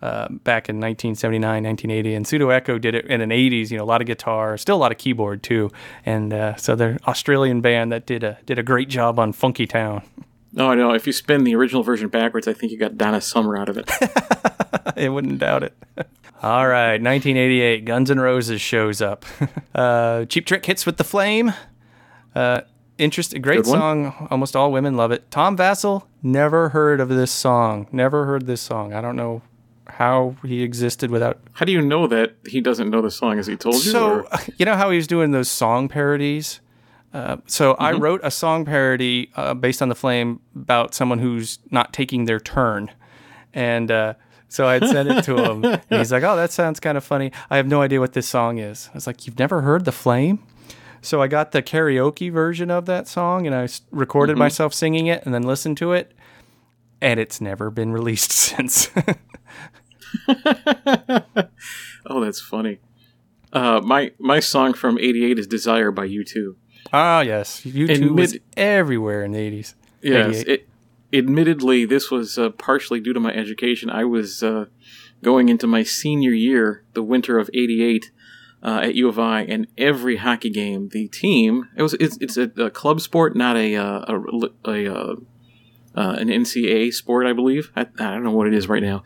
uh, 0.02 0.28
back 0.30 0.70
in 0.70 0.76
1979, 0.78 1.64
1980. 1.64 2.14
And 2.16 2.28
Pseudo 2.28 2.50
Echo 2.50 2.78
did 2.78 2.96
it 2.96 3.06
in 3.06 3.22
the 3.22 3.26
80s. 3.26 3.72
You 3.72 3.78
know, 3.78 3.84
a 3.84 3.86
lot 3.86 4.02
of 4.02 4.08
guitar, 4.08 4.58
still 4.58 4.76
a 4.76 4.78
lot 4.78 4.92
of 4.92 4.98
keyboard 4.98 5.44
too. 5.44 5.72
And 6.06 6.34
uh, 6.34 6.56
so 6.56 6.76
they're 6.76 6.92
an 6.92 7.00
Australian 7.08 7.62
band 7.62 7.92
that 7.92 8.06
did 8.06 8.24
a 8.24 8.38
did 8.46 8.60
a 8.60 8.64
great 8.64 8.90
job 8.90 9.20
on 9.20 9.34
Funky 9.34 9.66
Town. 9.66 10.04
No, 10.54 10.72
I 10.72 10.76
know. 10.76 10.94
If 10.94 11.06
you 11.06 11.14
spin 11.14 11.44
the 11.44 11.56
original 11.56 11.84
version 11.84 12.08
backwards, 12.08 12.48
I 12.48 12.54
think 12.54 12.72
you 12.72 12.78
got 12.78 12.98
Donna 12.98 13.20
Summer 13.20 13.58
out 13.58 13.68
of 13.68 13.78
it. 13.78 13.90
I 14.98 15.10
wouldn't 15.10 15.40
doubt 15.40 15.64
it. 15.64 15.74
All 16.42 16.68
right, 16.68 17.02
1988, 17.02 17.86
Guns 17.86 18.12
N' 18.12 18.20
Roses 18.20 18.62
shows 18.62 19.02
up. 19.02 19.26
uh, 19.76 20.26
Cheap 20.26 20.46
Trick 20.46 20.66
hits 20.66 20.86
with 20.86 20.98
the 20.98 21.04
flame. 21.04 21.52
Uh, 22.34 22.62
interest, 22.98 23.40
great 23.42 23.66
song. 23.66 24.28
Almost 24.30 24.56
all 24.56 24.72
women 24.72 24.96
love 24.96 25.12
it. 25.12 25.30
Tom 25.30 25.58
Vassell 25.58 26.04
never 26.24 26.70
heard 26.70 27.02
of 27.02 27.10
this 27.10 27.32
song. 27.32 27.88
Never 27.92 28.26
heard 28.26 28.48
this 28.48 28.62
song. 28.62 28.94
I 28.94 29.02
don't 29.02 29.16
know 29.16 29.42
how 29.98 30.36
he 30.44 30.62
existed 30.62 31.10
without. 31.12 31.40
How 31.54 31.66
do 31.66 31.72
you 31.72 31.82
know 31.82 32.06
that 32.08 32.36
he 32.48 32.60
doesn't 32.62 32.90
know 32.90 33.02
the 33.02 33.12
song? 33.12 33.38
Has 33.38 33.48
he 33.48 33.56
told 33.56 33.76
you? 33.76 33.92
So 33.92 34.10
or- 34.22 34.28
you 34.58 34.66
know 34.66 34.76
how 34.76 34.90
he 34.90 34.98
was 34.98 35.08
doing 35.08 35.32
those 35.32 35.50
song 35.50 35.88
parodies. 35.88 36.60
Uh, 37.14 37.38
so 37.46 37.76
I 37.80 37.94
Mm-hmm. 37.94 38.02
wrote 38.04 38.22
a 38.24 38.32
song 38.32 38.66
parody 38.66 39.32
uh, 39.38 39.54
based 39.54 39.82
on 39.82 39.88
the 39.88 39.96
flame 39.96 40.42
about 40.54 40.94
someone 40.94 41.20
who's 41.20 41.60
not 41.72 41.94
taking 41.94 42.26
their 42.26 42.42
turn, 42.42 42.92
and 43.54 43.90
uh, 43.90 44.14
so 44.50 44.68
I'd 44.68 44.86
sent 44.86 45.08
it 45.10 45.24
to 45.24 45.38
him, 45.52 45.64
and 45.64 45.82
he's 45.90 46.12
like, 46.12 46.24
"Oh, 46.24 46.36
that 46.36 46.52
sounds 46.52 46.82
kind 46.82 46.98
of 46.98 47.06
funny. 47.06 47.32
I 47.50 47.56
have 47.56 47.68
no 47.68 47.82
idea 47.82 48.02
what 48.02 48.12
this 48.12 48.28
song 48.28 48.58
is." 48.58 48.90
I 48.94 48.96
was 48.96 49.08
like, 49.08 49.26
"You've 49.26 49.40
never 49.40 49.62
heard 49.62 49.86
the 49.86 49.94
flame?" 49.94 50.40
So 51.02 51.22
I 51.22 51.28
got 51.28 51.54
the 51.54 51.62
karaoke 51.64 52.30
version 52.32 52.70
of 52.70 52.86
that 52.88 53.08
song, 53.08 53.48
and 53.48 53.56
I 53.56 53.70
recorded 53.92 54.34
Mm-hmm. 54.34 54.40
myself 54.40 54.74
singing 54.74 55.08
it, 55.08 55.24
and 55.26 55.34
then 55.34 55.44
listened 55.44 55.78
to 55.78 55.94
it, 55.94 56.12
and 57.00 57.18
it's 57.18 57.40
never 57.40 57.72
been 57.72 57.94
released 57.94 58.32
since. 58.44 58.90
oh, 62.06 62.24
that's 62.24 62.42
funny. 62.42 62.80
Uh, 63.54 63.80
my 63.82 64.12
my 64.20 64.40
song 64.40 64.74
from 64.74 64.98
'88 65.00 65.40
is 65.40 65.48
"Desire" 65.48 65.92
by 65.92 66.08
U2. 66.08 66.56
Ah, 66.92 67.22
yes, 67.22 67.62
U2 67.62 67.90
In 67.90 68.16
was 68.16 68.38
everywhere 68.58 69.24
in 69.24 69.32
the 69.32 69.40
eighties. 69.40 69.76
Yes, 70.02 70.44
it, 70.44 70.68
admittedly, 71.14 71.86
this 71.86 72.12
was 72.12 72.38
uh, 72.38 72.50
partially 72.52 73.00
due 73.00 73.14
to 73.14 73.20
my 73.20 73.34
education. 73.34 73.90
I 73.90 74.04
was 74.04 74.44
uh, 74.44 74.66
going 75.24 75.50
into 75.50 75.68
my 75.68 75.84
senior 75.84 76.32
year, 76.32 76.84
the 76.94 77.04
winter 77.04 77.40
of 77.40 77.50
'88, 77.54 78.12
uh, 78.66 78.80
at 78.84 78.96
U 78.96 79.08
of 79.08 79.20
I, 79.20 79.42
and 79.44 79.68
every 79.78 80.18
hockey 80.18 80.50
game, 80.50 80.90
the 80.90 81.08
team 81.08 81.70
it 81.76 81.82
was 81.84 81.94
it's, 81.96 82.18
it's 82.20 82.38
a, 82.38 82.52
a 82.58 82.70
club 82.70 83.00
sport, 83.00 83.36
not 83.36 83.56
a 83.56 83.76
uh, 83.76 84.20
a, 84.66 84.72
a, 84.72 85.16
uh 85.96 86.16
an 86.20 86.28
NCAA 86.28 86.94
sport, 86.94 87.26
I 87.26 87.34
believe. 87.34 87.72
I, 87.76 87.82
I 87.82 88.12
don't 88.12 88.24
know 88.24 88.32
what 88.32 88.48
it 88.48 88.54
is 88.54 88.68
right 88.68 88.84
now, 88.84 89.04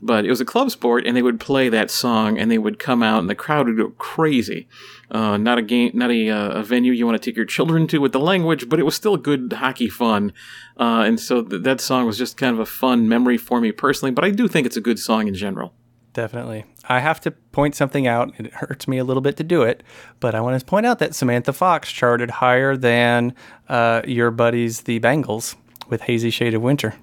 but 0.00 0.24
it 0.24 0.30
was 0.30 0.40
a 0.40 0.44
club 0.44 0.70
sport, 0.70 1.06
and 1.06 1.16
they 1.16 1.22
would 1.22 1.40
play 1.40 1.68
that 1.68 1.90
song, 1.90 2.38
and 2.38 2.50
they 2.50 2.58
would 2.58 2.78
come 2.78 3.02
out, 3.02 3.20
and 3.20 3.30
the 3.30 3.34
crowd 3.34 3.66
would 3.66 3.76
go 3.76 3.90
crazy. 3.90 4.68
Uh, 5.10 5.36
not 5.36 5.56
a 5.58 5.62
game, 5.62 5.92
not 5.94 6.10
a, 6.10 6.28
uh, 6.28 6.48
a 6.50 6.62
venue 6.62 6.92
you 6.92 7.06
want 7.06 7.20
to 7.20 7.30
take 7.30 7.36
your 7.36 7.46
children 7.46 7.86
to 7.86 7.98
with 7.98 8.12
the 8.12 8.20
language, 8.20 8.68
but 8.68 8.80
it 8.80 8.82
was 8.82 8.94
still 8.94 9.16
good 9.16 9.52
hockey 9.52 9.88
fun. 9.88 10.32
Uh, 10.78 11.04
and 11.06 11.20
so 11.20 11.42
th- 11.42 11.62
that 11.62 11.80
song 11.80 12.06
was 12.06 12.18
just 12.18 12.36
kind 12.36 12.52
of 12.52 12.58
a 12.58 12.66
fun 12.66 13.08
memory 13.08 13.38
for 13.38 13.60
me 13.60 13.70
personally, 13.70 14.10
but 14.10 14.24
I 14.24 14.30
do 14.30 14.48
think 14.48 14.66
it's 14.66 14.76
a 14.76 14.80
good 14.80 14.98
song 14.98 15.28
in 15.28 15.34
general. 15.34 15.72
Definitely. 16.12 16.64
I 16.88 17.00
have 17.00 17.20
to 17.20 17.30
point 17.30 17.74
something 17.74 18.06
out. 18.06 18.32
It 18.38 18.52
hurts 18.54 18.88
me 18.88 18.96
a 18.96 19.04
little 19.04 19.20
bit 19.20 19.36
to 19.36 19.44
do 19.44 19.62
it, 19.62 19.82
but 20.18 20.34
I 20.34 20.40
want 20.40 20.58
to 20.58 20.64
point 20.64 20.86
out 20.86 20.98
that 21.00 21.14
Samantha 21.14 21.52
Fox 21.52 21.92
charted 21.92 22.30
higher 22.30 22.74
than 22.74 23.34
uh, 23.68 24.00
your 24.06 24.30
buddies, 24.30 24.80
the 24.82 24.98
Bangles, 24.98 25.56
with 25.88 26.02
Hazy 26.02 26.30
Shade 26.30 26.54
of 26.54 26.62
Winter 26.62 26.94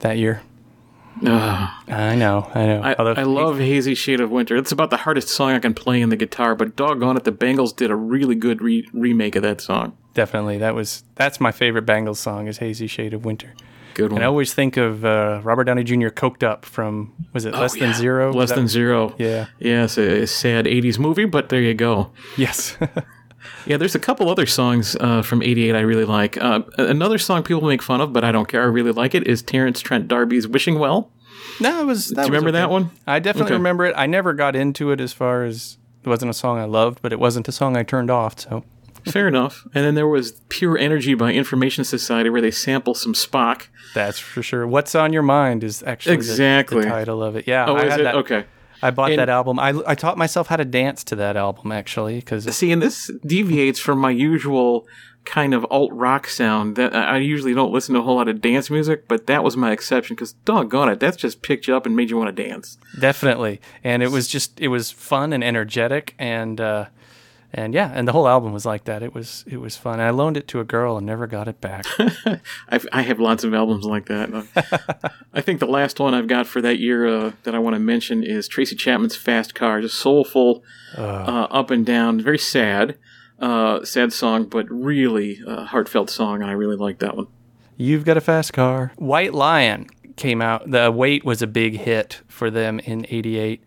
that 0.00 0.16
year. 0.18 0.42
Ugh. 1.24 1.70
I 1.88 2.16
know, 2.16 2.50
I 2.54 2.66
know. 2.66 2.80
I, 2.82 2.94
Although- 2.98 3.14
I 3.20 3.22
love 3.22 3.58
Hazy 3.58 3.94
Shade 3.94 4.20
of 4.20 4.30
Winter. 4.32 4.56
It's 4.56 4.72
about 4.72 4.90
the 4.90 4.96
hardest 4.98 5.28
song 5.28 5.52
I 5.52 5.60
can 5.60 5.72
play 5.72 6.00
in 6.00 6.08
the 6.08 6.16
guitar, 6.16 6.54
but 6.56 6.74
doggone 6.74 7.16
it, 7.16 7.22
the 7.24 7.30
Bangles 7.32 7.72
did 7.72 7.90
a 7.90 7.96
really 7.96 8.34
good 8.34 8.60
re- 8.60 8.88
remake 8.92 9.36
of 9.36 9.42
that 9.42 9.60
song. 9.60 9.96
definitely. 10.14 10.58
That 10.58 10.74
was 10.74 11.04
that's 11.14 11.40
my 11.40 11.52
favorite 11.52 11.82
Bangles 11.86 12.18
song 12.18 12.48
is 12.48 12.58
"Hazy 12.58 12.86
Shade 12.88 13.14
of 13.14 13.24
Winter." 13.24 13.54
Good 13.94 14.10
one. 14.10 14.18
And 14.18 14.24
I 14.24 14.26
always 14.26 14.52
think 14.52 14.76
of 14.76 15.04
uh, 15.04 15.40
Robert 15.44 15.64
Downey 15.64 15.84
Jr. 15.84 16.08
coked 16.08 16.42
up 16.42 16.64
from 16.64 17.12
was 17.32 17.44
it 17.44 17.54
Less 17.54 17.78
Than 17.78 17.92
Zero? 17.94 18.30
Oh, 18.32 18.36
Less 18.36 18.50
than 18.50 18.66
zero. 18.66 19.14
Yeah. 19.18 19.46
Yeah, 19.60 19.84
it's 19.84 19.96
a, 19.98 20.22
a 20.22 20.26
sad 20.26 20.64
80s 20.66 20.98
movie, 20.98 21.26
but 21.26 21.48
there 21.48 21.60
you 21.60 21.74
go. 21.74 22.10
Yes. 22.36 22.76
Yeah, 23.66 23.76
there's 23.76 23.94
a 23.94 23.98
couple 23.98 24.28
other 24.28 24.46
songs 24.46 24.96
uh, 25.00 25.22
from 25.22 25.42
'88 25.42 25.74
I 25.74 25.80
really 25.80 26.04
like. 26.04 26.36
Uh, 26.42 26.62
another 26.78 27.18
song 27.18 27.42
people 27.42 27.66
make 27.68 27.82
fun 27.82 28.00
of, 28.00 28.12
but 28.12 28.24
I 28.24 28.32
don't 28.32 28.46
care. 28.48 28.62
I 28.62 28.66
really 28.66 28.92
like 28.92 29.14
it. 29.14 29.26
Is 29.26 29.42
Terence 29.42 29.80
Trent 29.80 30.08
D'Arby's 30.08 30.46
"Wishing 30.48 30.78
Well"? 30.78 31.10
no, 31.60 31.80
it 31.80 31.84
was. 31.86 32.08
That 32.08 32.22
Do 32.22 32.26
you 32.26 32.26
remember 32.32 32.52
that 32.52 32.70
one? 32.70 32.90
I 33.06 33.18
definitely 33.20 33.52
Okay. 33.52 33.58
remember 33.58 33.84
it. 33.86 33.94
I 33.96 34.06
never 34.06 34.32
got 34.32 34.56
into 34.56 34.90
it 34.90 35.00
as 35.00 35.12
far 35.12 35.44
as 35.44 35.78
it 36.02 36.08
wasn't 36.08 36.30
a 36.30 36.34
song 36.34 36.58
I 36.58 36.64
loved, 36.64 37.00
but 37.00 37.12
it 37.12 37.18
wasn't 37.20 37.48
a 37.48 37.52
song 37.52 37.76
I 37.76 37.82
turned 37.82 38.10
off. 38.10 38.38
So 38.40 38.64
Fair 39.06 39.28
enough. 39.28 39.66
And 39.74 39.84
then 39.84 39.94
there 39.94 40.08
was 40.08 40.32
"Pure 40.48 40.78
Energy" 40.78 41.12
by 41.14 41.32
Information 41.32 41.84
Society, 41.84 42.30
where 42.30 42.40
they 42.40 42.50
sample 42.50 42.94
some 42.94 43.12
Spock. 43.12 43.68
that's 43.94 44.18
for 44.18 44.42
sure. 44.42 44.66
What's 44.66 44.94
on 44.94 45.12
your 45.12 45.22
mind 45.22 45.62
is 45.62 45.82
actually 45.86 46.16
the- 46.16 46.20
Exactly. 46.22 46.82
the, 46.84 46.88
title 46.88 47.22
of 47.22 47.36
it. 47.36 47.46
Yeah. 47.46 47.66
Oh, 47.68 47.76
I 47.76 47.84
is 47.84 47.90
had 47.92 48.00
it 48.00 48.04
that. 48.04 48.14
okay? 48.16 48.44
I 48.86 48.90
bought 48.90 49.10
And- 49.10 49.18
that 49.18 49.28
album. 49.28 49.58
I, 49.58 49.70
I 49.86 49.94
taught 49.94 50.16
myself 50.18 50.46
how 50.48 50.56
to 50.56 50.64
dance 50.64 51.02
to 51.04 51.16
that 51.16 51.36
album 51.36 51.72
actually 51.72 52.16
because 52.16 52.44
See, 52.56 52.70
and 52.72 52.80
this 52.82 53.10
deviates 53.26 53.78
from 53.80 53.98
my 53.98 54.10
usual 54.10 54.86
kind 55.24 55.54
of 55.54 55.64
alt 55.70 55.90
rock 55.94 56.28
sound. 56.28 56.76
That 56.76 56.94
I 56.94 57.14
I 57.14 57.18
usually 57.18 57.54
don't 57.54 57.72
listen 57.72 57.94
to 57.94 58.00
a 58.00 58.02
whole 58.02 58.16
lot 58.16 58.28
of 58.28 58.40
dance 58.42 58.68
music, 58.70 59.08
but 59.08 59.26
that 59.26 59.42
was 59.42 59.56
my 59.56 59.72
exception 59.72 60.14
because 60.16 60.32
doggone 60.44 60.90
it, 60.90 61.00
that's 61.00 61.16
just 61.16 61.40
picked 61.42 61.66
you 61.66 61.74
up 61.74 61.86
and 61.86 61.96
made 61.96 62.10
you 62.10 62.18
want 62.18 62.34
to 62.36 62.42
dance. 62.48 62.76
definitely, 63.00 63.60
and 63.82 64.02
it 64.02 64.10
was 64.10 64.28
just 64.28 64.60
it 64.60 64.68
was 64.68 64.90
fun 64.90 65.32
and 65.32 65.42
energetic 65.42 66.14
and 66.18 66.60
uh, 66.60 66.84
and 67.54 67.72
yeah, 67.72 67.90
and 67.94 68.06
the 68.06 68.12
whole 68.12 68.26
album 68.26 68.52
was 68.52 68.66
like 68.66 68.84
that. 68.84 69.02
It 69.02 69.14
was 69.14 69.44
it 69.46 69.58
was 69.58 69.76
fun. 69.76 70.00
I 70.00 70.10
loaned 70.10 70.36
it 70.36 70.48
to 70.48 70.60
a 70.60 70.64
girl 70.64 70.96
and 70.96 71.06
never 71.06 71.28
got 71.28 71.46
it 71.46 71.60
back. 71.60 71.86
I've, 72.68 72.86
I 72.92 73.02
have 73.02 73.20
lots 73.20 73.44
of 73.44 73.54
albums 73.54 73.84
like 73.84 74.06
that. 74.06 75.12
I 75.32 75.40
think 75.40 75.60
the 75.60 75.66
last 75.66 76.00
one 76.00 76.14
I've 76.14 76.26
got 76.26 76.48
for 76.48 76.60
that 76.60 76.80
year 76.80 77.06
uh, 77.06 77.32
that 77.44 77.54
I 77.54 77.60
want 77.60 77.74
to 77.74 77.80
mention 77.80 78.24
is 78.24 78.48
Tracy 78.48 78.74
Chapman's 78.74 79.14
Fast 79.14 79.54
Car. 79.54 79.80
Just 79.80 80.00
soulful, 80.00 80.64
uh, 80.98 81.46
up 81.50 81.70
and 81.70 81.86
down, 81.86 82.20
very 82.20 82.38
sad, 82.38 82.98
uh, 83.38 83.84
sad 83.84 84.12
song, 84.12 84.46
but 84.46 84.66
really 84.68 85.40
uh, 85.46 85.64
heartfelt 85.66 86.10
song, 86.10 86.42
and 86.42 86.50
I 86.50 86.54
really 86.54 86.76
like 86.76 86.98
that 86.98 87.16
one. 87.16 87.28
You've 87.76 88.04
got 88.04 88.16
a 88.16 88.20
fast 88.20 88.52
car. 88.52 88.92
White 88.96 89.32
Lion 89.32 89.86
came 90.16 90.42
out. 90.42 90.68
The 90.68 90.90
Wait 90.90 91.24
was 91.24 91.40
a 91.40 91.46
big 91.46 91.76
hit 91.76 92.20
for 92.26 92.50
them 92.50 92.80
in 92.80 93.06
88. 93.08 93.62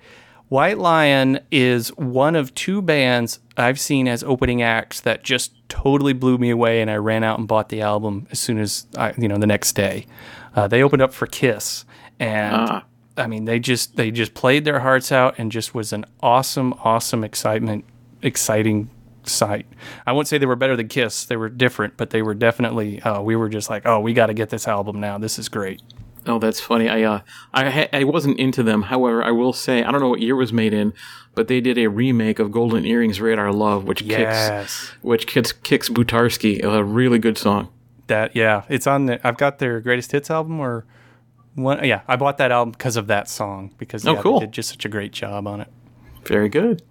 White 0.50 0.78
Lion 0.78 1.40
is 1.52 1.90
one 1.98 2.36
of 2.36 2.54
two 2.56 2.82
bands 2.82 3.40
I've 3.58 3.80
seen 3.80 4.08
as 4.08 4.24
opening 4.24 4.62
acts 4.62 5.02
that 5.02 5.24
just 5.24 5.52
totally 5.68 6.14
blew 6.14 6.38
me 6.38 6.50
away, 6.50 6.82
and 6.82 6.90
I 6.90 6.96
ran 6.96 7.24
out 7.24 7.38
and 7.38 7.48
bought 7.48 7.70
the 7.70 7.82
album 7.82 8.28
as 8.32 8.40
soon 8.40 8.58
as 8.58 8.86
I, 8.98 9.14
you 9.18 9.28
know, 9.28 9.38
the 9.38 9.48
next 9.48 9.74
day. 9.74 10.06
Uh, 10.56 10.68
they 10.68 10.82
opened 10.82 11.02
up 11.02 11.14
for 11.14 11.28
Kiss, 11.28 11.84
and 12.20 12.56
Ah. 12.56 12.84
I 13.18 13.28
mean, 13.28 13.46
they 13.46 13.60
just 13.60 13.96
they 13.98 14.10
just 14.12 14.34
played 14.36 14.64
their 14.64 14.80
hearts 14.80 15.12
out, 15.12 15.36
and 15.38 15.52
just 15.52 15.76
was 15.76 15.92
an 15.92 16.06
awesome, 16.22 16.74
awesome, 16.84 17.24
excitement, 17.24 17.84
exciting 18.22 18.90
sight. 19.24 19.66
I 20.06 20.14
won't 20.14 20.28
say 20.30 20.38
they 20.38 20.46
were 20.46 20.56
better 20.56 20.78
than 20.78 20.88
Kiss; 20.88 21.26
they 21.26 21.36
were 21.36 21.50
different, 21.50 21.98
but 21.98 22.12
they 22.12 22.22
were 22.22 22.34
definitely. 22.36 23.02
Uh, 23.02 23.22
we 23.22 23.36
were 23.36 23.50
just 23.50 23.70
like, 23.70 23.86
oh, 23.86 24.00
we 24.00 24.14
got 24.14 24.28
to 24.28 24.34
get 24.34 24.50
this 24.50 24.68
album 24.68 25.02
now. 25.02 25.18
This 25.18 25.38
is 25.38 25.50
great. 25.50 25.82
Oh, 26.28 26.40
that's 26.40 26.60
funny. 26.60 26.90
I 26.90 27.04
uh, 27.04 27.20
I 27.54 27.70
ha- 27.70 27.90
I 27.94 28.04
wasn't 28.04 28.38
into 28.40 28.62
them. 28.64 28.84
However, 28.84 29.24
I 29.24 29.32
will 29.32 29.54
say 29.54 29.84
I 29.84 29.92
don't 29.92 30.02
know 30.02 30.10
what 30.10 30.20
year 30.22 30.36
it 30.36 30.38
was 30.38 30.52
made 30.54 30.74
in, 30.74 30.94
but 31.36 31.48
they 31.48 31.62
did 31.62 31.78
a 31.78 31.88
remake 31.88 32.40
of 32.40 32.52
Golden 32.52 32.84
Earring's, 32.84 33.22
Radar 33.22 33.52
Love, 33.54 33.86
which 33.86 34.02
Yes, 34.02 34.50
kicks 34.50 34.88
which 35.02 35.28
kicks 35.28 35.52
kicks 35.54 35.90
Butarski. 35.90 36.64
A 36.64 36.84
really 36.84 37.18
good 37.20 37.38
song. 37.38 37.70
that 38.08 38.36
yeah, 38.36 38.64
it's 38.70 38.88
on 38.88 39.06
the. 39.08 39.26
I've 39.28 39.38
got 39.38 39.60
their 39.60 39.80
greatest 39.80 40.12
hits 40.12 40.30
album 40.30 40.60
or 40.60 40.86
one. 41.56 41.84
Yeah, 41.86 42.02
I 42.08 42.16
bought 42.18 42.38
that 42.40 42.52
album 42.52 42.72
because 42.74 42.98
of 42.98 43.08
that 43.08 43.30
song 43.30 43.74
because 43.78 44.06
Oh, 44.06 44.14
yeah, 44.16 44.22
cool. 44.22 44.40
they 44.40 44.46
did 44.48 44.54
just 44.54 44.70
such 44.70 44.86
a 44.86 44.90
great 44.90 45.12
job 45.14 45.48
on 45.48 45.62
it. 45.62 45.68
Very 46.26 46.50
good. 46.50 46.82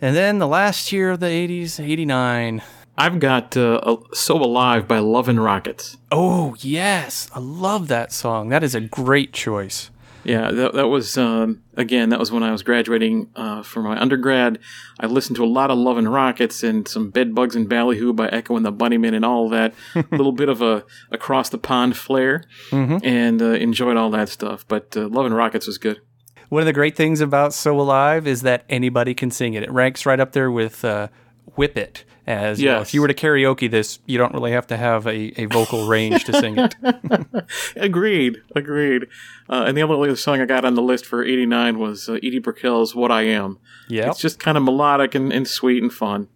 And 0.00 0.14
then 0.14 0.38
the 0.38 0.46
last 0.48 0.92
year 0.92 1.10
of 1.12 1.20
the 1.20 1.26
'80s, 1.26 1.80
'89. 1.82 2.62
I've 2.96 3.18
got 3.18 3.56
uh, 3.56 3.96
"So 4.12 4.36
Alive" 4.36 4.86
by 4.86 4.98
Love 4.98 5.28
and 5.28 5.42
Rockets. 5.42 5.96
Oh 6.12 6.54
yes, 6.60 7.28
I 7.34 7.40
love 7.40 7.88
that 7.88 8.12
song. 8.12 8.48
That 8.50 8.62
is 8.62 8.74
a 8.74 8.80
great 8.80 9.32
choice. 9.32 9.90
Yeah, 10.24 10.50
that, 10.52 10.72
that 10.72 10.88
was 10.88 11.18
um, 11.18 11.62
again. 11.76 12.08
That 12.08 12.18
was 12.18 12.32
when 12.32 12.42
I 12.42 12.50
was 12.50 12.62
graduating 12.62 13.28
uh, 13.36 13.62
from 13.62 13.84
my 13.84 14.00
undergrad. 14.00 14.58
I 14.98 15.06
listened 15.06 15.36
to 15.36 15.44
a 15.44 15.46
lot 15.46 15.70
of 15.70 15.78
Love 15.78 15.98
and 15.98 16.10
Rockets 16.10 16.62
and 16.62 16.88
some 16.88 17.10
Bed 17.10 17.34
Bugs 17.34 17.54
and 17.54 17.68
Ballyhoo 17.68 18.12
by 18.14 18.28
Echo 18.28 18.56
and 18.56 18.64
the 18.64 18.72
Bunnymen 18.72 19.14
and 19.14 19.24
all 19.24 19.48
that. 19.50 19.74
a 19.94 20.04
little 20.10 20.32
bit 20.32 20.48
of 20.48 20.62
a 20.62 20.84
across 21.10 21.50
the 21.50 21.58
pond 21.58 21.96
flair, 21.96 22.44
and 22.72 23.42
uh, 23.42 23.50
enjoyed 23.50 23.96
all 23.96 24.10
that 24.10 24.30
stuff. 24.30 24.64
But 24.66 24.96
uh, 24.96 25.08
Love 25.08 25.26
and 25.26 25.36
Rockets 25.36 25.66
was 25.66 25.78
good. 25.78 26.00
One 26.48 26.62
of 26.62 26.66
the 26.66 26.72
great 26.72 26.96
things 26.96 27.20
about 27.20 27.52
So 27.52 27.78
Alive 27.80 28.26
is 28.26 28.42
that 28.42 28.64
anybody 28.68 29.12
can 29.14 29.30
sing 29.30 29.54
it. 29.54 29.62
It 29.62 29.72
ranks 29.72 30.06
right 30.06 30.20
up 30.20 30.32
there 30.32 30.50
with 30.50 30.84
uh, 30.84 31.08
Whip 31.56 31.76
It. 31.76 32.04
As 32.26 32.58
you 32.58 32.70
know, 32.70 32.80
if 32.80 32.94
you 32.94 33.02
were 33.02 33.08
to 33.08 33.12
karaoke 33.14 33.70
this, 33.70 33.98
you 34.06 34.16
don't 34.16 34.32
really 34.32 34.52
have 34.52 34.66
to 34.68 34.78
have 34.78 35.06
a, 35.06 35.38
a 35.38 35.44
vocal 35.44 35.86
range 35.86 36.24
to 36.24 36.32
sing 36.32 36.56
it. 36.58 36.74
Agreed, 37.76 38.38
agreed. 38.56 39.04
Uh, 39.48 39.64
and 39.66 39.76
the 39.76 39.82
only 39.82 40.08
other 40.08 40.16
song 40.16 40.40
I 40.40 40.46
got 40.46 40.64
on 40.64 40.74
the 40.74 40.80
list 40.82 41.04
for 41.04 41.22
'89 41.22 41.78
was 41.78 42.08
uh, 42.08 42.14
Edie 42.14 42.38
Brickell's 42.38 42.94
"What 42.94 43.10
I 43.10 43.22
Am." 43.22 43.58
Yeah, 43.88 44.08
It's 44.08 44.20
just 44.20 44.38
kind 44.38 44.56
of 44.56 44.62
melodic 44.64 45.14
and, 45.14 45.32
and 45.32 45.46
sweet 45.46 45.82
and 45.82 45.92
fun. 45.92 46.28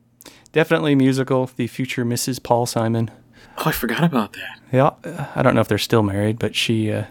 definitely 0.52 0.94
musical. 0.94 1.50
The 1.56 1.66
future 1.66 2.04
Mrs. 2.04 2.42
Paul 2.42 2.66
Simon. 2.66 3.10
Oh, 3.56 3.62
I 3.66 3.72
forgot 3.72 4.04
about 4.04 4.34
that. 4.34 4.60
Yeah, 4.72 4.90
I 5.34 5.42
don't 5.42 5.54
know 5.54 5.60
if 5.62 5.68
they're 5.68 5.78
still 5.78 6.02
married, 6.02 6.38
but 6.38 6.54
she 6.54 6.92
uh, 6.92 7.04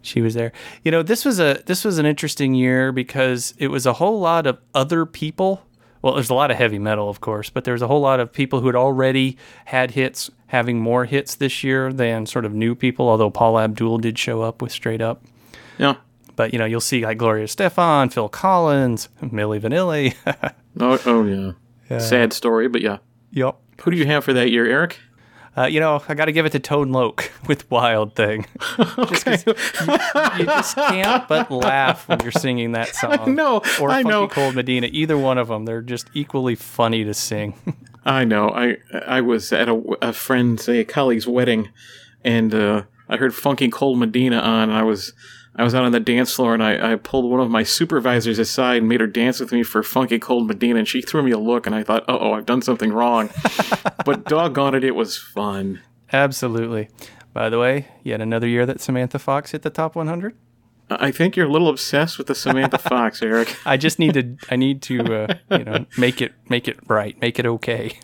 she 0.00 0.22
was 0.22 0.32
there. 0.34 0.52
You 0.82 0.90
know, 0.90 1.02
this 1.02 1.24
was 1.26 1.38
a 1.38 1.62
this 1.66 1.84
was 1.84 1.98
an 1.98 2.06
interesting 2.06 2.54
year 2.54 2.90
because 2.90 3.52
it 3.58 3.68
was 3.68 3.84
a 3.84 3.92
whole 3.94 4.18
lot 4.18 4.46
of 4.46 4.58
other 4.74 5.04
people. 5.04 5.62
Well, 6.02 6.14
there's 6.14 6.30
a 6.30 6.34
lot 6.34 6.50
of 6.50 6.56
heavy 6.56 6.78
metal, 6.80 7.08
of 7.08 7.20
course, 7.20 7.48
but 7.48 7.64
there's 7.64 7.80
a 7.82 7.86
whole 7.86 8.00
lot 8.00 8.18
of 8.20 8.32
people 8.32 8.60
who 8.60 8.66
had 8.66 8.74
already 8.76 9.36
had 9.66 9.92
hits 9.92 10.30
having 10.48 10.80
more 10.80 11.04
hits 11.04 11.36
this 11.36 11.62
year 11.64 11.92
than 11.92 12.26
sort 12.26 12.44
of 12.44 12.52
new 12.52 12.74
people. 12.74 13.08
Although 13.08 13.30
Paula 13.30 13.64
Abdul 13.64 13.98
did 13.98 14.18
show 14.18 14.42
up 14.42 14.60
with 14.60 14.72
Straight 14.72 15.00
Up, 15.00 15.22
Yeah. 15.78 15.94
but 16.36 16.52
you 16.52 16.58
know, 16.58 16.64
you'll 16.64 16.80
see 16.80 17.04
like 17.04 17.18
Gloria 17.18 17.46
Estefan, 17.46 18.12
Phil 18.12 18.28
Collins, 18.28 19.08
Milli 19.22 19.60
Vanilli. 19.60 20.14
Oh, 20.80 20.98
oh 21.04 21.54
yeah. 21.90 21.98
Sad 21.98 22.32
story, 22.32 22.66
but 22.66 22.80
yeah. 22.80 22.96
yep. 23.30 23.56
Who 23.82 23.90
do 23.90 23.96
you 23.98 24.06
have 24.06 24.24
for 24.24 24.32
that 24.32 24.50
year, 24.50 24.64
Eric? 24.66 24.98
Uh, 25.56 25.64
you 25.64 25.80
know, 25.80 26.02
I 26.08 26.14
got 26.14 26.24
to 26.26 26.32
give 26.32 26.46
it 26.46 26.52
to 26.52 26.58
Tone 26.58 26.92
Loc 26.92 27.30
with 27.46 27.70
Wild 27.70 28.14
Thing. 28.14 28.46
Just 28.78 29.24
'cause 29.24 29.46
you, 29.46 29.54
you 30.38 30.46
just 30.46 30.76
can't 30.76 31.28
but 31.28 31.50
laugh 31.50 32.08
when 32.08 32.20
you're 32.20 32.32
singing 32.32 32.72
that 32.72 32.94
song. 32.94 33.34
know, 33.34 33.58
Or 33.80 33.90
I 33.90 34.02
Funky 34.02 34.08
know. 34.08 34.28
Cold 34.28 34.54
Medina. 34.54 34.88
Either 34.90 35.18
one 35.18 35.36
of 35.36 35.48
them. 35.48 35.66
They're 35.66 35.82
just 35.82 36.08
equally 36.14 36.54
funny 36.54 37.04
to 37.04 37.12
sing. 37.12 37.54
I 38.04 38.24
know. 38.24 38.48
I 38.48 38.78
I 39.06 39.20
was 39.20 39.52
at 39.52 39.68
a, 39.68 39.74
a 40.00 40.12
friend's, 40.14 40.68
a 40.68 40.84
colleague's 40.84 41.26
wedding, 41.26 41.68
and 42.24 42.54
uh, 42.54 42.82
I 43.10 43.18
heard 43.18 43.34
Funky 43.34 43.68
Cold 43.68 43.98
Medina 43.98 44.38
on, 44.38 44.70
and 44.70 44.72
I 44.78 44.82
was 44.84 45.12
I 45.54 45.64
was 45.64 45.74
out 45.74 45.84
on 45.84 45.92
the 45.92 46.00
dance 46.00 46.34
floor, 46.34 46.54
and 46.54 46.62
I, 46.62 46.92
I 46.92 46.96
pulled 46.96 47.30
one 47.30 47.40
of 47.40 47.50
my 47.50 47.62
supervisors 47.62 48.38
aside 48.38 48.78
and 48.78 48.88
made 48.88 49.00
her 49.00 49.06
dance 49.06 49.38
with 49.38 49.52
me 49.52 49.62
for 49.62 49.82
Funky 49.82 50.18
Cold 50.18 50.46
Medina, 50.46 50.78
and 50.78 50.88
she 50.88 51.02
threw 51.02 51.22
me 51.22 51.30
a 51.30 51.38
look, 51.38 51.66
and 51.66 51.74
I 51.74 51.82
thought, 51.82 52.08
uh 52.08 52.16
oh, 52.18 52.32
I've 52.32 52.46
done 52.46 52.62
something 52.62 52.92
wrong. 52.92 53.28
but 54.04 54.24
doggone 54.24 54.74
it, 54.74 54.84
it 54.84 54.94
was 54.94 55.18
fun. 55.18 55.82
Absolutely. 56.12 56.88
By 57.34 57.48
the 57.48 57.58
way, 57.58 57.88
yet 58.02 58.20
another 58.20 58.46
year 58.46 58.66
that 58.66 58.80
Samantha 58.80 59.18
Fox 59.18 59.52
hit 59.52 59.62
the 59.62 59.70
top 59.70 59.94
100. 59.94 60.34
I 60.90 61.10
think 61.10 61.36
you're 61.36 61.46
a 61.46 61.50
little 61.50 61.68
obsessed 61.68 62.18
with 62.18 62.26
the 62.26 62.34
Samantha 62.34 62.78
Fox, 62.78 63.22
Eric. 63.22 63.56
I 63.66 63.76
just 63.76 63.98
need 63.98 64.14
to. 64.14 64.36
I 64.50 64.56
need 64.56 64.82
to. 64.82 65.14
Uh, 65.14 65.34
you 65.50 65.64
know, 65.64 65.86
make 65.96 66.20
it 66.20 66.32
make 66.48 66.68
it 66.68 66.78
right. 66.88 67.18
Make 67.20 67.38
it 67.38 67.46
okay. 67.46 67.96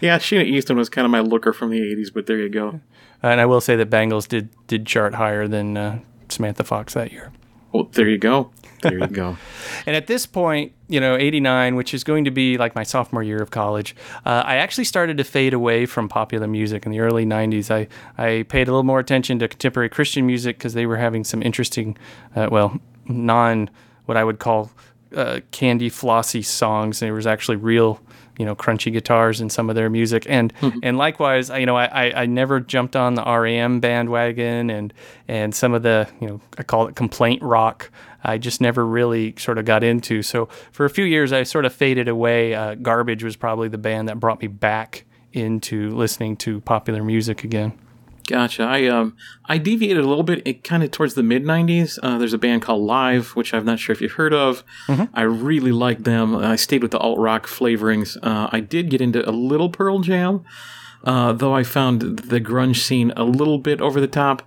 yeah, 0.00 0.18
Sheena 0.18 0.44
Easton 0.44 0.76
was 0.76 0.88
kind 0.88 1.04
of 1.04 1.10
my 1.10 1.20
looker 1.20 1.52
from 1.52 1.70
the 1.70 1.80
'80s, 1.80 2.08
but 2.14 2.26
there 2.26 2.38
you 2.38 2.48
go. 2.48 2.80
And 3.22 3.40
I 3.40 3.46
will 3.46 3.60
say 3.60 3.76
that 3.76 3.90
Bangles 3.90 4.26
did 4.26 4.48
did 4.66 4.86
chart 4.86 5.14
higher 5.14 5.48
than 5.48 5.76
uh, 5.76 5.98
Samantha 6.28 6.64
Fox 6.64 6.94
that 6.94 7.12
year. 7.12 7.32
Well, 7.72 7.88
there 7.92 8.08
you 8.08 8.18
go. 8.18 8.50
There 8.82 8.98
you 8.98 9.06
go. 9.06 9.36
And 9.86 9.96
at 9.96 10.06
this 10.06 10.26
point, 10.26 10.72
you 10.88 11.00
know, 11.00 11.16
89, 11.16 11.74
which 11.76 11.94
is 11.94 12.04
going 12.04 12.24
to 12.24 12.30
be 12.30 12.58
like 12.58 12.74
my 12.74 12.82
sophomore 12.82 13.22
year 13.22 13.40
of 13.40 13.50
college, 13.50 13.96
uh, 14.26 14.42
I 14.44 14.56
actually 14.56 14.84
started 14.84 15.16
to 15.16 15.24
fade 15.24 15.54
away 15.54 15.86
from 15.86 16.08
popular 16.08 16.46
music 16.46 16.84
in 16.84 16.92
the 16.92 17.00
early 17.00 17.24
90s. 17.24 17.70
I, 17.70 17.88
I 18.22 18.42
paid 18.44 18.68
a 18.68 18.70
little 18.70 18.82
more 18.84 19.00
attention 19.00 19.38
to 19.38 19.48
contemporary 19.48 19.88
Christian 19.88 20.26
music 20.26 20.58
because 20.58 20.74
they 20.74 20.86
were 20.86 20.98
having 20.98 21.24
some 21.24 21.42
interesting, 21.42 21.96
uh, 22.36 22.48
well, 22.50 22.78
non, 23.06 23.70
what 24.06 24.16
I 24.16 24.24
would 24.24 24.38
call 24.38 24.70
uh, 25.16 25.40
candy 25.50 25.88
flossy 25.88 26.42
songs. 26.42 27.02
And 27.02 27.08
there 27.08 27.14
was 27.14 27.26
actually 27.26 27.56
real, 27.56 28.00
you 28.38 28.44
know, 28.44 28.56
crunchy 28.56 28.92
guitars 28.92 29.40
in 29.40 29.50
some 29.50 29.68
of 29.68 29.76
their 29.76 29.90
music, 29.90 30.26
and 30.28 30.52
and 30.82 30.96
likewise, 30.96 31.50
I, 31.50 31.58
you 31.58 31.66
know, 31.66 31.76
I, 31.76 32.06
I 32.06 32.22
I 32.22 32.26
never 32.26 32.60
jumped 32.60 32.96
on 32.96 33.14
the 33.14 33.24
REM 33.24 33.80
bandwagon 33.80 34.70
and 34.70 34.92
and 35.28 35.54
some 35.54 35.74
of 35.74 35.82
the 35.82 36.08
you 36.20 36.28
know 36.28 36.40
I 36.58 36.62
call 36.62 36.88
it 36.88 36.96
complaint 36.96 37.42
rock 37.42 37.90
I 38.24 38.38
just 38.38 38.60
never 38.60 38.86
really 38.86 39.34
sort 39.36 39.58
of 39.58 39.64
got 39.64 39.82
into. 39.82 40.22
So 40.22 40.46
for 40.70 40.84
a 40.84 40.90
few 40.90 41.04
years, 41.04 41.32
I 41.32 41.42
sort 41.42 41.64
of 41.64 41.72
faded 41.72 42.08
away. 42.08 42.54
Uh, 42.54 42.74
Garbage 42.76 43.24
was 43.24 43.36
probably 43.36 43.68
the 43.68 43.78
band 43.78 44.08
that 44.08 44.20
brought 44.20 44.40
me 44.40 44.46
back 44.46 45.04
into 45.32 45.90
listening 45.90 46.36
to 46.38 46.60
popular 46.60 47.02
music 47.02 47.44
again. 47.44 47.72
Gotcha. 48.26 48.62
I 48.64 48.86
um 48.86 49.16
I 49.46 49.58
deviated 49.58 50.04
a 50.04 50.06
little 50.06 50.22
bit, 50.22 50.42
It 50.46 50.64
kind 50.64 50.82
of 50.82 50.90
towards 50.90 51.14
the 51.14 51.22
mid 51.22 51.44
'90s. 51.44 51.98
Uh, 52.02 52.18
there's 52.18 52.32
a 52.32 52.38
band 52.38 52.62
called 52.62 52.82
Live, 52.82 53.30
which 53.30 53.52
I'm 53.52 53.64
not 53.64 53.78
sure 53.80 53.92
if 53.92 54.00
you've 54.00 54.12
heard 54.12 54.32
of. 54.32 54.62
Mm-hmm. 54.86 55.04
I 55.14 55.22
really 55.22 55.72
liked 55.72 56.04
them. 56.04 56.36
I 56.36 56.56
stayed 56.56 56.82
with 56.82 56.92
the 56.92 56.98
alt 56.98 57.18
rock 57.18 57.46
flavorings. 57.46 58.16
Uh, 58.22 58.48
I 58.52 58.60
did 58.60 58.90
get 58.90 59.00
into 59.00 59.28
a 59.28 59.32
little 59.32 59.70
Pearl 59.70 60.00
Jam, 60.00 60.44
uh, 61.04 61.32
though 61.32 61.54
I 61.54 61.64
found 61.64 62.00
the 62.00 62.40
grunge 62.40 62.76
scene 62.76 63.12
a 63.16 63.24
little 63.24 63.58
bit 63.58 63.80
over 63.80 64.00
the 64.00 64.06
top. 64.06 64.42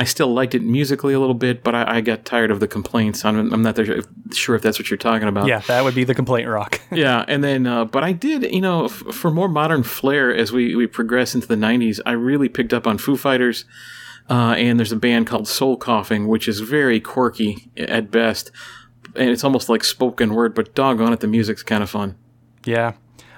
I 0.00 0.04
still 0.04 0.32
liked 0.32 0.54
it 0.54 0.62
musically 0.62 1.12
a 1.12 1.20
little 1.20 1.34
bit, 1.34 1.62
but 1.62 1.74
I, 1.74 1.96
I 1.96 2.00
got 2.00 2.24
tired 2.24 2.50
of 2.50 2.58
the 2.58 2.66
complaints. 2.66 3.22
I'm, 3.22 3.52
I'm 3.52 3.60
not 3.60 3.78
sure 4.32 4.56
if 4.56 4.62
that's 4.62 4.78
what 4.78 4.88
you're 4.88 4.96
talking 4.96 5.28
about. 5.28 5.46
Yeah, 5.46 5.58
that 5.68 5.84
would 5.84 5.94
be 5.94 6.04
the 6.04 6.14
complaint 6.14 6.48
rock. 6.48 6.80
yeah, 6.90 7.26
and 7.28 7.44
then, 7.44 7.66
uh, 7.66 7.84
but 7.84 8.02
I 8.02 8.12
did, 8.12 8.50
you 8.50 8.62
know, 8.62 8.86
f- 8.86 8.92
for 8.92 9.30
more 9.30 9.46
modern 9.46 9.82
flair 9.82 10.34
as 10.34 10.52
we, 10.52 10.74
we 10.74 10.86
progress 10.86 11.34
into 11.34 11.46
the 11.46 11.54
90s, 11.54 12.00
I 12.06 12.12
really 12.12 12.48
picked 12.48 12.72
up 12.72 12.86
on 12.86 12.96
Foo 12.96 13.14
Fighters. 13.14 13.66
Uh, 14.30 14.54
and 14.56 14.78
there's 14.78 14.92
a 14.92 14.96
band 14.96 15.26
called 15.26 15.46
Soul 15.46 15.76
Coughing, 15.76 16.28
which 16.28 16.48
is 16.48 16.60
very 16.60 16.98
quirky 16.98 17.70
at 17.76 18.10
best. 18.10 18.50
And 19.14 19.28
it's 19.28 19.44
almost 19.44 19.68
like 19.68 19.84
spoken 19.84 20.32
word, 20.32 20.54
but 20.54 20.74
doggone 20.74 21.12
it, 21.12 21.20
the 21.20 21.26
music's 21.26 21.62
kind 21.62 21.82
of 21.82 21.90
fun. 21.90 22.16
Yeah. 22.64 22.94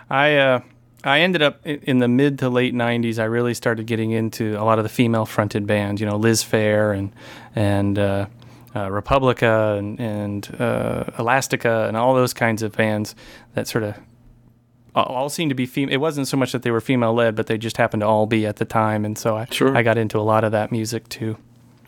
I, 0.08 0.36
uh, 0.36 0.60
I 1.04 1.20
ended 1.20 1.42
up 1.42 1.66
in 1.66 1.98
the 1.98 2.08
mid 2.08 2.38
to 2.40 2.48
late 2.48 2.74
'90s. 2.74 3.18
I 3.18 3.24
really 3.24 3.54
started 3.54 3.86
getting 3.86 4.12
into 4.12 4.54
a 4.60 4.64
lot 4.64 4.78
of 4.78 4.84
the 4.84 4.88
female-fronted 4.88 5.66
bands. 5.66 6.00
You 6.00 6.06
know, 6.06 6.16
Liz 6.16 6.44
Phair 6.44 6.96
and 6.96 7.12
and 7.54 7.98
uh, 7.98 8.26
uh, 8.74 8.90
Republica 8.90 9.76
and, 9.78 10.00
and 10.00 10.60
uh, 10.60 11.04
Elastica 11.18 11.86
and 11.88 11.96
all 11.96 12.14
those 12.14 12.32
kinds 12.32 12.62
of 12.62 12.72
bands 12.72 13.14
that 13.54 13.66
sort 13.66 13.84
of 13.84 13.98
all 14.94 15.28
seemed 15.28 15.50
to 15.50 15.54
be 15.54 15.66
female. 15.66 15.94
It 15.94 15.98
wasn't 15.98 16.28
so 16.28 16.36
much 16.36 16.52
that 16.52 16.62
they 16.62 16.70
were 16.70 16.80
female-led, 16.80 17.34
but 17.34 17.46
they 17.46 17.56
just 17.58 17.78
happened 17.78 18.02
to 18.02 18.06
all 18.06 18.26
be 18.26 18.46
at 18.46 18.56
the 18.56 18.64
time, 18.64 19.04
and 19.04 19.16
so 19.16 19.36
I 19.36 19.46
sure. 19.50 19.76
I 19.76 19.82
got 19.82 19.98
into 19.98 20.18
a 20.18 20.22
lot 20.22 20.44
of 20.44 20.52
that 20.52 20.70
music 20.70 21.08
too. 21.08 21.38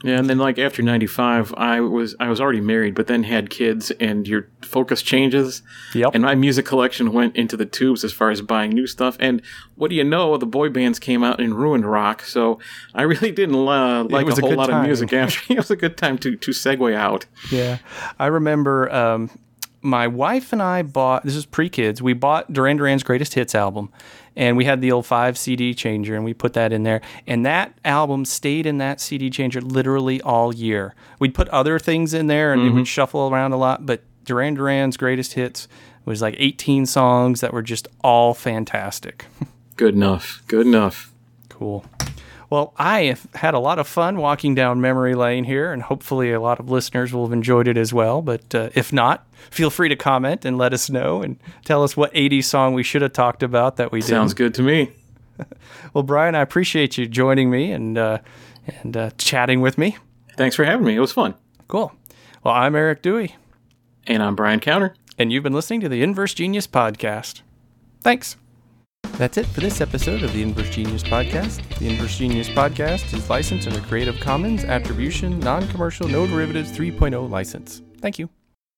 Yeah, 0.04 0.18
and 0.18 0.28
then 0.28 0.36
like 0.36 0.58
after 0.58 0.82
'95, 0.82 1.54
I 1.56 1.80
was 1.80 2.14
I 2.20 2.28
was 2.28 2.38
already 2.38 2.60
married, 2.60 2.94
but 2.94 3.06
then 3.06 3.24
had 3.24 3.48
kids, 3.48 3.90
and 3.92 4.28
your 4.28 4.48
focus 4.60 5.00
changes. 5.00 5.62
Yep. 5.94 6.14
And 6.14 6.22
my 6.22 6.34
music 6.34 6.66
collection 6.66 7.10
went 7.12 7.34
into 7.36 7.56
the 7.56 7.64
tubes 7.64 8.04
as 8.04 8.12
far 8.12 8.30
as 8.30 8.42
buying 8.42 8.72
new 8.72 8.86
stuff. 8.86 9.16
And 9.18 9.40
what 9.76 9.88
do 9.88 9.96
you 9.96 10.04
know? 10.04 10.36
The 10.36 10.44
boy 10.44 10.68
bands 10.68 10.98
came 10.98 11.24
out 11.24 11.40
and 11.40 11.54
ruined 11.54 11.90
rock. 11.90 12.22
So 12.22 12.58
I 12.94 13.02
really 13.02 13.32
didn't 13.32 13.54
uh, 13.54 14.04
like 14.04 14.28
a 14.28 14.34
whole 14.40 14.52
a 14.52 14.56
lot 14.56 14.68
time. 14.68 14.80
of 14.80 14.86
music 14.86 15.12
after. 15.14 15.40
it 15.54 15.56
was 15.56 15.70
a 15.70 15.76
good 15.76 15.96
time 15.96 16.18
to 16.18 16.36
to 16.36 16.50
segue 16.50 16.94
out. 16.94 17.24
Yeah, 17.50 17.78
I 18.18 18.26
remember. 18.26 18.92
Um, 18.92 19.30
my 19.84 20.08
wife 20.08 20.52
and 20.52 20.62
I 20.62 20.82
bought 20.82 21.24
this 21.24 21.36
is 21.36 21.44
pre 21.44 21.68
kids. 21.68 22.00
We 22.00 22.14
bought 22.14 22.52
Duran 22.52 22.78
Duran's 22.78 23.02
greatest 23.02 23.34
hits 23.34 23.54
album, 23.54 23.92
and 24.34 24.56
we 24.56 24.64
had 24.64 24.80
the 24.80 24.90
old 24.90 25.06
five 25.06 25.36
CD 25.36 25.74
changer, 25.74 26.16
and 26.16 26.24
we 26.24 26.32
put 26.32 26.54
that 26.54 26.72
in 26.72 26.82
there. 26.82 27.02
And 27.26 27.44
that 27.44 27.76
album 27.84 28.24
stayed 28.24 28.64
in 28.64 28.78
that 28.78 29.00
CD 29.00 29.28
changer 29.28 29.60
literally 29.60 30.22
all 30.22 30.54
year. 30.54 30.94
We'd 31.18 31.34
put 31.34 31.48
other 31.50 31.78
things 31.78 32.14
in 32.14 32.26
there, 32.28 32.52
and 32.52 32.62
mm-hmm. 32.62 32.70
it 32.70 32.74
would 32.80 32.88
shuffle 32.88 33.28
around 33.28 33.52
a 33.52 33.58
lot. 33.58 33.84
But 33.84 34.02
Duran 34.24 34.54
Duran's 34.54 34.96
greatest 34.96 35.34
hits 35.34 35.68
was 36.06 36.22
like 36.22 36.34
18 36.38 36.86
songs 36.86 37.40
that 37.42 37.52
were 37.52 37.62
just 37.62 37.86
all 38.02 38.32
fantastic. 38.32 39.26
Good 39.76 39.94
enough. 39.94 40.42
Good 40.48 40.66
enough. 40.66 41.12
Cool. 41.50 41.84
Well, 42.54 42.72
I 42.76 43.00
have 43.06 43.26
had 43.34 43.54
a 43.54 43.58
lot 43.58 43.80
of 43.80 43.88
fun 43.88 44.16
walking 44.16 44.54
down 44.54 44.80
memory 44.80 45.16
lane 45.16 45.42
here, 45.42 45.72
and 45.72 45.82
hopefully 45.82 46.30
a 46.30 46.40
lot 46.40 46.60
of 46.60 46.70
listeners 46.70 47.12
will 47.12 47.26
have 47.26 47.32
enjoyed 47.32 47.66
it 47.66 47.76
as 47.76 47.92
well. 47.92 48.22
But 48.22 48.54
uh, 48.54 48.70
if 48.76 48.92
not, 48.92 49.26
feel 49.50 49.70
free 49.70 49.88
to 49.88 49.96
comment 49.96 50.44
and 50.44 50.56
let 50.56 50.72
us 50.72 50.88
know 50.88 51.20
and 51.20 51.36
tell 51.64 51.82
us 51.82 51.96
what 51.96 52.14
80s 52.14 52.44
song 52.44 52.72
we 52.72 52.84
should 52.84 53.02
have 53.02 53.12
talked 53.12 53.42
about 53.42 53.74
that 53.78 53.90
we 53.90 54.02
did. 54.02 54.06
Sounds 54.06 54.34
good 54.34 54.54
to 54.54 54.62
me. 54.62 54.92
well, 55.94 56.04
Brian, 56.04 56.36
I 56.36 56.42
appreciate 56.42 56.96
you 56.96 57.08
joining 57.08 57.50
me 57.50 57.72
and 57.72 57.98
uh, 57.98 58.18
and 58.68 58.96
uh, 58.96 59.10
chatting 59.18 59.60
with 59.60 59.76
me. 59.76 59.96
Thanks 60.36 60.54
for 60.54 60.64
having 60.64 60.86
me. 60.86 60.94
It 60.94 61.00
was 61.00 61.10
fun. 61.10 61.34
Cool. 61.66 61.92
Well, 62.44 62.54
I'm 62.54 62.76
Eric 62.76 63.02
Dewey. 63.02 63.34
And 64.06 64.22
I'm 64.22 64.36
Brian 64.36 64.60
Counter. 64.60 64.94
And 65.18 65.32
you've 65.32 65.42
been 65.42 65.54
listening 65.54 65.80
to 65.80 65.88
the 65.88 66.04
Inverse 66.04 66.34
Genius 66.34 66.68
Podcast. 66.68 67.42
Thanks. 68.00 68.36
That's 69.12 69.36
it 69.38 69.46
for 69.46 69.60
this 69.60 69.80
episode 69.80 70.22
of 70.22 70.32
the 70.32 70.42
Inverse 70.42 70.70
Genius 70.70 71.02
Podcast. 71.02 71.62
The 71.78 71.88
Inverse 71.88 72.18
Genius 72.18 72.48
Podcast 72.48 73.14
is 73.14 73.30
licensed 73.30 73.68
under 73.68 73.80
Creative 73.80 74.18
Commons 74.18 74.64
Attribution 74.64 75.38
Non 75.38 75.66
Commercial 75.68 76.08
No 76.08 76.26
Derivatives 76.26 76.72
3.0 76.76 77.30
license. 77.30 77.82
Thank 78.00 78.18
you. 78.18 78.28